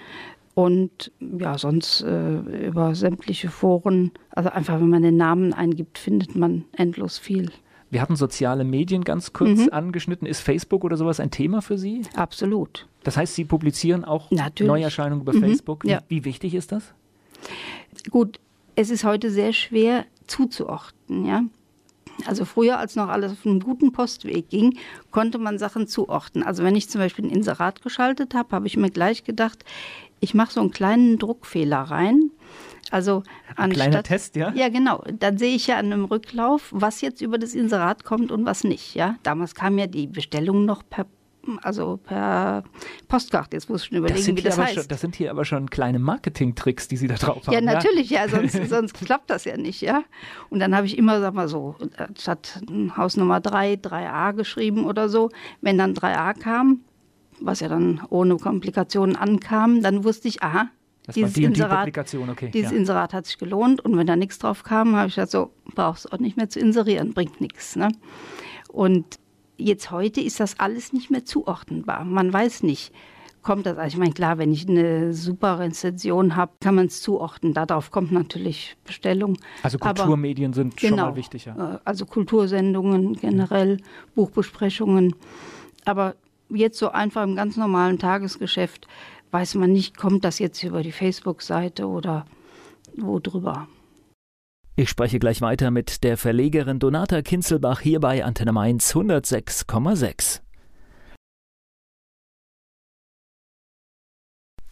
und 0.55 1.11
ja, 1.19 1.57
sonst 1.57 2.01
äh, 2.01 2.67
über 2.67 2.95
sämtliche 2.95 3.49
Foren. 3.49 4.11
Also 4.31 4.49
einfach, 4.49 4.75
wenn 4.79 4.89
man 4.89 5.01
den 5.03 5.17
Namen 5.17 5.53
eingibt, 5.53 5.97
findet 5.97 6.35
man 6.35 6.65
endlos 6.73 7.17
viel. 7.17 7.51
Wir 7.91 8.01
hatten 8.01 8.15
soziale 8.15 8.63
Medien 8.63 9.03
ganz 9.03 9.33
kurz 9.33 9.59
Mhm. 9.61 9.69
angeschnitten. 9.71 10.27
Ist 10.27 10.41
Facebook 10.41 10.83
oder 10.83 10.95
sowas 10.97 11.19
ein 11.19 11.31
Thema 11.31 11.61
für 11.61 11.77
Sie? 11.77 12.03
Absolut. 12.15 12.87
Das 13.03 13.17
heißt, 13.17 13.33
Sie 13.35 13.45
publizieren 13.45 14.03
auch 14.05 14.29
Natürlich. 14.31 14.67
Neuerscheinungen 14.67 15.21
über 15.23 15.33
Mhm, 15.33 15.39
Facebook. 15.39 15.85
Wie, 15.85 15.89
ja. 15.91 16.01
wie 16.07 16.23
wichtig 16.25 16.53
ist 16.53 16.71
das? 16.71 16.93
Gut, 18.11 18.39
es 18.75 18.89
ist 18.91 19.03
heute 19.03 19.31
sehr 19.31 19.53
schwer 19.53 20.05
zuzuordnen, 20.27 21.25
ja. 21.25 21.43
Also 22.25 22.43
früher, 22.43 22.77
als 22.79 22.95
noch 22.97 23.07
alles 23.07 23.31
auf 23.31 23.45
einem 23.45 23.61
guten 23.61 23.93
Postweg 23.93 24.49
ging, 24.49 24.77
konnte 25.09 25.37
man 25.37 25.57
Sachen 25.57 25.87
zuordnen. 25.87 26.43
Also 26.43 26.63
wenn 26.63 26.75
ich 26.75 26.89
zum 26.89 26.99
Beispiel 26.99 27.25
ein 27.25 27.31
Inserat 27.31 27.81
geschaltet 27.81 28.35
habe, 28.35 28.53
habe 28.55 28.67
ich 28.67 28.75
mir 28.75 28.89
gleich 28.89 29.23
gedacht, 29.23 29.63
ich 30.19 30.33
mache 30.33 30.53
so 30.53 30.61
einen 30.61 30.71
kleinen 30.71 31.17
Druckfehler 31.17 31.79
rein. 31.79 32.31
Also 32.91 33.23
Ein 33.55 33.71
kleiner 33.71 33.97
anstatt, 33.97 34.05
Test, 34.07 34.35
ja? 34.35 34.51
Ja, 34.53 34.69
genau. 34.69 35.03
Dann 35.13 35.37
sehe 35.37 35.55
ich 35.55 35.67
ja 35.67 35.77
an 35.77 35.85
einem 35.87 36.05
Rücklauf, 36.05 36.69
was 36.71 37.01
jetzt 37.01 37.21
über 37.21 37.37
das 37.37 37.53
Inserat 37.53 38.03
kommt 38.03 38.31
und 38.31 38.45
was 38.45 38.63
nicht. 38.63 38.95
Ja, 38.95 39.15
damals 39.23 39.53
kam 39.53 39.77
ja 39.77 39.85
die 39.85 40.07
Bestellung 40.07 40.65
noch 40.65 40.81
per, 40.89 41.05
also 41.61 41.97
per 41.97 42.63
Postkarte. 43.07 43.55
Jetzt 43.57 43.69
muss 43.69 43.83
ich 43.83 43.89
schon 43.89 43.99
überlegen, 43.99 44.35
wie 44.35 44.41
das 44.41 44.57
heißt. 44.57 44.73
schon, 44.73 44.87
das 44.87 45.01
sind 45.01 45.15
hier 45.15 45.29
aber 45.29 45.45
schon 45.45 45.69
kleine 45.69 45.99
Marketing-Tricks, 45.99 46.87
die 46.87 46.97
Sie 46.97 47.07
da 47.07 47.15
drauf 47.15 47.45
haben. 47.45 47.53
Ja, 47.53 47.61
natürlich, 47.61 48.09
ja, 48.09 48.27
sonst, 48.27 48.53
sonst 48.69 48.93
klappt 48.95 49.29
das 49.29 49.45
ja 49.45 49.55
nicht, 49.55 49.81
ja. 49.81 50.03
Und 50.49 50.59
dann 50.59 50.75
habe 50.75 50.87
ich 50.87 50.97
immer, 50.97 51.19
sag 51.19 51.35
mal 51.35 51.47
so, 51.47 51.75
statt 52.17 52.59
Hausnummer 52.97 53.39
3, 53.39 53.75
3a 53.75 54.33
geschrieben 54.33 54.85
oder 54.85 55.09
so. 55.09 55.29
Wenn 55.61 55.77
dann 55.77 55.93
3a 55.93 56.33
kam, 56.33 56.81
was 57.41 57.59
ja 57.61 57.67
dann 57.67 58.01
ohne 58.09 58.37
Komplikationen 58.37 59.15
ankam, 59.15 59.81
dann 59.81 60.03
wusste 60.03 60.27
ich, 60.27 60.41
aha, 60.43 60.69
Das 61.05 61.15
dieses 61.15 61.33
die 61.33 61.41
die 61.41 61.45
Inserat, 61.47 61.79
Publikation, 61.79 62.29
okay. 62.29 62.49
dieses 62.53 62.71
ja. 62.71 62.77
Inserat 62.77 63.13
hat 63.13 63.25
sich 63.25 63.37
gelohnt. 63.37 63.83
Und 63.83 63.97
wenn 63.97 64.07
da 64.07 64.15
nichts 64.15 64.39
drauf 64.39 64.63
kam, 64.63 64.95
habe 64.95 65.07
ich 65.07 65.15
gesagt, 65.15 65.31
so, 65.31 65.51
brauchst 65.75 66.05
du 66.05 66.09
auch 66.13 66.19
nicht 66.19 66.37
mehr 66.37 66.49
zu 66.49 66.59
inserieren, 66.59 67.13
bringt 67.13 67.39
nichts. 67.41 67.75
Ne? 67.75 67.89
Und 68.71 69.05
jetzt 69.57 69.91
heute 69.91 70.21
ist 70.21 70.39
das 70.39 70.59
alles 70.59 70.93
nicht 70.93 71.09
mehr 71.11 71.25
zuordnenbar. 71.25 72.05
Man 72.05 72.31
weiß 72.31 72.63
nicht, 72.63 72.93
kommt 73.41 73.65
das, 73.65 73.77
also 73.77 73.87
ich 73.95 73.97
meine, 73.97 74.11
klar, 74.13 74.37
wenn 74.37 74.51
ich 74.51 74.67
eine 74.67 75.13
super 75.13 75.59
Rezension 75.59 76.35
habe, 76.35 76.51
kann 76.59 76.75
man 76.75 76.87
es 76.87 77.01
zuordnen. 77.01 77.53
Darauf 77.53 77.89
kommt 77.89 78.11
natürlich 78.11 78.75
Bestellung. 78.85 79.37
Also 79.63 79.77
Aber- 79.79 79.93
Kulturmedien 80.03 80.51
sind 80.53 80.79
schon 80.79 80.89
Genau. 80.91 81.05
mal 81.11 81.15
wichtig. 81.15 81.45
Ja. 81.45 81.75
Äh, 81.75 81.79
Also 81.85 82.05
Kultursendungen 82.05 83.13
generell, 83.13 83.77
Buchbesprechungen. 84.15 85.15
Aber 85.85 86.15
jetzt 86.49 86.77
so 86.77 86.89
einfach 86.89 87.23
im 87.23 87.35
ganz 87.35 87.57
normalen 87.57 87.99
Tagesgeschäft 87.99 88.87
weiß 89.31 89.55
man 89.55 89.71
nicht, 89.71 89.97
kommt 89.97 90.23
das 90.23 90.39
jetzt 90.39 90.63
über 90.63 90.81
die 90.81 90.91
Facebook-Seite 90.91 91.87
oder 91.87 92.25
wo 92.97 93.19
drüber. 93.19 93.67
Ich 94.75 94.89
spreche 94.89 95.19
gleich 95.19 95.41
weiter 95.41 95.71
mit 95.71 96.03
der 96.03 96.17
Verlegerin 96.17 96.79
Donata 96.79 97.21
Kinzelbach 97.21 97.81
hier 97.81 97.99
bei 97.99 98.23
Antenne 98.23 98.53
Mainz 98.53 98.95
106,6. 98.95 100.41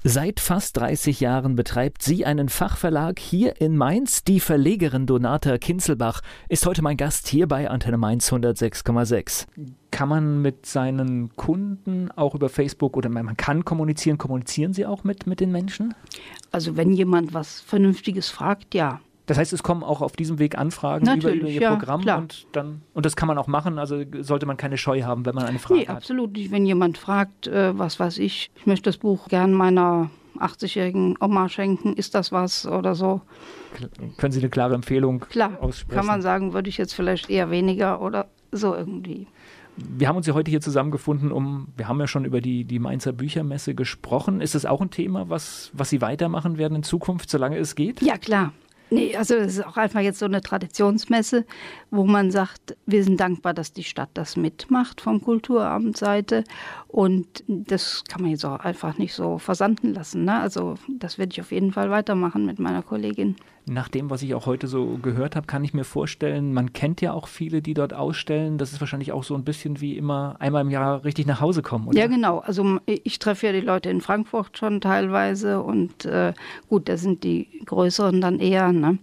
Seit 0.03 0.39
fast 0.39 0.77
30 0.77 1.19
Jahren 1.21 1.55
betreibt 1.55 2.03
sie 2.03 2.23
einen 2.23 2.49
Fachverlag 2.49 3.19
hier 3.19 3.59
in 3.59 3.75
Mainz. 3.75 4.23
Die 4.23 4.39
Verlegerin 4.39 5.07
Donata 5.07 5.57
Kinzelbach 5.57 6.21
ist 6.49 6.67
heute 6.67 6.83
mein 6.83 6.97
Gast 6.97 7.27
hier 7.27 7.47
bei 7.47 7.67
Antenne 7.67 7.97
Mainz 7.97 8.31
106,6. 8.31 9.47
Kann 9.89 10.07
man 10.07 10.41
mit 10.43 10.67
seinen 10.67 11.35
Kunden 11.35 12.11
auch 12.11 12.35
über 12.35 12.47
Facebook 12.47 12.95
oder 12.95 13.09
man 13.09 13.35
kann 13.37 13.65
kommunizieren? 13.65 14.19
Kommunizieren 14.19 14.71
Sie 14.71 14.85
auch 14.85 15.03
mit, 15.03 15.25
mit 15.25 15.39
den 15.39 15.51
Menschen? 15.51 15.95
Also 16.51 16.77
wenn 16.77 16.93
jemand 16.93 17.33
was 17.33 17.59
Vernünftiges 17.61 18.29
fragt, 18.29 18.75
ja. 18.75 19.01
Das 19.27 19.37
heißt, 19.37 19.51
es 19.53 19.61
kommen 19.61 19.83
auch 19.83 20.01
auf 20.01 20.13
diesem 20.13 20.39
Weg 20.39 20.57
Anfragen 20.57 21.05
über, 21.05 21.31
über, 21.31 21.47
Ihr 21.47 21.61
ja, 21.61 21.75
Programm 21.75 22.01
klar. 22.01 22.17
und 22.19 22.47
dann 22.53 22.81
und 22.93 23.05
das 23.05 23.15
kann 23.15 23.27
man 23.27 23.37
auch 23.37 23.47
machen. 23.47 23.77
Also 23.77 24.01
sollte 24.21 24.45
man 24.45 24.55
keine 24.57 24.77
Scheu 24.77 25.03
haben, 25.03 25.25
wenn 25.25 25.35
man 25.35 25.45
eine 25.45 25.59
Frage 25.59 25.81
nee, 25.81 25.87
hat. 25.87 25.97
absolut 25.97 26.31
nicht. 26.31 26.49
Wenn 26.49 26.65
jemand 26.65 26.97
fragt, 26.97 27.45
äh, 27.47 27.77
was 27.77 27.99
weiß 27.99 28.17
ich, 28.19 28.49
ich 28.55 28.65
möchte 28.65 28.83
das 28.83 28.97
Buch 28.97 29.27
gern 29.27 29.53
meiner 29.53 30.09
80-jährigen 30.39 31.17
Oma 31.19 31.49
schenken, 31.49 31.93
ist 31.93 32.15
das 32.15 32.31
was 32.31 32.65
oder 32.65 32.95
so? 32.95 33.21
Können 34.17 34.31
Sie 34.31 34.39
eine 34.39 34.49
klare 34.49 34.75
Empfehlung 34.75 35.19
Klar, 35.29 35.57
aussprechen? 35.61 35.97
Kann 35.97 36.05
man 36.05 36.21
sagen, 36.21 36.53
würde 36.53 36.69
ich 36.69 36.77
jetzt 36.77 36.93
vielleicht 36.93 37.29
eher 37.29 37.51
weniger 37.51 38.01
oder 38.01 38.27
so 38.51 38.73
irgendwie. 38.73 39.27
Wir 39.75 40.07
haben 40.07 40.15
uns 40.15 40.25
ja 40.25 40.33
heute 40.33 40.49
hier 40.49 40.61
zusammengefunden, 40.61 41.31
um, 41.31 41.67
wir 41.75 41.87
haben 41.87 41.99
ja 41.99 42.07
schon 42.07 42.25
über 42.25 42.41
die, 42.41 42.63
die 42.63 42.79
Mainzer 42.79 43.11
Büchermesse 43.11 43.75
gesprochen. 43.75 44.41
Ist 44.41 44.55
das 44.55 44.65
auch 44.65 44.81
ein 44.81 44.89
Thema, 44.89 45.29
was, 45.29 45.69
was 45.73 45.89
Sie 45.89 46.01
weitermachen 46.01 46.57
werden 46.57 46.77
in 46.77 46.83
Zukunft, 46.83 47.29
solange 47.29 47.57
es 47.57 47.75
geht? 47.75 48.01
Ja, 48.01 48.17
klar. 48.17 48.53
Nee, 48.89 49.15
also 49.17 49.35
es 49.35 49.57
ist 49.57 49.65
auch 49.65 49.77
einfach 49.77 49.99
jetzt 49.99 50.19
so 50.19 50.25
eine 50.25 50.41
Traditionsmesse, 50.41 51.45
wo 51.91 52.05
man 52.05 52.31
sagt, 52.31 52.77
wir 52.85 53.03
sind 53.03 53.19
dankbar, 53.19 53.53
dass 53.53 53.73
die 53.73 53.83
Stadt 53.83 54.09
das 54.13 54.37
mitmacht 54.37 55.01
vom 55.01 55.21
Kulturamtseite. 55.21 56.43
Und 56.87 57.43
das 57.47 58.03
kann 58.07 58.21
man 58.21 58.31
jetzt 58.31 58.45
auch 58.45 58.59
einfach 58.59 58.97
nicht 58.97 59.13
so 59.13 59.39
versanden 59.39 59.93
lassen. 59.93 60.23
Ne? 60.23 60.39
Also 60.39 60.75
das 60.87 61.17
werde 61.17 61.33
ich 61.33 61.41
auf 61.41 61.51
jeden 61.51 61.73
Fall 61.73 61.89
weitermachen 61.89 62.45
mit 62.45 62.59
meiner 62.59 62.81
Kollegin. 62.81 63.35
Nach 63.69 63.89
dem, 63.89 64.09
was 64.09 64.21
ich 64.21 64.33
auch 64.33 64.45
heute 64.45 64.67
so 64.67 64.97
gehört 65.01 65.35
habe, 65.35 65.45
kann 65.45 65.63
ich 65.63 65.73
mir 65.73 65.83
vorstellen, 65.83 66.53
man 66.53 66.71
kennt 66.71 67.01
ja 67.01 67.11
auch 67.11 67.27
viele, 67.27 67.61
die 67.61 67.73
dort 67.73 67.93
ausstellen. 67.93 68.57
Das 68.57 68.71
ist 68.71 68.79
wahrscheinlich 68.79 69.11
auch 69.11 69.25
so 69.25 69.35
ein 69.35 69.43
bisschen 69.43 69.81
wie 69.81 69.97
immer 69.97 70.37
einmal 70.39 70.61
im 70.61 70.69
Jahr 70.69 71.03
richtig 71.03 71.27
nach 71.27 71.41
Hause 71.41 71.61
kommen, 71.61 71.87
oder? 71.87 71.99
Ja, 71.99 72.07
genau. 72.07 72.39
Also 72.39 72.79
ich 72.85 73.19
treffe 73.19 73.47
ja 73.47 73.51
die 73.51 73.59
Leute 73.59 73.89
in 73.89 73.99
Frankfurt 73.99 74.57
schon 74.57 74.79
teilweise 74.79 75.61
und 75.61 76.05
äh, 76.05 76.33
gut, 76.69 76.87
da 76.87 76.95
sind 76.95 77.25
die 77.25 77.47
größeren 77.65 78.21
dann 78.21 78.39
eher. 78.39 78.71
Ne? 78.71 78.99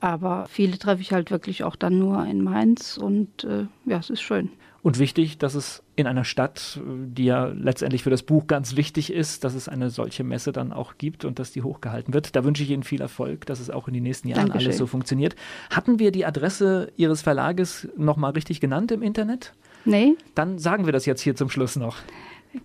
Aber 0.00 0.46
viele 0.48 0.78
treffe 0.78 1.02
ich 1.02 1.12
halt 1.12 1.30
wirklich 1.30 1.62
auch 1.62 1.76
dann 1.76 1.98
nur 1.98 2.24
in 2.26 2.42
Mainz 2.42 2.98
und 2.98 3.44
äh, 3.44 3.66
ja, 3.84 3.98
es 3.98 4.10
ist 4.10 4.20
schön. 4.20 4.50
Und 4.86 5.00
wichtig, 5.00 5.38
dass 5.38 5.56
es 5.56 5.82
in 5.96 6.06
einer 6.06 6.22
Stadt, 6.22 6.80
die 6.86 7.24
ja 7.24 7.46
letztendlich 7.46 8.04
für 8.04 8.10
das 8.10 8.22
Buch 8.22 8.46
ganz 8.46 8.76
wichtig 8.76 9.12
ist, 9.12 9.42
dass 9.42 9.56
es 9.56 9.68
eine 9.68 9.90
solche 9.90 10.22
Messe 10.22 10.52
dann 10.52 10.72
auch 10.72 10.96
gibt 10.96 11.24
und 11.24 11.40
dass 11.40 11.50
die 11.50 11.62
hochgehalten 11.62 12.14
wird. 12.14 12.36
Da 12.36 12.44
wünsche 12.44 12.62
ich 12.62 12.70
Ihnen 12.70 12.84
viel 12.84 13.00
Erfolg, 13.00 13.46
dass 13.46 13.58
es 13.58 13.68
auch 13.68 13.88
in 13.88 13.94
den 13.94 14.04
nächsten 14.04 14.28
Jahren 14.28 14.42
Dankeschön. 14.42 14.68
alles 14.68 14.78
so 14.78 14.86
funktioniert. 14.86 15.34
Hatten 15.70 15.98
wir 15.98 16.12
die 16.12 16.24
Adresse 16.24 16.92
Ihres 16.96 17.22
Verlages 17.22 17.88
nochmal 17.96 18.30
richtig 18.30 18.60
genannt 18.60 18.92
im 18.92 19.02
Internet? 19.02 19.54
Nee. 19.84 20.14
Dann 20.36 20.60
sagen 20.60 20.86
wir 20.86 20.92
das 20.92 21.04
jetzt 21.04 21.22
hier 21.22 21.34
zum 21.34 21.50
Schluss 21.50 21.74
noch. 21.74 21.96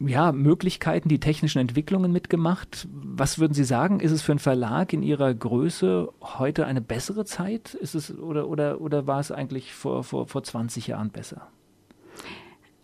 ja, 0.00 0.32
Möglichkeiten, 0.32 1.08
die 1.08 1.20
technischen 1.20 1.58
Entwicklungen 1.58 2.10
mitgemacht. 2.10 2.88
Was 2.90 3.38
würden 3.38 3.52
Sie 3.52 3.64
sagen? 3.64 4.00
Ist 4.00 4.12
es 4.12 4.22
für 4.22 4.32
einen 4.32 4.38
Verlag 4.38 4.92
in 4.92 5.02
Ihrer 5.02 5.32
Größe 5.34 6.10
heute 6.22 6.66
eine 6.66 6.80
bessere 6.80 7.24
Zeit? 7.24 7.74
Ist 7.74 7.94
es, 7.94 8.16
oder, 8.16 8.48
oder, 8.48 8.80
oder 8.80 9.06
war 9.06 9.20
es 9.20 9.30
eigentlich 9.30 9.74
vor, 9.74 10.02
vor, 10.02 10.26
vor 10.26 10.42
20 10.42 10.86
Jahren 10.86 11.10
besser? 11.10 11.48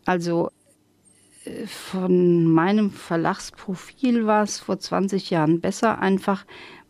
Also 0.04 0.50
äh, 1.44 1.66
von 1.66 2.44
meinem 2.44 2.90
Verlagsprofil 2.90 4.26
war 4.26 4.42
es 4.42 4.58
vor 4.58 4.78
20 4.78 5.30
Jahren 5.30 5.60
besser, 5.60 5.98
einfach 5.98 6.44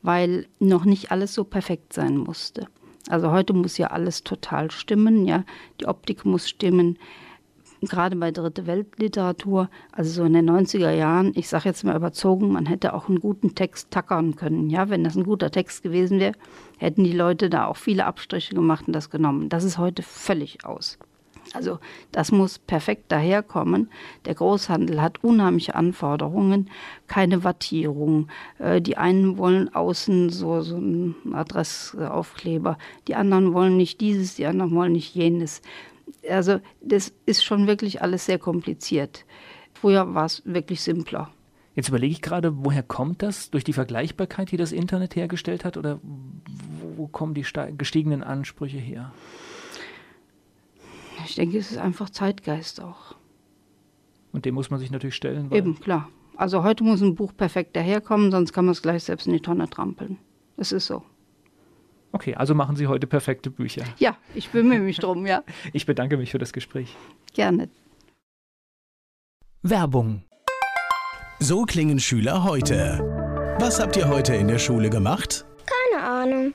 weil 0.07 0.47
noch 0.61 0.85
nicht 0.85 1.11
alles 1.11 1.35
so 1.35 1.43
perfekt 1.43 1.93
sein 1.93 2.17
musste. 2.17 2.69
Also 3.09 3.33
heute 3.33 3.53
muss 3.53 3.77
ja 3.77 3.89
alles 3.89 4.23
total 4.23 4.71
stimmen, 4.71 5.27
ja. 5.27 5.45
Die 5.81 5.87
Optik 5.87 6.25
muss 6.25 6.49
stimmen. 6.49 6.97
Gerade 7.83 8.15
bei 8.15 8.31
Dritte 8.31 8.67
Weltliteratur, 8.67 9.69
also 9.93 10.11
so 10.11 10.25
in 10.25 10.33
den 10.33 10.49
90er 10.49 10.93
Jahren, 10.93 11.33
ich 11.35 11.49
sage 11.49 11.69
jetzt 11.69 11.85
mal 11.85 11.97
überzogen, 11.97 12.53
man 12.53 12.67
hätte 12.67 12.95
auch 12.95 13.09
einen 13.09 13.21
guten 13.21 13.55
Text 13.57 13.91
tackern 13.91 14.37
können. 14.37 14.71
Ja, 14.71 14.89
wenn 14.91 15.03
das 15.03 15.17
ein 15.17 15.25
guter 15.25 15.51
Text 15.51 15.83
gewesen 15.83 16.21
wäre, 16.21 16.35
hätten 16.79 17.03
die 17.03 17.13
Leute 17.13 17.51
da 17.51 17.67
auch 17.67 17.77
viele 17.77 18.07
Abstriche 18.07 18.55
gemacht 18.55 18.87
und 18.87 18.93
das 18.93 19.11
genommen. 19.11 19.49
Das 19.49 19.65
ist 19.65 19.77
heute 19.77 20.03
völlig 20.03 20.65
aus. 20.65 20.99
Also 21.53 21.79
das 22.13 22.33
muss 22.33 22.59
perfekt 22.59 23.13
daherkommen. 23.13 23.91
Der 24.25 24.35
Großhandel 24.35 25.01
hat 25.01 25.23
unheimliche 25.23 25.75
Anforderungen, 25.75 26.71
keine 27.07 27.45
Wattierung. 27.45 28.29
Äh, 28.59 28.81
die 28.81 28.97
einen 28.97 29.39
wollen 29.39 29.75
außen 29.75 30.31
so, 30.31 30.61
so 30.61 30.77
einen 30.77 31.15
Adressaufkleber, 31.33 32.79
die 33.09 33.15
anderen 33.15 33.53
wollen 33.53 33.77
nicht 33.77 34.01
dieses, 34.01 34.35
die 34.35 34.47
anderen 34.47 34.75
wollen 34.75 34.93
nicht 34.93 35.15
jenes. 35.15 35.63
Also 36.29 36.61
das 36.81 37.13
ist 37.25 37.45
schon 37.45 37.67
wirklich 37.67 38.03
alles 38.03 38.27
sehr 38.27 38.39
kompliziert. 38.39 39.25
Früher 39.75 40.15
war 40.15 40.25
es 40.27 40.43
wirklich 40.45 40.81
simpler. 40.81 41.31
Jetzt 41.75 41.91
überlege 41.91 42.13
ich 42.13 42.23
gerade, 42.23 42.65
woher 42.65 42.83
kommt 42.83 43.23
das? 43.23 43.51
Durch 43.51 43.63
die 43.63 43.75
Vergleichbarkeit, 43.75 44.51
die 44.51 44.57
das 44.57 44.73
Internet 44.73 45.15
hergestellt 45.15 45.65
hat? 45.65 45.77
Oder 45.77 46.01
wo 46.97 47.07
kommen 47.07 47.35
die 47.35 47.45
gestiegenen 47.77 48.23
Ansprüche 48.23 48.79
her? 48.79 49.13
Ich 51.29 51.35
denke, 51.35 51.59
es 51.59 51.71
ist 51.71 51.79
einfach 51.79 52.11
Zeitgeist 52.11 52.81
auch. 52.81 53.17
Und 54.33 54.45
dem 54.45 54.55
muss 54.55 54.71
man 54.71 54.79
sich 54.79 54.91
natürlich 54.91 55.17
stellen. 55.17 55.51
Eben, 55.53 55.81
klar. 55.81 56.09
Also 56.37 56.63
heute 56.63 56.85
muss 56.85 57.01
ein 57.01 57.15
Buch 57.15 57.33
perfekt 57.37 57.75
daherkommen, 57.75 58.31
sonst 58.31 58.53
kann 58.53 58.67
man 58.67 58.73
es 58.73 58.83
gleich 58.83 59.05
selbst 59.05 59.27
in 59.27 59.33
die 59.33 59.41
Tonne 59.41 59.69
trampeln. 59.69 60.19
Es 60.57 60.73
ist 60.73 60.87
so. 60.87 61.03
Okay, 62.13 62.35
also 62.35 62.55
machen 62.55 62.77
Sie 62.77 62.87
heute 62.87 63.07
perfekte 63.07 63.51
Bücher. 63.51 63.85
Ja, 63.99 64.17
ich 64.35 64.51
bemühe 64.51 64.81
mich 64.81 64.99
drum, 64.99 65.27
ja. 65.27 65.43
Ich 65.73 65.87
bedanke 65.87 66.17
mich 66.17 66.31
für 66.31 66.39
das 66.39 66.53
Gespräch. 66.53 66.95
Gerne. 67.35 67.69
Werbung. 69.63 70.23
So 71.41 71.65
klingen 71.65 71.99
Schüler 71.99 72.45
heute. 72.45 73.01
Was 73.59 73.81
habt 73.81 73.97
ihr 73.97 74.09
heute 74.09 74.35
in 74.35 74.49
der 74.49 74.59
Schule 74.59 74.91
gemacht? 74.91 75.45
Keine 75.91 76.05
Ahnung. 76.05 76.55